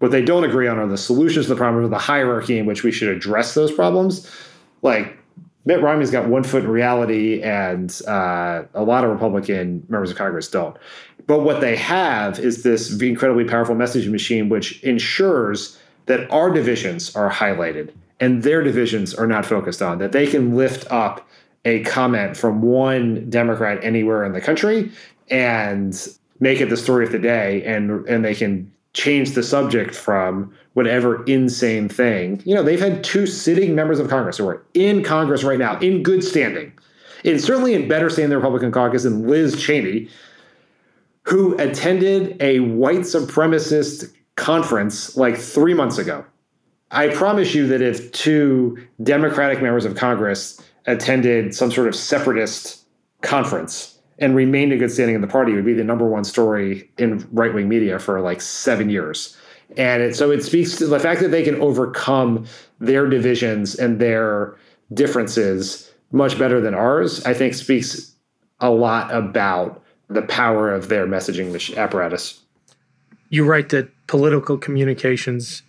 What 0.00 0.10
they 0.10 0.22
don't 0.22 0.44
agree 0.44 0.66
on 0.66 0.78
are 0.78 0.86
the 0.86 0.98
solutions 0.98 1.46
to 1.46 1.50
the 1.50 1.56
problems, 1.56 1.86
or 1.86 1.88
the 1.88 1.98
hierarchy 1.98 2.58
in 2.58 2.66
which 2.66 2.82
we 2.82 2.90
should 2.90 3.14
address 3.14 3.54
those 3.54 3.70
problems. 3.70 4.28
Like 4.82 5.16
Mitt 5.66 5.82
Romney's 5.82 6.10
got 6.10 6.26
one 6.26 6.42
foot 6.42 6.64
in 6.64 6.70
reality, 6.70 7.42
and 7.42 8.00
uh, 8.08 8.64
a 8.74 8.82
lot 8.82 9.04
of 9.04 9.10
Republican 9.10 9.86
members 9.88 10.10
of 10.10 10.16
Congress 10.16 10.48
don't. 10.48 10.76
But 11.26 11.40
what 11.40 11.60
they 11.60 11.76
have 11.76 12.38
is 12.38 12.62
this 12.62 13.00
incredibly 13.00 13.44
powerful 13.44 13.76
messaging 13.76 14.10
machine, 14.10 14.48
which 14.48 14.82
ensures 14.82 15.78
that 16.06 16.30
our 16.30 16.50
divisions 16.50 17.14
are 17.14 17.30
highlighted 17.30 17.92
and 18.18 18.42
their 18.42 18.62
divisions 18.62 19.14
are 19.14 19.26
not 19.26 19.46
focused 19.46 19.82
on, 19.82 19.98
that 19.98 20.12
they 20.12 20.26
can 20.26 20.56
lift 20.56 20.90
up 20.90 21.28
a 21.64 21.82
comment 21.84 22.36
from 22.36 22.62
one 22.62 23.28
Democrat 23.28 23.78
anywhere 23.84 24.24
in 24.24 24.32
the 24.32 24.40
country 24.40 24.90
and 25.28 26.08
make 26.40 26.60
it 26.60 26.70
the 26.70 26.76
story 26.76 27.04
of 27.04 27.12
the 27.12 27.18
day 27.18 27.62
and 27.64 28.08
and 28.08 28.24
they 28.24 28.34
can 28.34 28.72
change 28.92 29.32
the 29.32 29.42
subject 29.42 29.94
from 29.94 30.52
whatever 30.74 31.24
insane 31.24 31.88
thing. 31.88 32.42
You 32.44 32.54
know, 32.54 32.62
they've 32.62 32.80
had 32.80 33.04
two 33.04 33.26
sitting 33.26 33.74
members 33.74 33.98
of 33.98 34.08
Congress 34.08 34.38
who 34.38 34.48
are 34.48 34.64
in 34.74 35.02
Congress 35.02 35.44
right 35.44 35.58
now 35.58 35.78
in 35.78 36.02
good 36.02 36.24
standing. 36.24 36.72
And 37.24 37.40
certainly 37.40 37.74
in 37.74 37.86
better 37.86 38.10
standing 38.10 38.30
the 38.30 38.36
Republican 38.36 38.72
caucus 38.72 39.02
than 39.02 39.28
Liz 39.28 39.60
Cheney, 39.62 40.08
who 41.24 41.56
attended 41.58 42.36
a 42.40 42.60
white 42.60 43.00
supremacist 43.00 44.12
conference 44.36 45.16
like 45.16 45.36
three 45.36 45.74
months 45.74 45.98
ago 45.98 46.24
I 46.90 47.08
promise 47.08 47.54
you 47.54 47.66
that 47.68 47.82
if 47.82 48.10
two 48.12 48.78
Democratic 49.02 49.62
members 49.62 49.84
of 49.84 49.94
Congress 49.94 50.60
attended 50.86 51.54
some 51.54 51.70
sort 51.70 51.86
of 51.86 51.94
separatist 51.94 52.84
conference 53.22 53.98
and 54.20 54.36
remained 54.36 54.72
in 54.72 54.78
good 54.78 54.92
standing 54.92 55.14
in 55.14 55.20
the 55.20 55.26
party, 55.26 55.52
would 55.52 55.64
be 55.64 55.72
the 55.72 55.84
number 55.84 56.06
one 56.06 56.24
story 56.24 56.90
in 56.98 57.26
right 57.32 57.52
wing 57.52 57.68
media 57.68 57.98
for 57.98 58.20
like 58.20 58.40
seven 58.40 58.90
years. 58.90 59.36
And 59.76 60.02
it, 60.02 60.16
so 60.16 60.30
it 60.30 60.42
speaks 60.42 60.76
to 60.76 60.86
the 60.86 61.00
fact 61.00 61.20
that 61.20 61.28
they 61.28 61.42
can 61.42 61.60
overcome 61.60 62.46
their 62.80 63.06
divisions 63.06 63.74
and 63.76 63.98
their 63.98 64.56
differences 64.92 65.92
much 66.12 66.38
better 66.38 66.60
than 66.60 66.74
ours, 66.74 67.24
I 67.24 67.34
think 67.34 67.54
speaks 67.54 68.14
a 68.58 68.70
lot 68.70 69.14
about 69.14 69.82
the 70.08 70.22
power 70.22 70.72
of 70.72 70.88
their 70.88 71.06
messaging 71.06 71.76
apparatus. 71.76 72.40
You 73.28 73.46
write 73.46 73.68
that 73.68 73.90
political 74.08 74.58
communications 74.58 75.62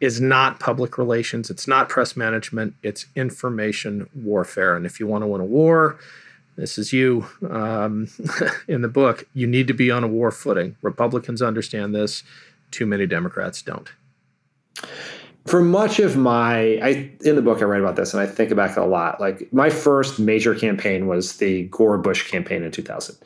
is 0.00 0.20
not 0.20 0.58
public 0.58 0.98
relations, 0.98 1.48
it's 1.48 1.68
not 1.68 1.88
press 1.88 2.16
management, 2.16 2.74
it's 2.82 3.06
information 3.14 4.08
warfare. 4.14 4.76
And 4.76 4.84
if 4.84 4.98
you 4.98 5.06
want 5.06 5.22
to 5.22 5.28
win 5.28 5.40
a 5.40 5.44
war, 5.44 5.96
this 6.56 6.78
is 6.78 6.92
you 6.92 7.26
um, 7.50 8.08
in 8.68 8.82
the 8.82 8.88
book, 8.88 9.26
you 9.34 9.46
need 9.46 9.68
to 9.68 9.74
be 9.74 9.90
on 9.90 10.04
a 10.04 10.08
war 10.08 10.30
footing. 10.30 10.76
Republicans 10.82 11.42
understand 11.42 11.94
this, 11.94 12.22
too 12.70 12.86
many 12.86 13.06
Democrats 13.06 13.62
don't. 13.62 13.90
For 15.46 15.60
much 15.60 15.98
of 15.98 16.16
my, 16.16 16.78
I 16.82 17.12
in 17.20 17.36
the 17.36 17.42
book 17.42 17.60
I 17.60 17.64
write 17.64 17.80
about 17.80 17.96
this, 17.96 18.14
and 18.14 18.22
I 18.22 18.26
think 18.26 18.54
back 18.56 18.76
a 18.76 18.82
lot. 18.82 19.20
Like 19.20 19.52
my 19.52 19.68
first 19.68 20.18
major 20.18 20.54
campaign 20.54 21.06
was 21.06 21.36
the 21.36 21.64
Gore 21.64 21.98
Bush 21.98 22.30
campaign 22.30 22.62
in 22.62 22.70
2000, 22.70 23.16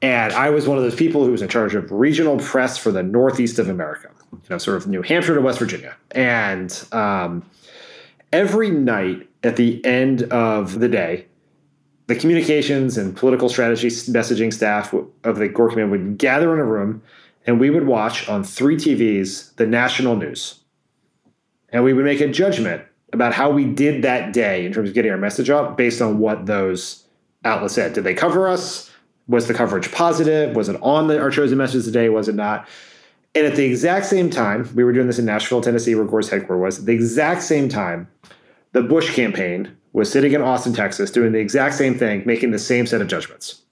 and 0.00 0.32
I 0.32 0.48
was 0.48 0.66
one 0.66 0.78
of 0.78 0.84
those 0.84 0.94
people 0.94 1.24
who 1.24 1.32
was 1.32 1.42
in 1.42 1.48
charge 1.48 1.74
of 1.74 1.92
regional 1.92 2.38
press 2.38 2.78
for 2.78 2.90
the 2.90 3.02
Northeast 3.02 3.58
of 3.58 3.68
America 3.68 4.10
you 4.44 4.50
know, 4.50 4.58
sort 4.58 4.76
of 4.76 4.86
New 4.86 5.02
Hampshire 5.02 5.34
to 5.34 5.40
West 5.40 5.58
Virginia. 5.58 5.96
And 6.10 6.86
um, 6.92 7.44
every 8.32 8.70
night 8.70 9.28
at 9.42 9.56
the 9.56 9.84
end 9.84 10.24
of 10.24 10.80
the 10.80 10.88
day, 10.88 11.26
the 12.06 12.14
communications 12.14 12.98
and 12.98 13.16
political 13.16 13.48
strategy 13.48 13.88
messaging 13.88 14.52
staff 14.52 14.94
of 15.24 15.36
the 15.36 15.48
Gore 15.48 15.70
Command 15.70 15.90
would 15.90 16.18
gather 16.18 16.52
in 16.52 16.60
a 16.60 16.64
room 16.64 17.02
and 17.46 17.60
we 17.60 17.70
would 17.70 17.86
watch 17.86 18.28
on 18.28 18.44
three 18.44 18.76
TVs 18.76 19.54
the 19.56 19.66
national 19.66 20.16
news. 20.16 20.60
And 21.70 21.84
we 21.84 21.92
would 21.92 22.04
make 22.04 22.20
a 22.20 22.28
judgment 22.28 22.82
about 23.12 23.32
how 23.32 23.50
we 23.50 23.64
did 23.64 24.02
that 24.02 24.32
day 24.32 24.66
in 24.66 24.72
terms 24.72 24.88
of 24.88 24.94
getting 24.94 25.10
our 25.10 25.16
message 25.16 25.50
out 25.50 25.76
based 25.76 26.02
on 26.02 26.18
what 26.18 26.46
those 26.46 27.04
outlets 27.44 27.74
said. 27.74 27.92
Did 27.92 28.04
they 28.04 28.14
cover 28.14 28.48
us? 28.48 28.90
Was 29.26 29.46
the 29.46 29.54
coverage 29.54 29.90
positive? 29.90 30.54
Was 30.54 30.68
it 30.68 30.80
on 30.82 31.06
the, 31.08 31.18
our 31.18 31.30
chosen 31.30 31.56
message 31.56 31.84
today? 31.84 32.08
Was 32.08 32.28
it 32.28 32.34
not? 32.34 32.68
And 33.34 33.46
at 33.46 33.56
the 33.56 33.64
exact 33.64 34.06
same 34.06 34.30
time, 34.30 34.68
we 34.74 34.84
were 34.84 34.92
doing 34.92 35.06
this 35.06 35.18
in 35.18 35.24
Nashville, 35.24 35.60
Tennessee, 35.60 35.94
where 35.94 36.04
Gore's 36.04 36.28
headquarters 36.28 36.62
was. 36.62 36.78
At 36.80 36.86
the 36.86 36.92
exact 36.92 37.42
same 37.42 37.68
time, 37.68 38.06
the 38.72 38.82
Bush 38.82 39.14
campaign 39.14 39.76
was 39.94 40.10
sitting 40.10 40.32
in 40.32 40.42
Austin, 40.42 40.74
Texas, 40.74 41.10
doing 41.10 41.32
the 41.32 41.38
exact 41.38 41.76
same 41.76 41.96
thing, 41.96 42.22
making 42.26 42.50
the 42.50 42.58
same 42.58 42.86
set 42.86 43.00
of 43.00 43.08
judgments. 43.08 43.62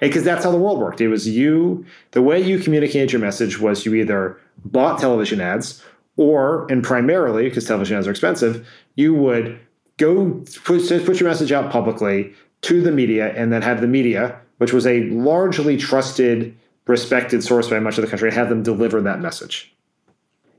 Because 0.00 0.24
that's 0.24 0.44
how 0.44 0.50
the 0.50 0.58
world 0.58 0.80
worked. 0.80 1.00
It 1.00 1.08
was 1.08 1.28
you, 1.28 1.86
the 2.10 2.20
way 2.20 2.40
you 2.40 2.58
communicated 2.58 3.12
your 3.12 3.20
message 3.20 3.60
was 3.60 3.86
you 3.86 3.94
either 3.94 4.38
bought 4.64 4.98
television 4.98 5.40
ads 5.40 5.82
or, 6.16 6.66
and 6.70 6.82
primarily, 6.82 7.44
because 7.48 7.64
television 7.64 7.96
ads 7.96 8.08
are 8.08 8.10
expensive, 8.10 8.68
you 8.96 9.14
would 9.14 9.58
go 9.98 10.42
put, 10.64 10.88
put 11.06 11.20
your 11.20 11.28
message 11.28 11.52
out 11.52 11.70
publicly 11.70 12.34
to 12.62 12.82
the 12.82 12.90
media 12.90 13.32
and 13.34 13.52
then 13.52 13.62
have 13.62 13.80
the 13.80 13.86
media, 13.86 14.36
which 14.58 14.72
was 14.72 14.86
a 14.86 15.04
largely 15.10 15.76
trusted 15.76 16.56
respected 16.88 17.44
source 17.44 17.68
by 17.68 17.78
much 17.78 17.96
of 17.96 18.02
the 18.02 18.10
country 18.10 18.32
have 18.32 18.48
them 18.48 18.64
deliver 18.64 19.00
that 19.00 19.20
message. 19.20 19.72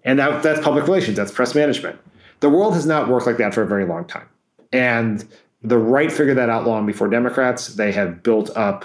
And 0.06 0.20
that, 0.20 0.42
that's 0.42 0.62
public 0.62 0.86
relations, 0.86 1.18
that's 1.18 1.34
press 1.34 1.54
management. 1.54 2.00
The 2.40 2.50
world 2.50 2.74
has 2.74 2.86
not 2.86 3.10
worked 3.10 3.26
like 3.26 3.38
that 3.38 3.54
for 3.54 3.62
a 3.62 3.68
very 3.68 3.86
long 3.86 4.06
time. 4.06 4.30
And 4.74 5.26
the 5.62 5.78
right 5.78 6.12
figured 6.12 6.38
that 6.38 6.50
out 6.50 6.68
long 6.68 6.86
before 6.86 7.08
Democrats. 7.08 7.68
They 7.76 7.92
have 7.94 8.22
built 8.22 8.50
up, 8.58 8.84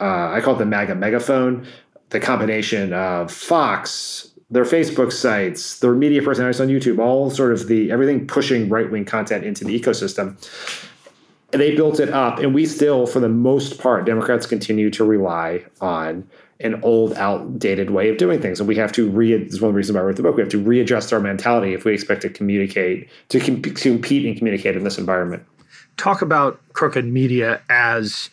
uh, 0.00 0.30
I 0.30 0.40
call 0.40 0.54
it 0.54 0.58
the 0.58 0.66
MAGA 0.66 0.94
megaphone, 0.94 1.66
the 2.10 2.20
combination 2.20 2.92
of 2.92 3.30
Fox, 3.30 4.30
their 4.50 4.64
Facebook 4.64 5.12
sites, 5.12 5.80
their 5.80 5.92
media 5.92 6.22
personalities 6.22 6.60
on 6.60 6.68
YouTube, 6.68 6.98
all 7.00 7.30
sort 7.30 7.52
of 7.52 7.66
the 7.66 7.90
everything 7.90 8.26
pushing 8.26 8.68
right 8.68 8.90
wing 8.90 9.04
content 9.04 9.44
into 9.44 9.64
the 9.64 9.78
ecosystem. 9.78 10.36
They 11.56 11.74
built 11.74 12.00
it 12.00 12.10
up. 12.10 12.38
And 12.38 12.54
we 12.54 12.66
still, 12.66 13.06
for 13.06 13.20
the 13.20 13.28
most 13.28 13.78
part, 13.78 14.04
Democrats 14.04 14.46
continue 14.46 14.90
to 14.90 15.04
rely 15.04 15.64
on 15.80 16.28
an 16.60 16.80
old, 16.82 17.12
outdated 17.14 17.90
way 17.90 18.08
of 18.08 18.16
doing 18.16 18.40
things. 18.40 18.60
And 18.60 18.68
we 18.68 18.76
have 18.76 18.92
to 18.92 19.08
re. 19.10 19.36
This 19.36 19.54
is 19.54 19.60
one 19.60 19.68
of 19.68 19.74
the 19.74 19.76
reasons 19.76 19.94
why 19.94 20.00
I 20.00 20.04
wrote 20.04 20.16
the 20.16 20.22
book. 20.22 20.36
We 20.36 20.42
have 20.42 20.50
to 20.52 20.62
readjust 20.62 21.12
our 21.12 21.20
mentality 21.20 21.74
if 21.74 21.84
we 21.84 21.92
expect 21.92 22.22
to 22.22 22.30
communicate, 22.30 23.08
to, 23.28 23.40
com- 23.40 23.62
to 23.62 23.70
compete 23.72 24.24
and 24.24 24.36
communicate 24.36 24.76
in 24.76 24.84
this 24.84 24.98
environment. 24.98 25.44
Talk 25.96 26.22
about 26.22 26.60
crooked 26.72 27.04
media 27.04 27.62
as 27.68 28.30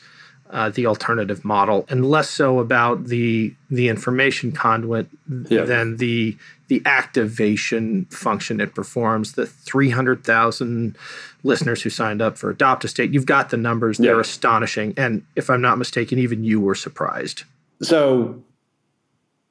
uh, 0.54 0.70
the 0.70 0.86
alternative 0.86 1.44
model, 1.44 1.84
and 1.90 2.10
less 2.10 2.30
so 2.30 2.60
about 2.60 3.06
the 3.06 3.54
the 3.72 3.90
information 3.90 4.52
conduit 4.52 5.08
yeah. 5.50 5.64
than 5.64 5.98
the 5.98 6.38
the 6.68 6.80
activation 6.86 8.06
function 8.06 8.62
it 8.62 8.76
performs. 8.76 9.34
The 9.34 9.48
three 9.48 9.90
hundred 9.90 10.24
thousand 10.24 10.96
listeners 11.44 11.82
who 11.82 11.90
signed 11.90 12.22
up 12.22 12.38
for 12.38 12.52
Adopt 12.52 12.86
a 12.86 12.88
State, 12.88 13.12
you've 13.12 13.26
got 13.26 13.50
the 13.50 13.58
numbers; 13.58 13.98
they're 13.98 14.16
yeah. 14.16 14.22
astonishing. 14.22 14.94
And 14.96 15.26
if 15.36 15.50
I'm 15.50 15.62
not 15.62 15.80
mistaken, 15.80 16.20
even 16.20 16.44
you 16.44 16.62
were 16.62 16.76
surprised. 16.76 17.44
So, 17.82 18.40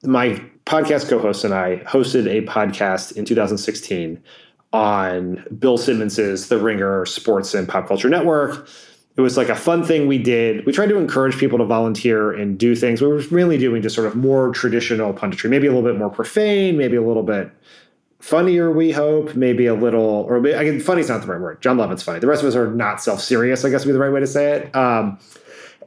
my 0.04 0.40
podcast 0.66 1.08
co-host 1.08 1.44
and 1.44 1.52
I 1.52 1.78
hosted 1.78 2.28
a 2.28 2.46
podcast 2.46 3.16
in 3.16 3.24
2016 3.24 4.22
on 4.72 5.44
Bill 5.58 5.76
Simmons's 5.76 6.48
The 6.48 6.58
Ringer 6.58 7.04
Sports 7.06 7.54
and 7.54 7.68
Pop 7.68 7.88
Culture 7.88 8.08
Network. 8.08 8.68
It 9.14 9.20
was 9.20 9.36
like 9.36 9.50
a 9.50 9.54
fun 9.54 9.84
thing 9.84 10.06
we 10.06 10.16
did. 10.18 10.64
We 10.64 10.72
tried 10.72 10.88
to 10.88 10.96
encourage 10.96 11.36
people 11.36 11.58
to 11.58 11.64
volunteer 11.64 12.32
and 12.32 12.58
do 12.58 12.74
things. 12.74 13.02
We 13.02 13.08
were 13.08 13.18
really 13.30 13.58
doing 13.58 13.82
just 13.82 13.94
sort 13.94 14.06
of 14.06 14.16
more 14.16 14.50
traditional 14.52 15.12
punditry, 15.12 15.50
maybe 15.50 15.66
a 15.66 15.72
little 15.72 15.88
bit 15.88 15.98
more 15.98 16.08
profane, 16.08 16.78
maybe 16.78 16.96
a 16.96 17.02
little 17.02 17.22
bit 17.22 17.50
funnier, 18.20 18.70
we 18.70 18.92
hope, 18.92 19.34
maybe 19.34 19.66
a 19.66 19.74
little, 19.74 20.24
or 20.28 20.38
I 20.56 20.64
can, 20.64 20.80
funny's 20.80 21.08
not 21.08 21.20
the 21.22 21.26
right 21.26 21.40
word. 21.40 21.60
Jon 21.60 21.76
Lovett's 21.76 22.04
funny. 22.04 22.20
The 22.20 22.28
rest 22.28 22.42
of 22.42 22.48
us 22.48 22.54
are 22.54 22.70
not 22.70 23.02
self 23.02 23.20
serious, 23.20 23.64
I 23.64 23.70
guess 23.70 23.84
would 23.84 23.90
be 23.90 23.92
the 23.92 23.98
right 23.98 24.12
way 24.12 24.20
to 24.20 24.26
say 24.26 24.52
it. 24.52 24.74
Um, 24.74 25.18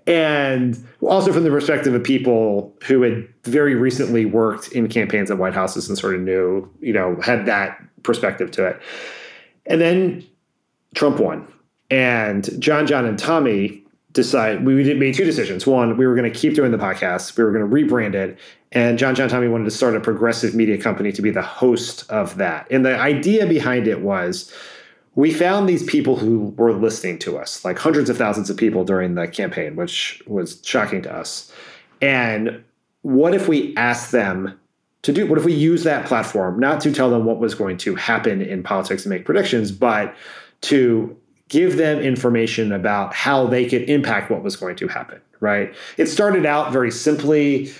and 0.05 0.77
also 1.01 1.33
from 1.33 1.43
the 1.43 1.49
perspective 1.49 1.93
of 1.93 2.03
people 2.03 2.75
who 2.85 3.01
had 3.01 3.27
very 3.45 3.73
recently 3.73 4.25
worked 4.25 4.67
in 4.73 4.87
campaigns 4.87 5.31
at 5.31 5.37
White 5.37 5.53
Houses 5.53 5.89
and 5.89 5.97
sort 5.97 6.13
of 6.13 6.21
knew, 6.21 6.69
you 6.79 6.93
know, 6.93 7.19
had 7.21 7.45
that 7.47 7.81
perspective 8.03 8.51
to 8.51 8.67
it. 8.67 8.81
And 9.65 9.81
then 9.81 10.23
Trump 10.93 11.19
won. 11.19 11.47
And 11.89 12.49
John, 12.59 12.87
John, 12.87 13.05
and 13.05 13.17
Tommy 13.17 13.83
decide 14.13 14.65
we 14.65 14.93
made 14.93 15.13
two 15.13 15.25
decisions. 15.25 15.67
One, 15.67 15.97
we 15.97 16.07
were 16.07 16.15
going 16.15 16.31
to 16.31 16.37
keep 16.37 16.55
doing 16.55 16.71
the 16.71 16.77
podcast. 16.77 17.37
We 17.37 17.43
were 17.43 17.51
going 17.51 17.69
to 17.69 17.75
rebrand 17.75 18.15
it. 18.15 18.39
And 18.71 18.97
John 18.97 19.13
John 19.13 19.29
Tommy 19.29 19.47
wanted 19.47 19.65
to 19.65 19.71
start 19.71 19.95
a 19.95 19.99
progressive 19.99 20.55
media 20.55 20.77
company 20.77 21.11
to 21.11 21.21
be 21.21 21.31
the 21.31 21.41
host 21.41 22.09
of 22.09 22.37
that. 22.37 22.67
And 22.71 22.85
the 22.85 22.97
idea 22.97 23.45
behind 23.45 23.87
it 23.87 24.01
was 24.01 24.51
we 25.15 25.33
found 25.33 25.69
these 25.69 25.83
people 25.83 26.17
who 26.17 26.53
were 26.57 26.73
listening 26.73 27.19
to 27.19 27.37
us, 27.37 27.63
like 27.63 27.77
hundreds 27.77 28.09
of 28.09 28.17
thousands 28.17 28.49
of 28.49 28.57
people 28.57 28.83
during 28.83 29.15
the 29.15 29.27
campaign, 29.27 29.75
which 29.75 30.21
was 30.27 30.61
shocking 30.63 31.01
to 31.03 31.13
us. 31.13 31.51
And 32.01 32.63
what 33.01 33.33
if 33.33 33.47
we 33.47 33.75
asked 33.77 34.11
them 34.11 34.59
to 35.03 35.13
do, 35.13 35.27
what 35.27 35.37
if 35.37 35.45
we 35.45 35.53
use 35.53 35.83
that 35.83 36.05
platform 36.05 36.59
not 36.59 36.81
to 36.81 36.91
tell 36.91 37.09
them 37.09 37.25
what 37.25 37.37
was 37.37 37.53
going 37.53 37.77
to 37.77 37.95
happen 37.95 38.41
in 38.41 38.63
politics 38.63 39.05
and 39.05 39.11
make 39.11 39.23
predictions, 39.23 39.71
but 39.71 40.15
to 40.61 41.15
give 41.49 41.77
them 41.77 41.99
information 41.99 42.71
about 42.71 43.13
how 43.13 43.45
they 43.45 43.67
could 43.67 43.89
impact 43.89 44.31
what 44.31 44.43
was 44.43 44.55
going 44.55 44.75
to 44.77 44.87
happen, 44.87 45.21
right? 45.39 45.73
It 45.97 46.07
started 46.07 46.45
out 46.45 46.71
very 46.71 46.91
simply 46.91 47.71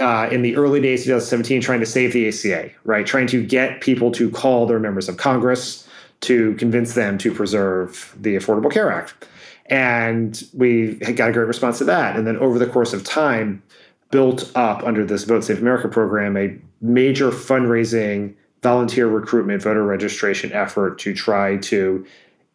uh, 0.00 0.28
in 0.30 0.42
the 0.42 0.56
early 0.56 0.80
days 0.80 1.02
of 1.02 1.06
2017 1.06 1.60
trying 1.60 1.80
to 1.80 1.86
save 1.86 2.12
the 2.12 2.28
ACA, 2.28 2.70
right? 2.84 3.06
Trying 3.06 3.26
to 3.28 3.44
get 3.44 3.80
people 3.80 4.10
to 4.12 4.30
call 4.30 4.66
their 4.66 4.78
members 4.78 5.08
of 5.08 5.16
Congress 5.16 5.88
to 6.20 6.54
convince 6.54 6.94
them 6.94 7.18
to 7.18 7.32
preserve 7.32 8.14
the 8.20 8.36
Affordable 8.36 8.70
Care 8.70 8.90
Act. 8.90 9.26
And 9.66 10.42
we 10.54 10.94
got 10.94 11.30
a 11.30 11.32
great 11.32 11.46
response 11.46 11.78
to 11.78 11.84
that. 11.84 12.16
And 12.16 12.26
then 12.26 12.36
over 12.38 12.58
the 12.58 12.66
course 12.66 12.92
of 12.92 13.04
time, 13.04 13.62
built 14.10 14.50
up 14.54 14.82
under 14.84 15.04
this 15.04 15.24
Vote 15.24 15.44
Save 15.44 15.58
America 15.58 15.88
program 15.88 16.36
a 16.36 16.56
major 16.80 17.30
fundraising, 17.30 18.34
volunteer 18.62 19.06
recruitment, 19.06 19.62
voter 19.62 19.84
registration 19.84 20.52
effort 20.52 20.98
to 21.00 21.14
try 21.14 21.56
to 21.58 22.06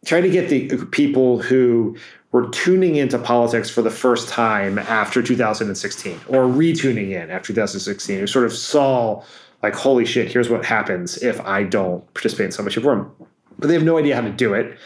try 0.04 0.20
to 0.20 0.28
get 0.28 0.48
the 0.48 0.76
people 0.86 1.40
who 1.40 1.96
were 2.32 2.48
tuning 2.48 2.96
into 2.96 3.18
politics 3.18 3.70
for 3.70 3.82
the 3.82 3.90
first 3.90 4.28
time 4.28 4.78
after 4.78 5.22
2016 5.22 6.20
or 6.28 6.44
retuning 6.44 7.10
in 7.10 7.30
after 7.30 7.48
2016 7.48 8.18
who 8.18 8.26
sort 8.26 8.44
of 8.44 8.52
saw 8.52 9.22
like 9.62 9.74
holy 9.74 10.04
shit 10.04 10.30
here's 10.30 10.50
what 10.50 10.64
happens 10.64 11.22
if 11.22 11.40
i 11.42 11.62
don't 11.62 12.12
participate 12.14 12.46
in 12.46 12.52
so 12.52 12.62
much 12.62 12.76
reform 12.76 13.10
but 13.58 13.68
they 13.68 13.74
have 13.74 13.84
no 13.84 13.98
idea 13.98 14.14
how 14.14 14.22
to 14.22 14.30
do 14.30 14.54
it. 14.54 14.76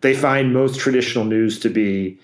They 0.00 0.14
find 0.14 0.52
most 0.52 0.78
traditional 0.78 1.24
news 1.24 1.58
to 1.60 1.68
be 1.68 2.18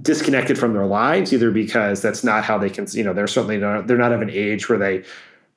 disconnected 0.00 0.58
from 0.58 0.72
their 0.72 0.86
lives 0.86 1.32
either 1.32 1.50
because 1.50 2.02
that's 2.02 2.24
not 2.24 2.42
how 2.42 2.58
they 2.58 2.68
can 2.68 2.84
you 2.90 3.04
know 3.04 3.12
they're 3.12 3.28
certainly 3.28 3.58
not 3.58 3.86
they're 3.86 3.96
not 3.96 4.10
of 4.10 4.22
an 4.22 4.30
age 4.30 4.68
where 4.68 4.78
they 4.78 5.04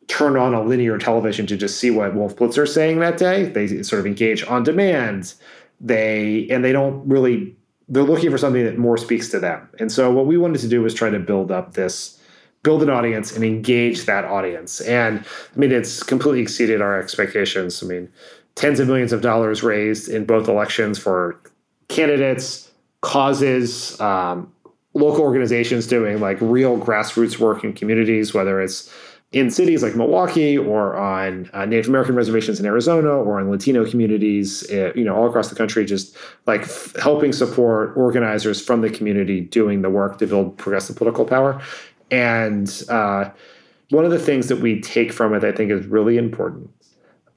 turn 0.07 0.37
on 0.37 0.53
a 0.53 0.61
linear 0.61 0.99
television 0.99 1.47
to 1.47 1.57
just 1.57 1.79
see 1.79 1.89
what 1.89 2.13
wolf 2.13 2.35
blitzer 2.35 2.63
is 2.63 2.73
saying 2.73 2.99
that 2.99 3.17
day. 3.17 3.45
They 3.45 3.81
sort 3.81 3.99
of 3.99 4.05
engage 4.05 4.45
on 4.45 4.63
demand 4.63 5.33
they 5.79 6.47
and 6.49 6.63
they 6.63 6.71
don't 6.71 7.07
really 7.07 7.55
they're 7.89 8.03
looking 8.03 8.29
for 8.29 8.37
something 8.37 8.65
that 8.65 8.77
more 8.77 8.97
speaks 8.97 9.29
to 9.29 9.39
them. 9.39 9.69
And 9.79 9.91
so 9.91 10.11
what 10.11 10.25
we 10.25 10.37
wanted 10.37 10.59
to 10.59 10.67
do 10.67 10.81
was 10.81 10.93
try 10.93 11.09
to 11.09 11.19
build 11.19 11.51
up 11.51 11.73
this 11.73 12.19
build 12.63 12.83
an 12.83 12.89
audience 12.89 13.33
and 13.33 13.45
engage 13.45 14.05
that 14.05 14.25
audience. 14.25 14.81
And 14.81 15.19
I 15.19 15.59
mean 15.59 15.71
it's 15.71 16.03
completely 16.03 16.41
exceeded 16.41 16.81
our 16.81 16.99
expectations. 16.99 17.81
I 17.83 17.87
mean 17.87 18.09
tens 18.55 18.79
of 18.79 18.87
millions 18.87 19.13
of 19.13 19.21
dollars 19.21 19.63
raised 19.63 20.09
in 20.09 20.25
both 20.25 20.47
elections 20.47 20.97
for 20.97 21.39
candidates, 21.87 22.71
causes, 23.01 23.99
um, 24.01 24.51
local 24.93 25.21
organizations 25.21 25.85
doing 25.85 26.19
like 26.19 26.37
real 26.41 26.77
grassroots 26.77 27.37
work 27.37 27.63
in 27.63 27.71
communities, 27.71 28.33
whether 28.33 28.59
it's 28.59 28.91
in 29.33 29.49
cities 29.49 29.83
like 29.83 29.95
Milwaukee 29.95 30.57
or 30.57 30.95
on 30.95 31.49
uh, 31.53 31.65
Native 31.65 31.89
American 31.89 32.15
reservations 32.15 32.59
in 32.59 32.65
Arizona 32.65 33.09
or 33.09 33.41
in 33.41 33.51
Latino 33.51 33.89
communities, 33.89 34.69
uh, 34.71 34.93
you 34.95 35.03
know, 35.03 35.15
all 35.15 35.27
across 35.27 35.49
the 35.49 35.55
country, 35.55 35.83
just 35.83 36.15
like 36.45 36.61
f- 36.61 36.95
helping 37.01 37.33
support 37.33 37.95
organizers 37.97 38.61
from 38.61 38.81
the 38.81 38.89
community 38.89 39.41
doing 39.41 39.81
the 39.81 39.89
work 39.89 40.17
to 40.19 40.27
build 40.27 40.57
progressive 40.57 40.95
political 40.95 41.25
power. 41.25 41.61
And 42.09 42.83
uh, 42.87 43.29
one 43.89 44.05
of 44.05 44.11
the 44.11 44.19
things 44.19 44.47
that 44.47 44.59
we 44.59 44.79
take 44.79 45.11
from 45.11 45.33
it, 45.33 45.43
I 45.43 45.51
think, 45.51 45.71
is 45.71 45.85
really 45.87 46.17
important, 46.17 46.69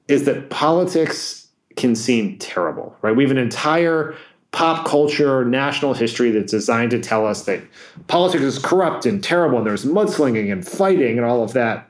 is 0.07 0.23
that 0.25 0.49
politics 0.49 1.49
can 1.75 1.95
seem 1.95 2.37
terrible, 2.37 2.95
right? 3.01 3.15
We 3.15 3.23
have 3.23 3.31
an 3.31 3.37
entire 3.37 4.15
pop 4.51 4.85
culture, 4.85 5.45
national 5.45 5.93
history 5.93 6.31
that's 6.31 6.51
designed 6.51 6.91
to 6.91 6.99
tell 6.99 7.25
us 7.25 7.43
that 7.43 7.61
politics 8.07 8.43
is 8.43 8.59
corrupt 8.59 9.05
and 9.05 9.23
terrible 9.23 9.57
and 9.57 9.67
there's 9.67 9.85
mudslinging 9.85 10.51
and 10.51 10.67
fighting 10.67 11.17
and 11.17 11.25
all 11.25 11.43
of 11.43 11.53
that. 11.53 11.89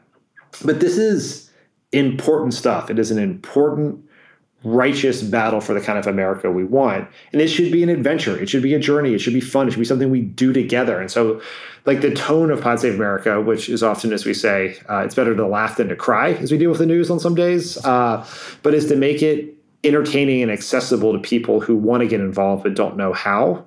But 0.64 0.80
this 0.80 0.98
is 0.98 1.50
important 1.92 2.54
stuff. 2.54 2.90
It 2.90 3.00
is 3.00 3.10
an 3.10 3.18
important, 3.18 4.06
righteous 4.64 5.24
battle 5.24 5.60
for 5.60 5.74
the 5.74 5.82
kind 5.82 5.98
of 5.98 6.06
America 6.06 6.52
we 6.52 6.64
want. 6.64 7.10
And 7.34 7.42
it 7.42 7.48
should 7.48 7.72
be 7.72 7.82
an 7.82 7.90
adventure. 7.90 8.38
It 8.38 8.48
should 8.48 8.62
be 8.62 8.76
a 8.76 8.80
journey. 8.80 9.14
It 9.14 9.20
should 9.20 9.34
be 9.34 9.42
fun. 9.42 9.68
It 9.68 9.72
should 9.72 9.80
be 9.80 9.86
something 9.86 10.12
we 10.12 10.22
do 10.22 10.54
together. 10.54 11.00
And 11.00 11.10
so, 11.10 11.42
like 11.86 12.02
the 12.02 12.14
tone 12.14 12.52
of 12.52 12.62
Pod 12.62 12.80
Save 12.80 12.94
America, 12.94 13.42
which 13.42 13.68
is 13.68 13.82
often, 13.82 14.14
as 14.14 14.24
we 14.24 14.36
say, 14.36 14.78
uh, 14.88 15.00
it's 15.00 15.16
better 15.16 15.36
to 15.36 15.48
laugh 15.48 15.78
than 15.78 15.90
to 15.90 15.96
cry 15.96 16.34
as 16.34 16.52
we 16.52 16.60
deal 16.60 16.70
with 16.70 16.78
the 16.78 16.86
news 16.86 17.10
on 17.10 17.20
some 17.20 17.34
days, 17.34 17.84
uh, 17.84 18.24
but 18.62 18.76
is 18.76 18.86
to 18.90 18.96
make 18.96 19.24
it 19.24 19.56
entertaining 19.84 20.42
and 20.42 20.52
accessible 20.52 21.14
to 21.14 21.20
people 21.20 21.60
who 21.60 21.76
want 21.76 22.02
to 22.02 22.08
get 22.08 22.20
involved 22.20 22.64
but 22.64 22.76
don't 22.76 22.98
know 22.98 23.14
how. 23.14 23.66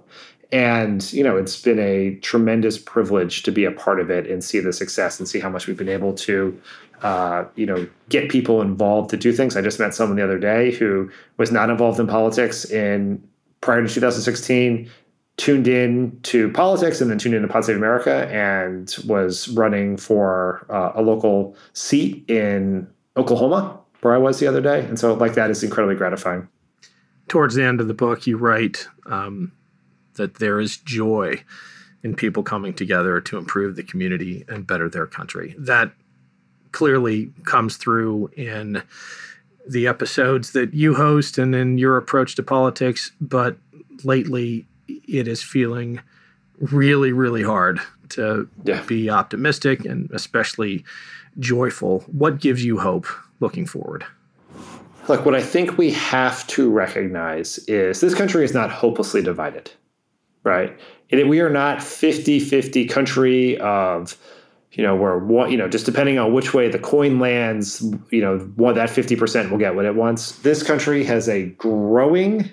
And, 0.53 1.13
you 1.13 1.25
know, 1.25 1.37
it's 1.37 1.61
been 1.61 1.81
a 1.81 2.15
tremendous 2.17 2.79
privilege 2.79 3.43
to 3.43 3.51
be 3.51 3.65
a 3.65 3.73
part 3.73 3.99
of 3.99 4.11
it 4.11 4.31
and 4.31 4.45
see 4.45 4.61
the 4.61 4.73
success 4.73 5.19
and 5.19 5.29
see 5.29 5.41
how 5.41 5.49
much 5.49 5.67
we've 5.67 5.77
been 5.77 5.89
able 5.89 6.13
to, 6.15 6.61
uh, 7.03 7.45
you 7.57 7.67
know, 7.67 7.89
get 8.09 8.31
people 8.31 8.63
involved 8.63 9.11
to 9.11 9.17
do 9.17 9.33
things. 9.33 9.57
I 9.57 9.63
just 9.63 9.81
met 9.81 9.95
someone 9.95 10.17
the 10.17 10.23
other 10.23 10.39
day 10.39 10.71
who 10.71 11.11
was 11.39 11.51
not 11.51 11.71
involved 11.71 11.99
in 11.99 12.07
politics 12.07 12.65
in 12.65 13.27
prior 13.63 13.83
to 13.83 13.93
2016, 13.93 14.89
tuned 15.37 15.67
in 15.67 16.17
to 16.23 16.53
politics 16.53 17.01
and 17.01 17.11
then 17.11 17.19
tuned 17.19 17.35
into 17.35 17.49
Pod 17.49 17.65
Save 17.65 17.77
America 17.77 18.29
and 18.31 18.95
was 19.07 19.49
running 19.49 19.97
for 19.97 20.65
uh, 20.71 20.93
a 20.95 21.03
local 21.03 21.57
seat 21.73 22.25
in 22.31 22.87
Oklahoma 23.17 23.81
where 24.05 24.15
I 24.15 24.19
was 24.19 24.39
the 24.39 24.47
other 24.47 24.61
day. 24.61 24.85
And 24.85 24.99
so, 24.99 25.15
like, 25.15 25.33
that 25.33 25.51
is 25.51 25.63
incredibly 25.63 25.97
gratifying. 25.97 26.47
Towards 27.27 27.55
the 27.55 27.65
end 27.65 27.81
of 27.81 27.89
the 27.89 27.95
book, 27.95 28.27
you 28.27 28.37
write 28.37 28.87
um, 29.07 29.53
that 30.15 30.35
there 30.35 30.61
is 30.61 30.77
joy 30.77 31.43
in 32.03 32.15
people 32.15 32.43
coming 32.43 32.75
together 32.75 33.19
to 33.23 33.39
improve 33.39 33.77
the 33.77 33.83
community 33.83 34.45
and 34.47 34.67
better 34.67 34.91
their 34.91 35.07
country. 35.07 35.55
That 35.59 35.93
clearly 36.73 37.33
comes 37.45 37.79
through 37.79 38.29
in 38.37 38.83
the 39.67 39.87
episodes 39.87 40.53
that 40.53 40.75
you 40.75 40.95
host 40.97 41.39
and 41.39 41.55
in 41.55 41.79
your 41.79 41.97
approach 41.97 42.35
to 42.35 42.43
politics. 42.43 43.11
But 43.23 43.57
lately, 44.05 44.67
it 44.87 45.27
is 45.27 45.43
feeling 45.43 46.01
really, 46.59 47.13
really 47.13 47.43
hard 47.43 47.81
to 48.11 48.51
yeah. 48.65 48.83
be 48.83 49.09
optimistic 49.09 49.87
and 49.87 50.11
especially 50.11 50.85
joyful. 51.39 52.01
What 52.01 52.39
gives 52.39 52.63
you 52.63 52.81
hope 52.81 53.07
looking 53.41 53.67
forward? 53.67 54.05
Look, 55.09 55.27
what 55.27 55.35
I 55.35 55.43
think 55.43 55.77
we 55.77 55.91
have 55.93 56.47
to 56.49 56.71
recognize 56.71 57.59
is 57.69 58.01
this 58.01 58.15
country 58.15 58.45
is 58.45 58.55
not 58.55 58.71
hopelessly 58.71 59.23
divided, 59.23 59.71
right? 60.45 60.79
We 61.13 61.41
are 61.41 61.51
not 61.51 61.83
50 61.83 62.41
50 62.41 62.87
country 62.87 63.59
of, 63.59 64.17
you 64.73 64.83
know, 64.83 64.97
where 64.97 65.19
one, 65.19 65.51
you 65.51 65.57
know, 65.57 65.69
just 65.69 65.87
depending 65.87 66.19
on 66.19 66.33
which 66.33 66.55
way 66.55 66.69
the 66.69 66.79
coin 66.79 67.21
lands, 67.21 67.85
you 68.11 68.21
know, 68.21 68.39
what 68.57 68.75
that 68.77 68.89
50% 68.89 69.51
will 69.51 69.59
get 69.59 69.77
what 69.77 69.85
it 69.85 69.95
wants. 69.95 70.33
This 70.39 70.63
country 70.63 71.05
has 71.05 71.29
a 71.29 71.47
growing, 71.51 72.51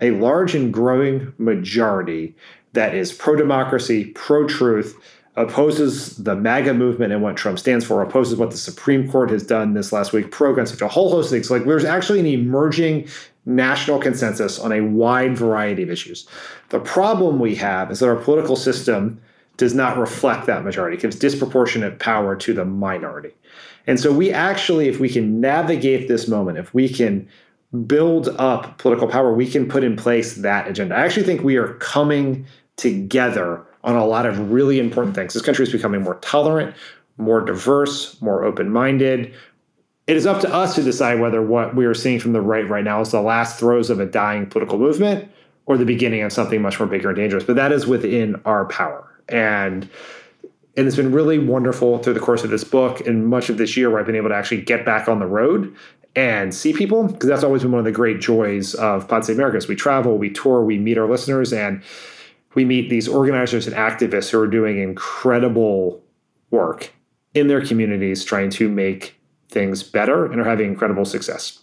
a 0.00 0.12
large 0.12 0.54
and 0.54 0.72
growing 0.72 1.32
majority 1.38 2.34
that 2.72 2.94
is 2.94 3.12
pro 3.12 3.36
democracy, 3.36 4.06
pro 4.06 4.46
truth, 4.48 4.98
opposes 5.36 6.16
the 6.16 6.36
MAGA 6.36 6.74
movement 6.74 7.12
and 7.12 7.22
what 7.22 7.36
Trump 7.36 7.58
stands 7.58 7.84
for, 7.84 8.02
opposes 8.02 8.36
what 8.36 8.50
the 8.50 8.56
Supreme 8.56 9.10
Court 9.10 9.30
has 9.30 9.42
done 9.42 9.72
this 9.72 9.92
last 9.92 10.12
week, 10.12 10.30
pro 10.30 10.52
such 10.64 10.82
a 10.82 10.88
whole 10.88 11.10
host 11.10 11.26
of 11.26 11.30
things. 11.30 11.50
Like 11.50 11.64
there's 11.64 11.84
actually 11.84 12.20
an 12.20 12.26
emerging 12.26 13.08
national 13.46 13.98
consensus 13.98 14.58
on 14.58 14.72
a 14.72 14.82
wide 14.82 15.36
variety 15.36 15.82
of 15.82 15.90
issues. 15.90 16.28
The 16.68 16.80
problem 16.80 17.40
we 17.40 17.54
have 17.56 17.90
is 17.90 18.00
that 18.00 18.08
our 18.08 18.16
political 18.16 18.56
system 18.56 19.20
does 19.56 19.74
not 19.74 19.98
reflect 19.98 20.46
that 20.46 20.64
majority, 20.64 20.96
it 20.96 21.00
gives 21.00 21.18
disproportionate 21.18 21.98
power 21.98 22.36
to 22.36 22.54
the 22.54 22.64
minority. 22.64 23.30
And 23.86 23.98
so 23.98 24.12
we 24.12 24.32
actually, 24.32 24.88
if 24.88 25.00
we 25.00 25.08
can 25.08 25.40
navigate 25.40 26.08
this 26.08 26.28
moment, 26.28 26.58
if 26.58 26.72
we 26.72 26.88
can 26.88 27.28
build 27.86 28.28
up 28.38 28.78
political 28.78 29.08
power, 29.08 29.32
we 29.32 29.50
can 29.50 29.68
put 29.68 29.82
in 29.82 29.96
place 29.96 30.36
that 30.36 30.68
agenda. 30.68 30.94
I 30.94 31.04
actually 31.04 31.24
think 31.24 31.42
we 31.42 31.56
are 31.56 31.74
coming 31.74 32.46
together 32.76 33.66
on 33.84 33.96
a 33.96 34.06
lot 34.06 34.26
of 34.26 34.50
really 34.52 34.78
important 34.78 35.14
things. 35.14 35.34
This 35.34 35.42
country 35.42 35.64
is 35.64 35.72
becoming 35.72 36.02
more 36.02 36.16
tolerant, 36.16 36.74
more 37.16 37.40
diverse, 37.40 38.20
more 38.20 38.44
open 38.44 38.70
minded. 38.70 39.34
It 40.06 40.16
is 40.16 40.26
up 40.26 40.40
to 40.40 40.52
us 40.52 40.74
to 40.74 40.82
decide 40.82 41.20
whether 41.20 41.42
what 41.42 41.76
we 41.76 41.84
are 41.84 41.94
seeing 41.94 42.20
from 42.20 42.32
the 42.32 42.40
right 42.40 42.68
right 42.68 42.84
now 42.84 43.00
is 43.00 43.10
the 43.10 43.20
last 43.20 43.58
throes 43.58 43.90
of 43.90 44.00
a 44.00 44.06
dying 44.06 44.46
political 44.46 44.78
movement 44.78 45.30
or 45.66 45.76
the 45.76 45.84
beginning 45.84 46.22
of 46.22 46.32
something 46.32 46.60
much 46.60 46.78
more 46.78 46.88
bigger 46.88 47.08
and 47.08 47.16
dangerous. 47.16 47.44
But 47.44 47.56
that 47.56 47.72
is 47.72 47.86
within 47.86 48.40
our 48.44 48.64
power. 48.66 49.08
And 49.28 49.88
and 50.74 50.86
it's 50.86 50.96
been 50.96 51.12
really 51.12 51.38
wonderful 51.38 51.98
through 51.98 52.14
the 52.14 52.20
course 52.20 52.44
of 52.44 52.50
this 52.50 52.64
book 52.64 53.06
and 53.06 53.26
much 53.26 53.50
of 53.50 53.58
this 53.58 53.76
year 53.76 53.90
where 53.90 54.00
I've 54.00 54.06
been 54.06 54.16
able 54.16 54.30
to 54.30 54.34
actually 54.34 54.62
get 54.62 54.86
back 54.86 55.06
on 55.06 55.18
the 55.18 55.26
road 55.26 55.76
and 56.16 56.54
see 56.54 56.72
people 56.72 57.08
because 57.08 57.28
that's 57.28 57.44
always 57.44 57.62
been 57.62 57.72
one 57.72 57.78
of 57.78 57.84
the 57.84 57.92
great 57.92 58.20
joys 58.20 58.74
of 58.74 59.06
Pod 59.06 59.24
Save 59.24 59.36
America. 59.36 59.66
We 59.68 59.76
travel, 59.76 60.16
we 60.16 60.30
tour, 60.30 60.64
we 60.64 60.78
meet 60.78 60.96
our 60.96 61.08
listeners, 61.08 61.52
and 61.52 61.82
we 62.54 62.64
meet 62.64 62.90
these 62.90 63.08
organizers 63.08 63.66
and 63.66 63.76
activists 63.76 64.30
who 64.30 64.40
are 64.40 64.46
doing 64.46 64.78
incredible 64.78 66.02
work 66.50 66.92
in 67.34 67.48
their 67.48 67.64
communities 67.64 68.24
trying 68.24 68.50
to 68.50 68.68
make 68.68 69.18
things 69.48 69.82
better 69.82 70.26
and 70.26 70.40
are 70.40 70.44
having 70.44 70.68
incredible 70.68 71.04
success. 71.04 71.58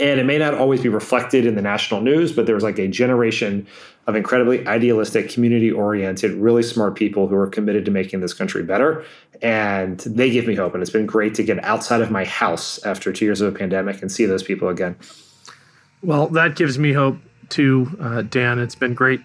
And 0.00 0.18
it 0.18 0.24
may 0.24 0.38
not 0.38 0.54
always 0.54 0.80
be 0.80 0.88
reflected 0.88 1.44
in 1.44 1.56
the 1.56 1.62
national 1.62 2.00
news, 2.00 2.32
but 2.32 2.46
there's 2.46 2.62
like 2.62 2.78
a 2.78 2.88
generation 2.88 3.66
of 4.06 4.16
incredibly 4.16 4.66
idealistic, 4.66 5.28
community 5.30 5.70
oriented, 5.70 6.32
really 6.32 6.62
smart 6.62 6.94
people 6.94 7.28
who 7.28 7.36
are 7.36 7.46
committed 7.46 7.84
to 7.84 7.90
making 7.90 8.20
this 8.20 8.32
country 8.32 8.62
better. 8.62 9.04
And 9.42 9.98
they 10.00 10.30
give 10.30 10.46
me 10.46 10.54
hope. 10.54 10.74
And 10.74 10.82
it's 10.82 10.90
been 10.90 11.06
great 11.06 11.34
to 11.34 11.42
get 11.42 11.62
outside 11.64 12.00
of 12.00 12.10
my 12.10 12.24
house 12.24 12.82
after 12.84 13.12
two 13.12 13.24
years 13.24 13.40
of 13.40 13.54
a 13.54 13.58
pandemic 13.58 14.00
and 14.00 14.10
see 14.10 14.24
those 14.24 14.42
people 14.42 14.68
again. 14.68 14.96
Well, 16.02 16.28
that 16.28 16.56
gives 16.56 16.78
me 16.78 16.92
hope 16.92 17.18
too, 17.48 17.96
uh, 18.00 18.22
Dan. 18.22 18.58
It's 18.58 18.74
been 18.74 18.94
great 18.94 19.20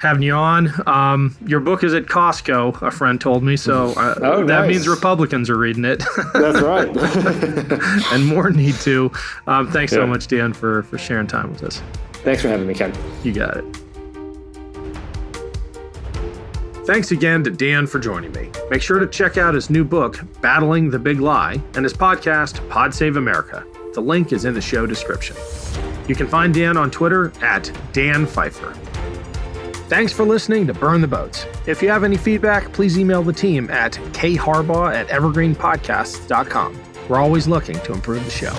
having 0.00 0.22
you 0.22 0.32
on. 0.32 0.72
Um, 0.88 1.36
your 1.46 1.60
book 1.60 1.84
is 1.84 1.94
at 1.94 2.06
Costco, 2.06 2.82
a 2.82 2.90
friend 2.90 3.20
told 3.20 3.42
me, 3.42 3.56
so 3.56 3.90
uh, 3.90 4.14
oh, 4.22 4.44
that 4.46 4.62
nice. 4.62 4.68
means 4.68 4.88
Republicans 4.88 5.48
are 5.50 5.58
reading 5.58 5.84
it. 5.84 6.02
That's 6.32 6.60
right, 6.60 6.88
and 8.12 8.26
more 8.26 8.50
need 8.50 8.74
to. 8.76 9.12
Um, 9.46 9.70
thanks 9.70 9.92
yeah. 9.92 9.98
so 9.98 10.06
much, 10.06 10.26
Dan, 10.26 10.52
for 10.52 10.82
for 10.84 10.98
sharing 10.98 11.26
time 11.26 11.50
with 11.52 11.62
us. 11.62 11.82
Thanks 12.24 12.42
for 12.42 12.48
having 12.48 12.66
me, 12.66 12.74
Ken. 12.74 12.92
You 13.22 13.32
got 13.32 13.58
it. 13.58 13.64
Thanks 16.86 17.12
again 17.12 17.44
to 17.44 17.50
Dan 17.50 17.86
for 17.86 17.98
joining 17.98 18.32
me. 18.32 18.50
Make 18.70 18.82
sure 18.82 18.98
to 18.98 19.06
check 19.06 19.36
out 19.36 19.54
his 19.54 19.70
new 19.70 19.84
book, 19.84 20.18
Battling 20.40 20.90
the 20.90 20.98
Big 20.98 21.20
Lie, 21.20 21.62
and 21.74 21.84
his 21.84 21.92
podcast, 21.92 22.68
Pod 22.68 22.92
Save 22.92 23.16
America. 23.16 23.64
The 23.94 24.00
link 24.00 24.32
is 24.32 24.44
in 24.44 24.54
the 24.54 24.60
show 24.60 24.86
description. 24.86 25.36
You 26.08 26.14
can 26.14 26.26
find 26.26 26.52
Dan 26.52 26.76
on 26.76 26.90
Twitter 26.90 27.32
at 27.42 27.70
Dan 27.92 28.26
Pfeiffer. 28.26 28.74
Thanks 29.90 30.12
for 30.12 30.24
listening 30.24 30.68
to 30.68 30.72
Burn 30.72 31.00
the 31.00 31.08
Boats. 31.08 31.46
If 31.66 31.82
you 31.82 31.88
have 31.88 32.04
any 32.04 32.16
feedback, 32.16 32.72
please 32.72 32.96
email 32.96 33.24
the 33.24 33.32
team 33.32 33.68
at 33.70 33.94
kharbaugh 33.94 34.94
at 34.94 35.08
evergreenpodcasts.com. 35.08 36.80
We're 37.08 37.18
always 37.18 37.48
looking 37.48 37.74
to 37.80 37.92
improve 37.92 38.24
the 38.24 38.30
show. 38.30 38.52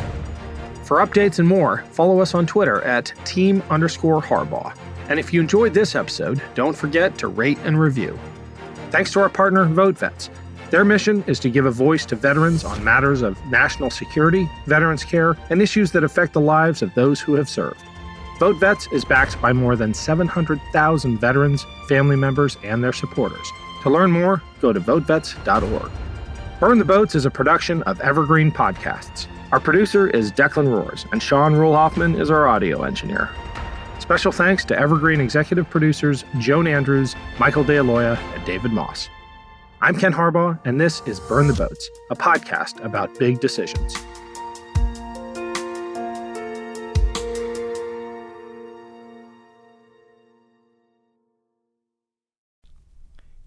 For 0.84 0.98
updates 0.98 1.40
and 1.40 1.48
more, 1.48 1.86
follow 1.92 2.20
us 2.20 2.36
on 2.36 2.46
Twitter 2.46 2.82
at 2.82 3.14
team 3.24 3.64
underscore 3.70 4.22
Harbaugh. 4.22 4.78
And 5.08 5.22
if 5.22 5.32
you 5.34 5.40
enjoyed 5.40 5.74
this 5.74 5.96
episode, 5.96 6.42
don't 6.54 6.76
forget 6.76 7.18
to 7.20 7.30
rate 7.30 7.60
and 7.64 7.80
review. 7.80 8.20
Thanks 8.90 9.14
to 9.14 9.22
our 9.22 9.30
partner, 9.30 9.66
VoteVets. 9.68 10.30
Their 10.70 10.84
mission 10.84 11.24
is 11.28 11.40
to 11.40 11.50
give 11.50 11.66
a 11.66 11.72
voice 11.72 12.06
to 12.08 12.18
veterans 12.18 12.66
on 12.66 12.84
matters 12.84 13.22
of 13.22 13.42
national 13.46 13.90
security, 13.90 14.50
veterans 14.66 15.06
care, 15.06 15.38
and 15.50 15.62
issues 15.62 15.94
that 15.94 16.04
affect 16.04 16.34
the 16.34 16.42
lives 16.42 16.82
of 16.82 16.94
those 16.94 17.22
who 17.22 17.36
have 17.36 17.48
served. 17.48 17.86
Vote 18.42 18.56
Vets 18.56 18.88
is 18.92 19.06
backed 19.06 19.40
by 19.40 19.54
more 19.54 19.76
than 19.76 19.94
700,000 19.94 21.20
veterans, 21.20 21.68
family 21.88 22.16
members, 22.16 22.58
and 22.64 22.84
their 22.84 22.92
supporters. 22.92 23.48
To 23.84 23.92
learn 23.92 24.10
more, 24.10 24.42
go 24.60 24.74
to 24.74 24.80
votevets.org. 24.82 25.92
Burn 26.60 26.80
the 26.80 26.84
Boats 26.84 27.14
is 27.14 27.26
a 27.26 27.30
production 27.30 27.84
of 27.84 28.02
Evergreen 28.02 28.52
Podcasts. 28.52 29.28
Our 29.52 29.60
producer 29.60 30.10
is 30.10 30.32
Declan 30.32 30.68
Roars, 30.68 31.06
and 31.12 31.22
Sean 31.22 31.54
Rule 31.54 31.76
Hoffman 31.76 32.20
is 32.20 32.32
our 32.32 32.48
audio 32.48 32.82
engineer. 32.82 33.30
Special 34.00 34.32
thanks 34.32 34.66
to 34.66 34.76
Evergreen 34.76 35.22
executive 35.22 35.70
producers 35.70 36.26
Joan 36.40 36.66
Andrews, 36.66 37.16
Michael 37.38 37.64
DeAloia, 37.64 38.18
and 38.18 38.44
David 38.44 38.72
Moss. 38.72 39.08
I'm 39.82 40.00
Ken 40.00 40.14
Harbaugh, 40.14 40.60
and 40.66 40.82
this 40.82 41.04
is 41.06 41.20
Burn 41.20 41.46
the 41.46 41.54
Boats, 41.54 41.88
a 42.10 42.16
podcast 42.16 42.84
about 42.84 43.20
big 43.20 43.40
decisions. 43.40 43.96